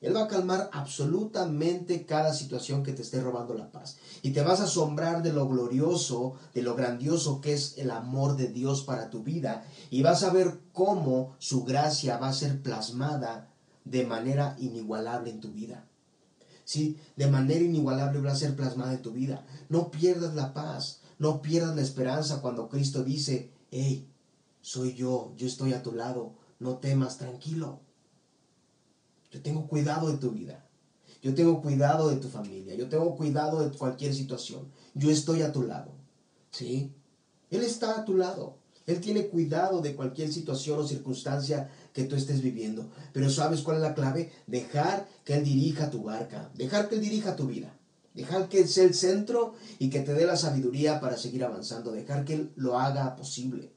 Él 0.00 0.14
va 0.14 0.26
a 0.26 0.28
calmar 0.28 0.70
absolutamente 0.72 2.06
cada 2.06 2.32
situación 2.32 2.84
que 2.84 2.92
te 2.92 3.02
esté 3.02 3.20
robando 3.20 3.54
la 3.54 3.72
paz. 3.72 3.96
Y 4.22 4.30
te 4.30 4.42
vas 4.42 4.60
a 4.60 4.64
asombrar 4.70 5.20
de 5.24 5.32
lo 5.32 5.48
glorioso, 5.48 6.34
de 6.54 6.62
lo 6.62 6.76
grandioso 6.76 7.40
que 7.40 7.52
es 7.52 7.78
el 7.78 7.90
amor 7.90 8.36
de 8.36 8.46
Dios 8.46 8.84
para 8.84 9.10
tu 9.10 9.24
vida. 9.24 9.64
Y 9.90 10.02
vas 10.02 10.22
a 10.22 10.30
ver 10.30 10.60
cómo 10.72 11.34
su 11.40 11.64
gracia 11.64 12.16
va 12.18 12.28
a 12.28 12.32
ser 12.32 12.62
plasmada 12.62 13.52
de 13.84 14.06
manera 14.06 14.54
inigualable 14.60 15.30
en 15.30 15.40
tu 15.40 15.50
vida. 15.50 15.87
¿Sí? 16.68 16.98
De 17.16 17.30
manera 17.30 17.64
inigualable 17.64 18.20
va 18.20 18.32
a 18.32 18.36
ser 18.36 18.54
plasmada 18.54 18.92
en 18.92 19.00
tu 19.00 19.12
vida. 19.12 19.42
No 19.70 19.90
pierdas 19.90 20.34
la 20.34 20.52
paz, 20.52 21.00
no 21.18 21.40
pierdas 21.40 21.74
la 21.74 21.80
esperanza 21.80 22.42
cuando 22.42 22.68
Cristo 22.68 23.02
dice, 23.02 23.50
hey, 23.70 24.06
soy 24.60 24.92
yo, 24.92 25.32
yo 25.38 25.46
estoy 25.46 25.72
a 25.72 25.82
tu 25.82 25.92
lado, 25.92 26.34
no 26.58 26.76
temas, 26.76 27.16
tranquilo. 27.16 27.80
Yo 29.30 29.40
tengo 29.40 29.66
cuidado 29.66 30.12
de 30.12 30.18
tu 30.18 30.30
vida. 30.30 30.62
Yo 31.22 31.34
tengo 31.34 31.62
cuidado 31.62 32.10
de 32.10 32.16
tu 32.16 32.28
familia. 32.28 32.74
Yo 32.74 32.90
tengo 32.90 33.16
cuidado 33.16 33.66
de 33.66 33.74
cualquier 33.74 34.12
situación. 34.14 34.68
Yo 34.92 35.10
estoy 35.10 35.40
a 35.40 35.52
tu 35.52 35.62
lado. 35.62 35.92
¿Sí? 36.50 36.92
Él 37.50 37.62
está 37.62 37.98
a 37.98 38.04
tu 38.04 38.14
lado. 38.14 38.58
Él 38.86 39.00
tiene 39.00 39.28
cuidado 39.28 39.80
de 39.80 39.96
cualquier 39.96 40.30
situación 40.30 40.80
o 40.80 40.86
circunstancia 40.86 41.70
que 41.98 42.04
tú 42.04 42.14
estés 42.14 42.42
viviendo. 42.42 42.88
Pero 43.12 43.28
¿sabes 43.28 43.60
cuál 43.62 43.78
es 43.78 43.82
la 43.82 43.92
clave? 43.92 44.30
Dejar 44.46 45.08
que 45.24 45.34
Él 45.34 45.42
dirija 45.42 45.90
tu 45.90 46.04
barca, 46.04 46.48
dejar 46.54 46.88
que 46.88 46.94
Él 46.94 47.00
dirija 47.00 47.34
tu 47.34 47.48
vida, 47.48 47.76
dejar 48.14 48.48
que 48.48 48.60
Él 48.60 48.68
sea 48.68 48.84
el 48.84 48.94
centro 48.94 49.56
y 49.80 49.90
que 49.90 49.98
te 49.98 50.14
dé 50.14 50.24
la 50.24 50.36
sabiduría 50.36 51.00
para 51.00 51.16
seguir 51.16 51.42
avanzando, 51.42 51.90
dejar 51.90 52.24
que 52.24 52.34
Él 52.34 52.52
lo 52.54 52.78
haga 52.78 53.16
posible. 53.16 53.72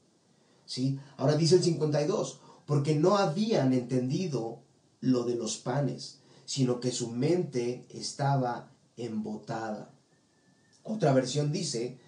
¿Sí? 0.66 1.00
Ahora 1.16 1.34
dice 1.34 1.56
el 1.56 1.64
52, 1.64 2.38
porque 2.64 2.94
no 2.94 3.16
habían 3.16 3.72
entendido 3.72 4.60
lo 5.00 5.24
de 5.24 5.34
los 5.34 5.56
panes, 5.56 6.20
sino 6.44 6.78
que 6.78 6.92
su 6.92 7.10
mente 7.10 7.86
estaba 7.90 8.70
embotada. 8.96 9.90
Otra 10.84 11.12
versión 11.12 11.50
dice, 11.50 11.98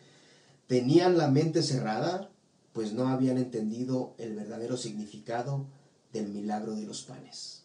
tenían 0.69 1.19
la 1.19 1.29
mente 1.29 1.65
cerrada, 1.65 2.31
pues 2.73 2.93
no 2.93 3.09
habían 3.09 3.37
entendido 3.37 4.15
el 4.19 4.37
verdadero 4.37 4.77
significado 4.77 5.67
del 6.15 6.29
milagro 6.29 6.75
de 6.75 6.87
los 6.87 7.03
panes. 7.03 7.65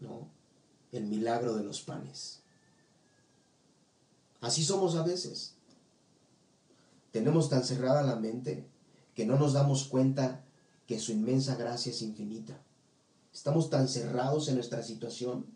¿No? 0.00 0.28
El 0.90 1.04
milagro 1.04 1.54
de 1.54 1.62
los 1.62 1.80
panes. 1.80 2.40
Así 4.40 4.64
somos 4.64 4.96
a 4.96 5.04
veces. 5.04 5.54
Tenemos 7.12 7.48
tan 7.48 7.64
cerrada 7.64 8.02
la 8.02 8.16
mente 8.16 8.66
que 9.14 9.24
no 9.24 9.38
nos 9.38 9.52
damos 9.52 9.84
cuenta 9.84 10.42
que 10.88 10.98
su 10.98 11.12
inmensa 11.12 11.54
gracia 11.54 11.92
es 11.92 12.02
infinita. 12.02 12.60
Estamos 13.32 13.70
tan 13.70 13.88
cerrados 13.88 14.48
en 14.48 14.56
nuestra 14.56 14.82
situación. 14.82 15.46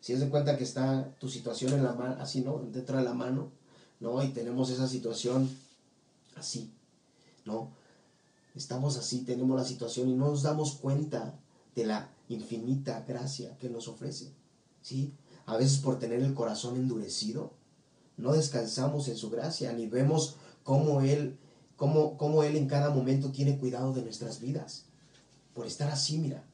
Si 0.00 0.14
es 0.14 0.20
de 0.20 0.30
cuenta 0.30 0.56
que 0.56 0.64
está 0.64 1.14
tu 1.20 1.28
situación 1.28 1.74
en 1.74 1.84
la 1.84 1.92
mano, 1.92 2.16
así, 2.20 2.40
¿no? 2.40 2.58
Dentro 2.58 2.96
de 2.96 3.04
la 3.04 3.12
mano, 3.12 3.52
¿no? 4.00 4.22
Y 4.22 4.30
tenemos 4.30 4.70
esa 4.70 4.88
situación 4.88 5.48
así, 6.36 6.72
¿no? 7.44 7.70
Estamos 8.54 8.96
así, 8.98 9.22
tenemos 9.22 9.56
la 9.56 9.64
situación 9.64 10.08
y 10.08 10.14
no 10.14 10.28
nos 10.28 10.42
damos 10.42 10.74
cuenta 10.74 11.34
de 11.74 11.86
la 11.86 12.10
infinita 12.28 13.04
gracia 13.06 13.56
que 13.58 13.70
nos 13.70 13.88
ofrece, 13.88 14.32
¿sí? 14.82 15.12
A 15.46 15.56
veces 15.56 15.78
por 15.78 15.98
tener 15.98 16.20
el 16.20 16.34
corazón 16.34 16.76
endurecido, 16.76 17.52
no 18.16 18.32
descansamos 18.32 19.08
en 19.08 19.16
su 19.16 19.30
gracia, 19.30 19.72
ni 19.72 19.86
vemos 19.86 20.36
cómo 20.64 21.00
Él, 21.00 21.38
cómo, 21.76 22.16
cómo 22.18 22.42
Él 22.42 22.56
en 22.56 22.68
cada 22.68 22.90
momento 22.90 23.32
tiene 23.32 23.58
cuidado 23.58 23.92
de 23.92 24.02
nuestras 24.02 24.40
vidas. 24.40 24.84
Por 25.54 25.66
estar 25.66 25.90
así, 25.90 26.18
mira, 26.18 26.44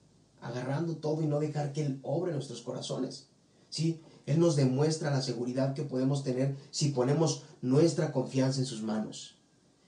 agarrando 0.40 0.96
todo 0.96 1.22
y 1.22 1.26
no 1.26 1.40
dejar 1.40 1.72
que 1.72 1.84
Él 1.84 2.00
obre 2.02 2.32
nuestros 2.32 2.62
corazones. 2.62 3.26
¿Sí? 3.70 4.00
Él 4.24 4.40
nos 4.40 4.56
demuestra 4.56 5.10
la 5.10 5.20
seguridad 5.20 5.74
que 5.74 5.82
podemos 5.82 6.24
tener 6.24 6.56
si 6.70 6.88
ponemos 6.90 7.42
nuestra 7.60 8.12
confianza 8.12 8.60
en 8.60 8.66
sus 8.66 8.82
manos. 8.82 9.34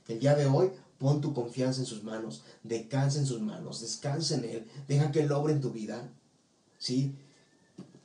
El 0.07 0.19
día 0.19 0.35
de 0.35 0.45
hoy, 0.45 0.71
pon 1.01 1.19
tu 1.19 1.33
confianza 1.33 1.81
en 1.81 1.87
sus 1.87 2.03
manos, 2.03 2.43
descansa 2.63 3.17
en 3.17 3.25
sus 3.25 3.41
manos, 3.41 3.81
descansa 3.81 4.35
en 4.35 4.45
Él, 4.45 4.67
deja 4.87 5.11
que 5.11 5.21
Él 5.21 5.31
obre 5.31 5.53
en 5.53 5.59
tu 5.59 5.71
vida. 5.71 6.07
¿Sí? 6.77 7.15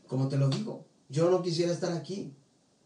Como 0.09 0.28
te 0.28 0.38
lo 0.38 0.49
digo, 0.49 0.82
yo 1.11 1.30
no 1.30 1.42
quisiera 1.42 1.72
estar 1.72 1.92
aquí, 1.92 2.32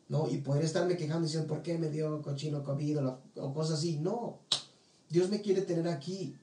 ¿no? 0.08 0.28
Y 0.28 0.38
poder 0.38 0.64
estarme 0.64 0.96
quejando 0.96 1.26
diciendo, 1.26 1.46
¿por 1.46 1.62
qué 1.62 1.78
me 1.78 1.90
dio 1.90 2.22
cochino 2.22 2.64
COVID 2.64 2.98
o, 3.36 3.54
cosas 3.54 3.78
así? 3.78 3.98
No, 3.98 4.40
Dios 5.08 5.30
me 5.30 5.40
quiere 5.42 5.62
tener 5.62 5.86
aquí, 5.86 6.34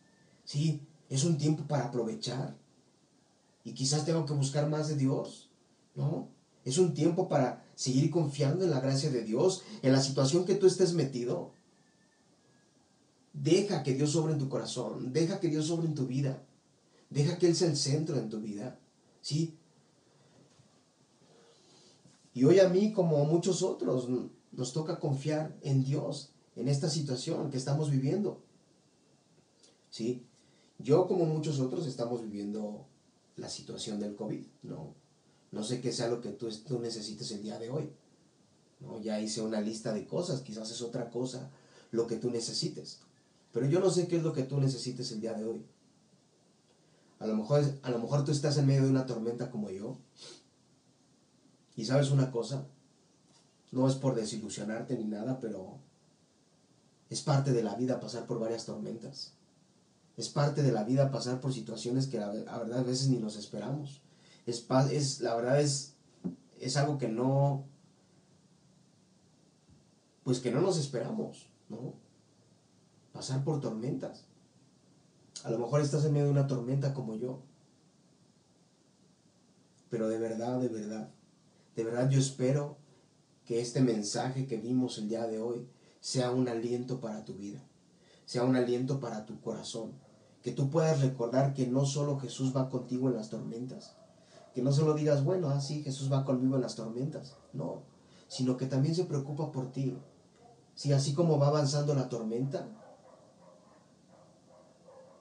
¿sí? 0.45 0.79
Es 1.09 1.25
un 1.25 1.37
tiempo 1.37 1.63
para 1.67 1.87
aprovechar. 1.87 2.55
Y 3.65 3.73
quizás 3.73 4.05
tengo 4.05 4.25
que 4.25 4.33
buscar 4.33 4.69
más 4.69 4.87
de 4.87 4.95
Dios, 4.95 5.49
¿no? 5.93 6.29
Es 6.63 6.77
un 6.77 6.93
tiempo 6.93 7.27
para 7.27 7.65
seguir 7.75 8.11
confiando 8.11 8.63
en 8.63 8.71
la 8.71 8.79
gracia 8.79 9.09
de 9.09 9.23
Dios, 9.23 9.63
en 9.81 9.91
la 9.91 10.01
situación 10.01 10.45
que 10.45 10.55
tú 10.55 10.67
estés 10.67 10.93
metido. 10.93 11.56
Deja 13.41 13.83
que 13.83 13.93
Dios 13.93 14.11
sobre 14.11 14.33
en 14.33 14.39
tu 14.39 14.49
corazón, 14.49 15.13
deja 15.13 15.39
que 15.39 15.47
Dios 15.47 15.67
sobre 15.67 15.87
en 15.87 15.93
tu 15.93 16.07
vida, 16.07 16.43
deja 17.09 17.37
que 17.37 17.47
Él 17.47 17.55
sea 17.55 17.69
el 17.69 17.77
centro 17.77 18.17
en 18.17 18.29
tu 18.29 18.39
vida, 18.39 18.79
¿sí? 19.21 19.55
Y 22.33 22.43
hoy 22.43 22.59
a 22.59 22.69
mí, 22.69 22.93
como 22.93 23.17
a 23.17 23.25
muchos 23.25 23.63
otros, 23.63 24.07
nos 24.51 24.73
toca 24.73 24.99
confiar 24.99 25.55
en 25.61 25.83
Dios, 25.83 26.29
en 26.55 26.67
esta 26.67 26.89
situación 26.89 27.49
que 27.49 27.57
estamos 27.57 27.89
viviendo. 27.89 28.41
¿Sí? 29.89 30.23
Yo, 30.79 31.07
como 31.07 31.25
muchos 31.25 31.59
otros, 31.59 31.87
estamos 31.87 32.21
viviendo 32.21 32.85
la 33.35 33.49
situación 33.49 33.99
del 33.99 34.15
COVID. 34.15 34.45
No, 34.63 34.93
no 35.51 35.63
sé 35.63 35.81
qué 35.81 35.91
sea 35.91 36.09
lo 36.09 36.21
que 36.21 36.29
tú, 36.29 36.49
tú 36.67 36.79
necesites 36.79 37.31
el 37.31 37.41
día 37.41 37.57
de 37.57 37.69
hoy. 37.69 37.89
¿no? 38.79 38.99
Ya 39.01 39.19
hice 39.19 39.41
una 39.41 39.61
lista 39.61 39.93
de 39.93 40.05
cosas, 40.05 40.41
quizás 40.41 40.69
es 40.69 40.81
otra 40.81 41.09
cosa 41.09 41.49
lo 41.91 42.05
que 42.05 42.17
tú 42.17 42.29
necesites. 42.29 42.99
Pero 43.51 43.65
yo 43.67 43.79
no 43.79 43.89
sé 43.89 44.07
qué 44.07 44.17
es 44.17 44.23
lo 44.23 44.33
que 44.33 44.43
tú 44.43 44.59
necesites 44.59 45.11
el 45.11 45.21
día 45.21 45.33
de 45.33 45.45
hoy. 45.45 45.65
A 47.19 47.27
lo 47.27 47.35
mejor, 47.35 47.63
a 47.81 47.89
lo 47.89 47.99
mejor 47.99 48.23
tú 48.23 48.31
estás 48.31 48.57
en 48.57 48.67
medio 48.67 48.83
de 48.83 48.89
una 48.89 49.05
tormenta 49.05 49.49
como 49.49 49.71
yo 49.71 49.97
y 51.75 51.85
sabes 51.85 52.09
una 52.11 52.31
cosa, 52.31 52.65
no 53.71 53.87
es 53.87 53.95
por 53.95 54.15
desilusionarte 54.15 54.97
ni 54.97 55.05
nada, 55.05 55.39
pero 55.39 55.77
es 57.09 57.21
parte 57.21 57.53
de 57.53 57.63
la 57.63 57.75
vida 57.75 57.99
pasar 57.99 58.25
por 58.25 58.39
varias 58.39 58.65
tormentas. 58.65 59.33
Es 60.17 60.29
parte 60.29 60.63
de 60.63 60.71
la 60.71 60.83
vida 60.83 61.11
pasar 61.11 61.39
por 61.39 61.53
situaciones 61.53 62.07
que 62.07 62.19
la, 62.19 62.31
verdad 62.31 62.79
a 62.79 62.83
veces 62.83 63.09
ni 63.09 63.17
nos 63.17 63.35
esperamos. 63.35 64.01
Es, 64.47 65.19
la 65.19 65.35
verdad 65.35 65.61
es, 65.61 65.93
es 66.59 66.77
algo 66.77 66.97
que 66.97 67.07
no, 67.07 67.65
pues 70.23 70.39
que 70.39 70.51
no 70.51 70.61
nos 70.61 70.79
esperamos, 70.79 71.47
¿no? 71.69 71.93
Pasar 73.17 73.43
por 73.43 73.59
tormentas. 73.59 74.25
A 75.43 75.49
lo 75.49 75.57
mejor 75.57 75.81
estás 75.81 76.05
en 76.05 76.13
medio 76.13 76.27
de 76.27 76.33
una 76.33 76.45
tormenta 76.45 76.93
como 76.93 77.15
yo. 77.15 77.41
Pero 79.89 80.07
de 80.07 80.19
verdad, 80.19 80.59
de 80.59 80.67
verdad, 80.67 81.09
de 81.75 81.83
verdad 81.83 82.11
yo 82.11 82.19
espero 82.19 82.77
que 83.43 83.59
este 83.59 83.81
mensaje 83.81 84.45
que 84.45 84.57
vimos 84.57 84.99
el 84.99 85.09
día 85.09 85.25
de 85.25 85.41
hoy 85.41 85.67
sea 85.99 86.29
un 86.29 86.47
aliento 86.47 86.99
para 86.99 87.25
tu 87.25 87.33
vida, 87.33 87.59
sea 88.27 88.43
un 88.43 88.55
aliento 88.55 88.99
para 88.99 89.25
tu 89.25 89.41
corazón, 89.41 89.93
que 90.43 90.51
tú 90.51 90.69
puedas 90.69 91.01
recordar 91.01 91.55
que 91.55 91.65
no 91.65 91.87
solo 91.87 92.19
Jesús 92.19 92.55
va 92.55 92.69
contigo 92.69 93.09
en 93.09 93.15
las 93.15 93.31
tormentas, 93.31 93.95
que 94.53 94.61
no 94.61 94.71
solo 94.71 94.93
digas, 94.93 95.23
bueno, 95.23 95.49
así 95.49 95.79
ah, 95.79 95.85
Jesús 95.85 96.13
va 96.13 96.23
conmigo 96.23 96.55
en 96.55 96.61
las 96.61 96.75
tormentas, 96.75 97.35
no, 97.51 97.81
sino 98.27 98.57
que 98.57 98.67
también 98.67 98.93
se 98.93 99.05
preocupa 99.05 99.51
por 99.51 99.71
ti. 99.71 99.97
Si 100.75 100.93
así 100.93 101.15
como 101.15 101.39
va 101.39 101.47
avanzando 101.47 101.95
la 101.95 102.09
tormenta, 102.09 102.67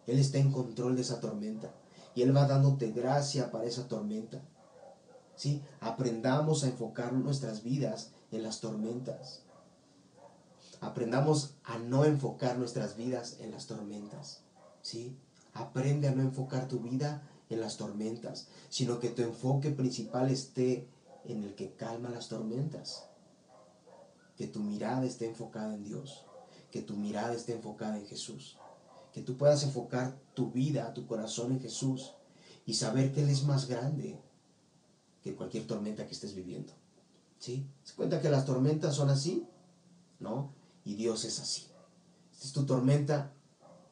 Él 0.06 0.18
está 0.18 0.38
en 0.38 0.52
control 0.52 0.96
de 0.96 1.02
esa 1.02 1.20
tormenta 1.20 1.70
y 2.14 2.22
Él 2.22 2.36
va 2.36 2.46
dándote 2.46 2.92
gracia 2.92 3.50
para 3.50 3.64
esa 3.64 3.88
tormenta. 3.88 4.40
¿sí? 5.36 5.62
Aprendamos 5.80 6.64
a 6.64 6.68
enfocar 6.68 7.12
nuestras 7.12 7.62
vidas 7.62 8.12
en 8.32 8.42
las 8.42 8.60
tormentas. 8.60 9.42
Aprendamos 10.80 11.54
a 11.64 11.78
no 11.78 12.04
enfocar 12.04 12.58
nuestras 12.58 12.96
vidas 12.96 13.38
en 13.40 13.50
las 13.50 13.66
tormentas, 13.66 14.42
¿sí? 14.82 15.16
Aprende 15.54 16.08
a 16.08 16.12
no 16.12 16.22
enfocar 16.22 16.68
tu 16.68 16.80
vida 16.80 17.22
en 17.48 17.60
las 17.60 17.78
tormentas, 17.78 18.48
sino 18.68 19.00
que 19.00 19.08
tu 19.08 19.22
enfoque 19.22 19.70
principal 19.70 20.30
esté 20.30 20.86
en 21.24 21.44
el 21.44 21.54
que 21.54 21.72
calma 21.72 22.10
las 22.10 22.28
tormentas. 22.28 23.08
Que 24.36 24.46
tu 24.46 24.60
mirada 24.60 25.06
esté 25.06 25.26
enfocada 25.26 25.74
en 25.74 25.84
Dios, 25.84 26.26
que 26.70 26.82
tu 26.82 26.94
mirada 26.94 27.32
esté 27.32 27.54
enfocada 27.54 27.96
en 27.96 28.06
Jesús, 28.06 28.58
que 29.16 29.22
tú 29.22 29.38
puedas 29.38 29.62
enfocar 29.62 30.14
tu 30.34 30.50
vida, 30.50 30.92
tu 30.92 31.06
corazón 31.06 31.50
en 31.50 31.58
Jesús 31.58 32.12
y 32.66 32.74
saber 32.74 33.14
que 33.14 33.22
Él 33.22 33.30
es 33.30 33.44
más 33.44 33.66
grande, 33.66 34.20
que 35.22 35.34
cualquier 35.34 35.66
tormenta 35.66 36.04
que 36.04 36.12
estés 36.12 36.34
viviendo. 36.34 36.74
¿Sí? 37.38 37.66
¿Se 37.82 37.94
cuenta 37.94 38.20
que 38.20 38.28
las 38.28 38.44
tormentas 38.44 38.94
son 38.94 39.08
así? 39.08 39.48
¿No? 40.20 40.52
Y 40.84 40.96
Dios 40.96 41.24
es 41.24 41.40
así. 41.40 41.66
Esta 42.30 42.46
es 42.46 42.52
tu 42.52 42.66
tormenta 42.66 43.32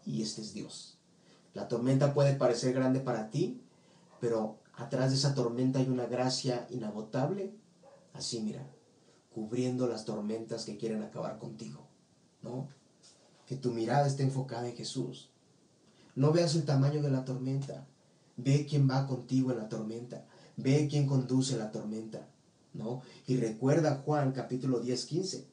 y 0.05 0.20
este 0.20 0.43
es 0.43 0.53
Dios. 0.53 0.99
La 1.55 1.68
tormenta 1.68 2.12
puede 2.12 2.35
parecer 2.35 2.75
grande 2.75 3.01
para 3.01 3.31
ti, 3.31 3.62
pero 4.20 4.59
atrás 4.75 5.09
de 5.09 5.16
esa 5.16 5.35
tormenta 5.35 5.79
hay 5.79 5.89
una 5.89 6.05
gracia 6.05 6.66
inagotable. 6.68 7.55
Así, 8.12 8.41
mira, 8.41 8.70
cubriendo 9.35 9.87
las 9.87 10.05
tormentas 10.05 10.66
que 10.66 10.77
quieren 10.77 11.03
acabar 11.03 11.39
contigo. 11.39 11.81
¿No? 12.43 12.68
Que 13.47 13.57
tu 13.57 13.72
mirada 13.72 14.07
esté 14.07 14.22
enfocada 14.22 14.68
en 14.68 14.76
Jesús. 14.76 15.30
No 16.14 16.32
veas 16.32 16.55
el 16.55 16.64
tamaño 16.64 17.03
de 17.03 17.11
la 17.11 17.24
tormenta. 17.24 17.86
Ve 18.36 18.66
quién 18.68 18.88
va 18.88 19.07
contigo 19.07 19.53
en 19.53 19.59
la 19.59 19.68
tormenta. 19.68 20.24
Ve 20.57 20.88
quién 20.88 21.07
conduce 21.07 21.57
la 21.57 21.72
tormenta, 21.72 22.28
¿no? 22.72 23.03
Y 23.26 23.36
recuerda 23.36 24.03
Juan 24.05 24.32
capítulo 24.32 24.80
10, 24.80 25.05
15. 25.05 25.47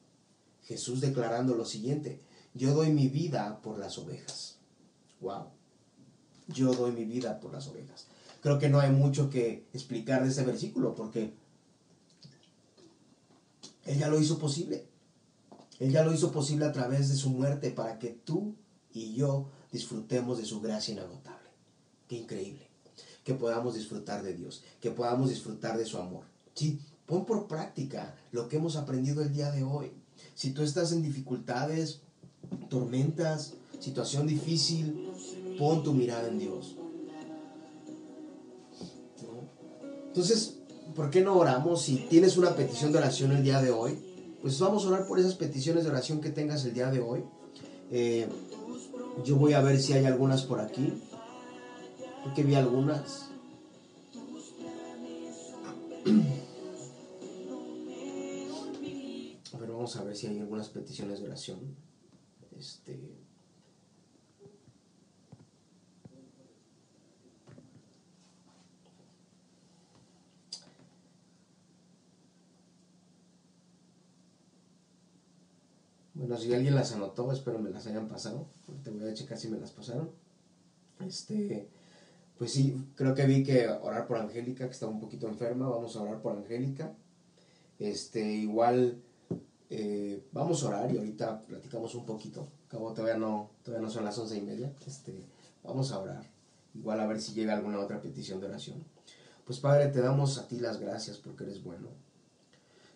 Jesús 0.64 1.00
declarando 1.00 1.54
lo 1.54 1.64
siguiente, 1.64 2.20
yo 2.54 2.74
doy 2.74 2.92
mi 2.92 3.08
vida 3.08 3.60
por 3.62 3.78
las 3.78 3.98
ovejas. 3.98 4.58
Wow. 5.20 5.46
Yo 6.48 6.72
doy 6.72 6.92
mi 6.92 7.04
vida 7.04 7.40
por 7.40 7.52
las 7.52 7.66
ovejas. 7.66 8.06
Creo 8.42 8.58
que 8.58 8.68
no 8.68 8.80
hay 8.80 8.90
mucho 8.90 9.30
que 9.30 9.66
explicar 9.72 10.22
de 10.22 10.30
ese 10.30 10.44
versículo 10.44 10.94
porque 10.94 11.32
Él 13.84 13.98
ya 13.98 14.08
lo 14.08 14.20
hizo 14.20 14.38
posible. 14.38 14.86
Él 15.82 15.90
ya 15.90 16.04
lo 16.04 16.14
hizo 16.14 16.30
posible 16.30 16.64
a 16.64 16.70
través 16.70 17.08
de 17.08 17.16
su 17.16 17.30
muerte 17.30 17.72
para 17.72 17.98
que 17.98 18.10
tú 18.10 18.54
y 18.92 19.14
yo 19.14 19.48
disfrutemos 19.72 20.38
de 20.38 20.44
su 20.44 20.60
gracia 20.60 20.94
inagotable. 20.94 21.50
Qué 22.06 22.18
increíble 22.18 22.68
que 23.24 23.34
podamos 23.34 23.74
disfrutar 23.74 24.22
de 24.22 24.32
Dios, 24.32 24.62
que 24.80 24.92
podamos 24.92 25.30
disfrutar 25.30 25.76
de 25.76 25.84
su 25.84 25.98
amor. 25.98 26.22
¿sí? 26.54 26.78
Pon 27.04 27.24
por 27.24 27.48
práctica 27.48 28.14
lo 28.30 28.48
que 28.48 28.58
hemos 28.58 28.76
aprendido 28.76 29.22
el 29.22 29.32
día 29.32 29.50
de 29.50 29.64
hoy. 29.64 29.90
Si 30.36 30.52
tú 30.52 30.62
estás 30.62 30.92
en 30.92 31.02
dificultades, 31.02 32.02
tormentas, 32.70 33.54
situación 33.80 34.28
difícil, 34.28 35.10
pon 35.58 35.82
tu 35.82 35.94
mirada 35.94 36.28
en 36.28 36.38
Dios. 36.38 36.76
Entonces, 40.06 40.58
¿por 40.94 41.10
qué 41.10 41.22
no 41.22 41.36
oramos? 41.36 41.82
Si 41.82 41.96
tienes 42.08 42.36
una 42.36 42.54
petición 42.54 42.92
de 42.92 42.98
oración 42.98 43.32
el 43.32 43.42
día 43.42 43.60
de 43.60 43.72
hoy, 43.72 44.11
pues 44.42 44.58
vamos 44.58 44.84
a 44.84 44.88
orar 44.88 45.06
por 45.06 45.18
esas 45.18 45.36
peticiones 45.36 45.84
de 45.84 45.90
oración 45.90 46.20
que 46.20 46.30
tengas 46.30 46.64
el 46.64 46.74
día 46.74 46.90
de 46.90 47.00
hoy. 47.00 47.24
Eh, 47.90 48.28
yo 49.24 49.36
voy 49.36 49.52
a 49.52 49.60
ver 49.60 49.80
si 49.80 49.92
hay 49.92 50.04
algunas 50.04 50.42
por 50.42 50.60
aquí 50.60 50.92
porque 52.22 52.42
vi 52.42 52.54
algunas. 52.54 53.30
Pero 59.58 59.74
vamos 59.74 59.96
a 59.96 60.04
ver 60.04 60.16
si 60.16 60.26
hay 60.26 60.38
algunas 60.40 60.68
peticiones 60.68 61.20
de 61.20 61.26
oración. 61.26 61.76
Este. 62.58 63.22
Bueno, 76.22 76.36
si 76.36 76.54
alguien 76.54 76.76
las 76.76 76.92
anotó, 76.92 77.32
espero 77.32 77.58
me 77.58 77.70
las 77.70 77.84
hayan 77.88 78.06
pasado. 78.06 78.46
Te 78.84 78.90
voy 78.92 79.08
a 79.08 79.12
checar 79.12 79.36
si 79.36 79.48
me 79.48 79.58
las 79.58 79.72
pasaron. 79.72 80.12
Este, 81.04 81.68
pues 82.38 82.52
sí, 82.52 82.80
creo 82.94 83.12
que 83.12 83.26
vi 83.26 83.42
que 83.42 83.66
orar 83.66 84.06
por 84.06 84.18
Angélica, 84.18 84.66
que 84.66 84.70
estaba 84.70 84.92
un 84.92 85.00
poquito 85.00 85.26
enferma. 85.26 85.68
Vamos 85.68 85.96
a 85.96 86.02
orar 86.02 86.22
por 86.22 86.36
Angélica. 86.36 86.94
Este, 87.80 88.24
igual 88.34 89.02
eh, 89.68 90.24
vamos 90.30 90.62
a 90.62 90.68
orar 90.68 90.94
y 90.94 90.98
ahorita 90.98 91.42
platicamos 91.42 91.92
un 91.96 92.06
poquito. 92.06 92.46
Acabo, 92.68 92.92
todavía 92.92 93.18
no, 93.18 93.50
todavía 93.64 93.84
no 93.84 93.90
son 93.90 94.04
las 94.04 94.16
once 94.16 94.38
y 94.38 94.42
media. 94.42 94.72
Este, 94.86 95.26
vamos 95.64 95.90
a 95.90 95.98
orar. 95.98 96.30
Igual 96.72 97.00
a 97.00 97.06
ver 97.08 97.20
si 97.20 97.32
llega 97.32 97.56
alguna 97.56 97.80
otra 97.80 98.00
petición 98.00 98.38
de 98.38 98.46
oración. 98.46 98.84
Pues 99.44 99.58
Padre, 99.58 99.88
te 99.88 100.00
damos 100.00 100.38
a 100.38 100.46
ti 100.46 100.60
las 100.60 100.78
gracias 100.78 101.18
porque 101.18 101.42
eres 101.42 101.64
bueno. 101.64 101.88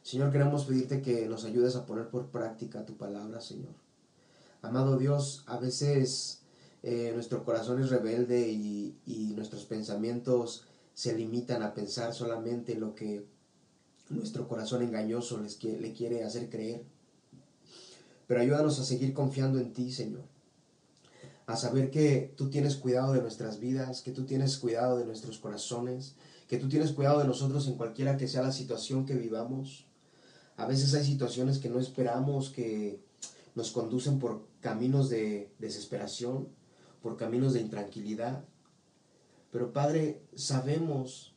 Señor, 0.07 0.31
queremos 0.31 0.67
pedirte 0.67 1.03
que 1.03 1.27
nos 1.27 1.45
ayudes 1.45 1.75
a 1.75 1.85
poner 1.85 2.09
por 2.11 2.29
práctica 2.29 2.87
tu 2.87 2.97
palabra, 2.97 3.41
Señor. 3.41 3.75
Amado 4.63 4.97
Dios, 4.99 5.43
a 5.47 5.59
veces 5.59 6.43
eh, 6.85 7.11
nuestro 7.13 7.45
corazón 7.45 7.83
es 7.83 7.91
rebelde 7.91 8.49
y, 8.49 8.95
nuestros 9.35 9.65
pensamientos 9.65 10.65
se 10.95 11.17
limitan 11.17 11.65
a 11.65 11.75
pensar 11.75 12.15
solamente 12.15 12.77
lo 12.77 12.95
que 12.95 13.27
nuestro 14.09 14.47
corazón 14.47 14.83
engañoso 14.83 15.41
les, 15.41 15.61
le 15.65 15.93
quiere 15.93 16.23
hacer 16.23 16.51
creer. 16.51 16.85
Pero 18.29 18.41
ayúdanos 18.41 18.79
a 18.79 18.85
seguir 18.85 19.13
confiando 19.13 19.59
en 19.59 19.73
ti, 19.73 19.91
Señor. 19.91 20.23
A 21.47 21.57
saber 21.57 21.91
que 21.91 22.33
tú 22.37 22.49
tienes 22.49 22.77
cuidado 22.77 23.13
de 23.13 23.23
nuestras 23.23 23.59
vidas, 23.59 24.03
que 24.03 24.13
tú 24.13 24.25
tienes 24.25 24.57
cuidado 24.57 24.99
de 24.99 25.05
nuestros 25.05 25.39
corazones, 25.39 26.15
que 26.47 26.59
tú 26.59 26.69
tienes 26.69 26.93
cuidado 26.93 27.19
de 27.19 27.27
nosotros 27.27 27.67
en 27.67 27.75
cualquiera 27.75 28.17
que 28.17 28.29
sea 28.29 28.43
la 28.43 28.53
situación 28.53 29.05
que 29.05 29.15
vivamos. 29.15 29.86
A 30.57 30.67
veces 30.67 30.95
hay 30.95 31.05
situaciones 31.05 31.59
que 31.59 31.69
no 31.69 31.79
esperamos, 31.79 32.51
que 32.51 33.01
nos 33.55 33.73
conducen 33.73 34.19
por 34.19 34.47
caminos 34.61 35.09
de 35.11 35.53
desesperación, 35.59 36.49
por 37.03 37.17
caminos 37.17 37.53
de 37.53 37.61
intranquilidad. 37.61 38.45
Pero 39.51 39.73
Padre, 39.73 40.23
sabemos 40.35 41.35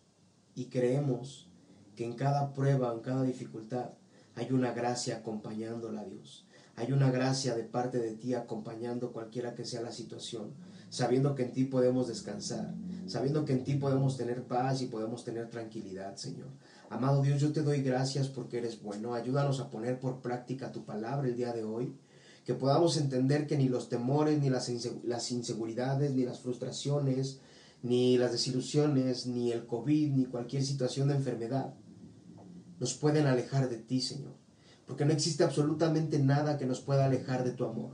y 0.55 0.65
creemos 0.65 1.49
que 1.95 2.05
en 2.05 2.13
cada 2.13 2.53
prueba, 2.53 2.93
en 2.93 3.01
cada 3.01 3.23
dificultad, 3.23 3.91
hay 4.35 4.51
una 4.51 4.71
gracia 4.71 5.17
acompañándola 5.17 6.01
a 6.01 6.05
Dios. 6.05 6.45
Hay 6.75 6.93
una 6.93 7.11
gracia 7.11 7.55
de 7.55 7.63
parte 7.63 7.97
de 7.97 8.15
ti 8.15 8.33
acompañando 8.33 9.11
cualquiera 9.11 9.53
que 9.53 9.65
sea 9.65 9.81
la 9.81 9.91
situación, 9.91 10.53
sabiendo 10.89 11.35
que 11.35 11.43
en 11.43 11.51
ti 11.51 11.65
podemos 11.65 12.07
descansar, 12.07 12.73
sabiendo 13.05 13.43
que 13.43 13.51
en 13.51 13.65
ti 13.65 13.75
podemos 13.75 14.15
tener 14.15 14.43
paz 14.43 14.81
y 14.81 14.85
podemos 14.85 15.25
tener 15.25 15.49
tranquilidad, 15.49 16.15
Señor. 16.15 16.47
Amado 16.89 17.21
Dios, 17.21 17.39
yo 17.39 17.51
te 17.51 17.61
doy 17.61 17.83
gracias 17.83 18.29
porque 18.29 18.57
eres 18.57 18.81
bueno. 18.81 19.13
Ayúdanos 19.13 19.59
a 19.59 19.69
poner 19.69 19.99
por 19.99 20.21
práctica 20.21 20.71
tu 20.71 20.85
palabra 20.85 21.27
el 21.27 21.35
día 21.35 21.53
de 21.53 21.63
hoy. 21.63 21.93
Que 22.45 22.55
podamos 22.55 22.97
entender 22.97 23.45
que 23.45 23.57
ni 23.57 23.69
los 23.69 23.89
temores, 23.89 24.41
ni 24.41 24.49
las, 24.49 24.69
inseguridades, 24.69 26.15
ni 26.15 26.25
las 26.25 26.39
frustraciones, 26.39 27.41
ni 27.83 28.17
las 28.17 28.31
desilusiones, 28.31 29.27
ni 29.27 29.51
el 29.51 29.67
COVID, 29.67 30.13
ni 30.13 30.25
cualquier 30.25 30.63
situación 30.63 31.09
de 31.09 31.15
enfermedad 31.15 31.75
nos 32.79 32.95
pueden 32.95 33.27
alejar 33.27 33.69
de 33.69 33.77
ti, 33.77 34.01
Señor. 34.01 34.33
Porque 34.87 35.05
no 35.05 35.13
existe 35.13 35.43
absolutamente 35.43 36.17
nada 36.17 36.57
que 36.57 36.65
nos 36.65 36.79
pueda 36.79 37.05
alejar 37.05 37.43
de 37.43 37.51
tu 37.51 37.65
amor. 37.65 37.91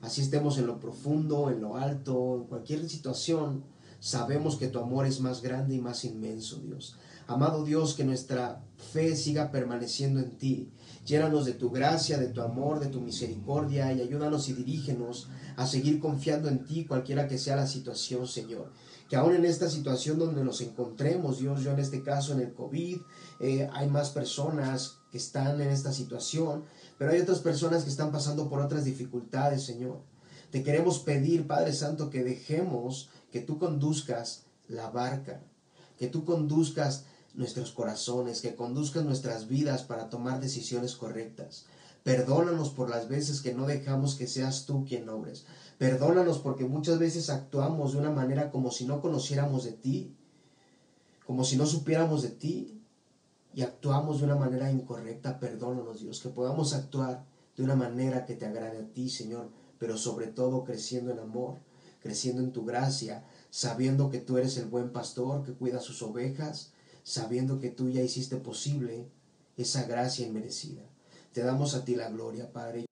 Así 0.00 0.22
estemos 0.22 0.56
en 0.56 0.66
lo 0.66 0.80
profundo, 0.80 1.50
en 1.50 1.60
lo 1.60 1.76
alto, 1.76 2.36
en 2.36 2.44
cualquier 2.44 2.88
situación, 2.88 3.64
sabemos 4.00 4.56
que 4.56 4.68
tu 4.68 4.78
amor 4.78 5.06
es 5.06 5.20
más 5.20 5.42
grande 5.42 5.74
y 5.74 5.80
más 5.80 6.04
inmenso, 6.04 6.60
Dios. 6.60 6.96
Amado 7.28 7.62
Dios, 7.62 7.92
que 7.92 8.04
nuestra 8.04 8.64
fe 8.78 9.14
siga 9.14 9.50
permaneciendo 9.50 10.18
en 10.18 10.38
ti. 10.38 10.72
Llénanos 11.04 11.44
de 11.44 11.52
tu 11.52 11.68
gracia, 11.68 12.16
de 12.16 12.28
tu 12.28 12.40
amor, 12.40 12.80
de 12.80 12.86
tu 12.86 13.02
misericordia 13.02 13.92
y 13.92 14.00
ayúdanos 14.00 14.48
y 14.48 14.54
dirígenos 14.54 15.28
a 15.56 15.66
seguir 15.66 16.00
confiando 16.00 16.48
en 16.48 16.64
ti, 16.64 16.86
cualquiera 16.86 17.28
que 17.28 17.36
sea 17.36 17.54
la 17.54 17.66
situación, 17.66 18.26
Señor. 18.26 18.72
Que 19.10 19.16
aún 19.16 19.34
en 19.34 19.44
esta 19.44 19.68
situación 19.68 20.18
donde 20.18 20.42
nos 20.42 20.62
encontremos, 20.62 21.38
Dios, 21.38 21.62
yo 21.62 21.72
en 21.72 21.80
este 21.80 22.02
caso 22.02 22.32
en 22.32 22.40
el 22.40 22.54
COVID, 22.54 22.96
eh, 23.40 23.68
hay 23.74 23.90
más 23.90 24.08
personas 24.08 24.96
que 25.12 25.18
están 25.18 25.60
en 25.60 25.68
esta 25.68 25.92
situación, 25.92 26.64
pero 26.96 27.10
hay 27.10 27.20
otras 27.20 27.40
personas 27.40 27.84
que 27.84 27.90
están 27.90 28.10
pasando 28.10 28.48
por 28.48 28.60
otras 28.60 28.86
dificultades, 28.86 29.64
Señor. 29.64 30.00
Te 30.50 30.62
queremos 30.62 31.00
pedir, 31.00 31.46
Padre 31.46 31.74
Santo, 31.74 32.08
que 32.08 32.24
dejemos 32.24 33.10
que 33.30 33.40
tú 33.40 33.58
conduzcas 33.58 34.46
la 34.66 34.88
barca, 34.88 35.42
que 35.98 36.06
tú 36.06 36.24
conduzcas 36.24 37.04
nuestros 37.34 37.72
corazones, 37.72 38.40
que 38.40 38.54
conduzcan 38.54 39.06
nuestras 39.06 39.48
vidas 39.48 39.82
para 39.82 40.08
tomar 40.08 40.40
decisiones 40.40 40.96
correctas. 40.96 41.66
Perdónanos 42.02 42.70
por 42.70 42.88
las 42.88 43.08
veces 43.08 43.40
que 43.40 43.54
no 43.54 43.66
dejamos 43.66 44.14
que 44.14 44.26
seas 44.26 44.66
tú 44.66 44.84
quien 44.84 45.08
obres. 45.08 45.44
Perdónanos 45.78 46.38
porque 46.38 46.64
muchas 46.64 46.98
veces 46.98 47.30
actuamos 47.30 47.92
de 47.92 47.98
una 47.98 48.10
manera 48.10 48.50
como 48.50 48.70
si 48.70 48.86
no 48.86 49.00
conociéramos 49.00 49.64
de 49.64 49.72
ti, 49.72 50.16
como 51.26 51.44
si 51.44 51.56
no 51.56 51.66
supiéramos 51.66 52.22
de 52.22 52.30
ti 52.30 52.80
y 53.54 53.62
actuamos 53.62 54.18
de 54.18 54.24
una 54.24 54.36
manera 54.36 54.70
incorrecta. 54.70 55.38
Perdónanos 55.38 56.00
Dios, 56.00 56.20
que 56.20 56.30
podamos 56.30 56.72
actuar 56.72 57.24
de 57.56 57.62
una 57.62 57.76
manera 57.76 58.24
que 58.24 58.34
te 58.34 58.46
agrade 58.46 58.78
a 58.78 58.86
ti, 58.92 59.10
Señor, 59.10 59.50
pero 59.78 59.98
sobre 59.98 60.28
todo 60.28 60.64
creciendo 60.64 61.12
en 61.12 61.18
amor, 61.18 61.58
creciendo 62.00 62.42
en 62.42 62.52
tu 62.52 62.64
gracia, 62.64 63.24
sabiendo 63.50 64.10
que 64.10 64.18
tú 64.18 64.38
eres 64.38 64.56
el 64.56 64.66
buen 64.66 64.90
pastor 64.90 65.44
que 65.44 65.52
cuida 65.52 65.80
sus 65.80 66.02
ovejas 66.02 66.72
sabiendo 67.08 67.58
que 67.58 67.70
tú 67.70 67.88
ya 67.88 68.02
hiciste 68.02 68.36
posible 68.36 69.08
esa 69.56 69.84
gracia 69.84 70.26
inmerecida. 70.26 70.82
Te 71.32 71.42
damos 71.42 71.74
a 71.74 71.82
ti 71.82 71.94
la 71.94 72.10
gloria, 72.10 72.52
Padre. 72.52 72.84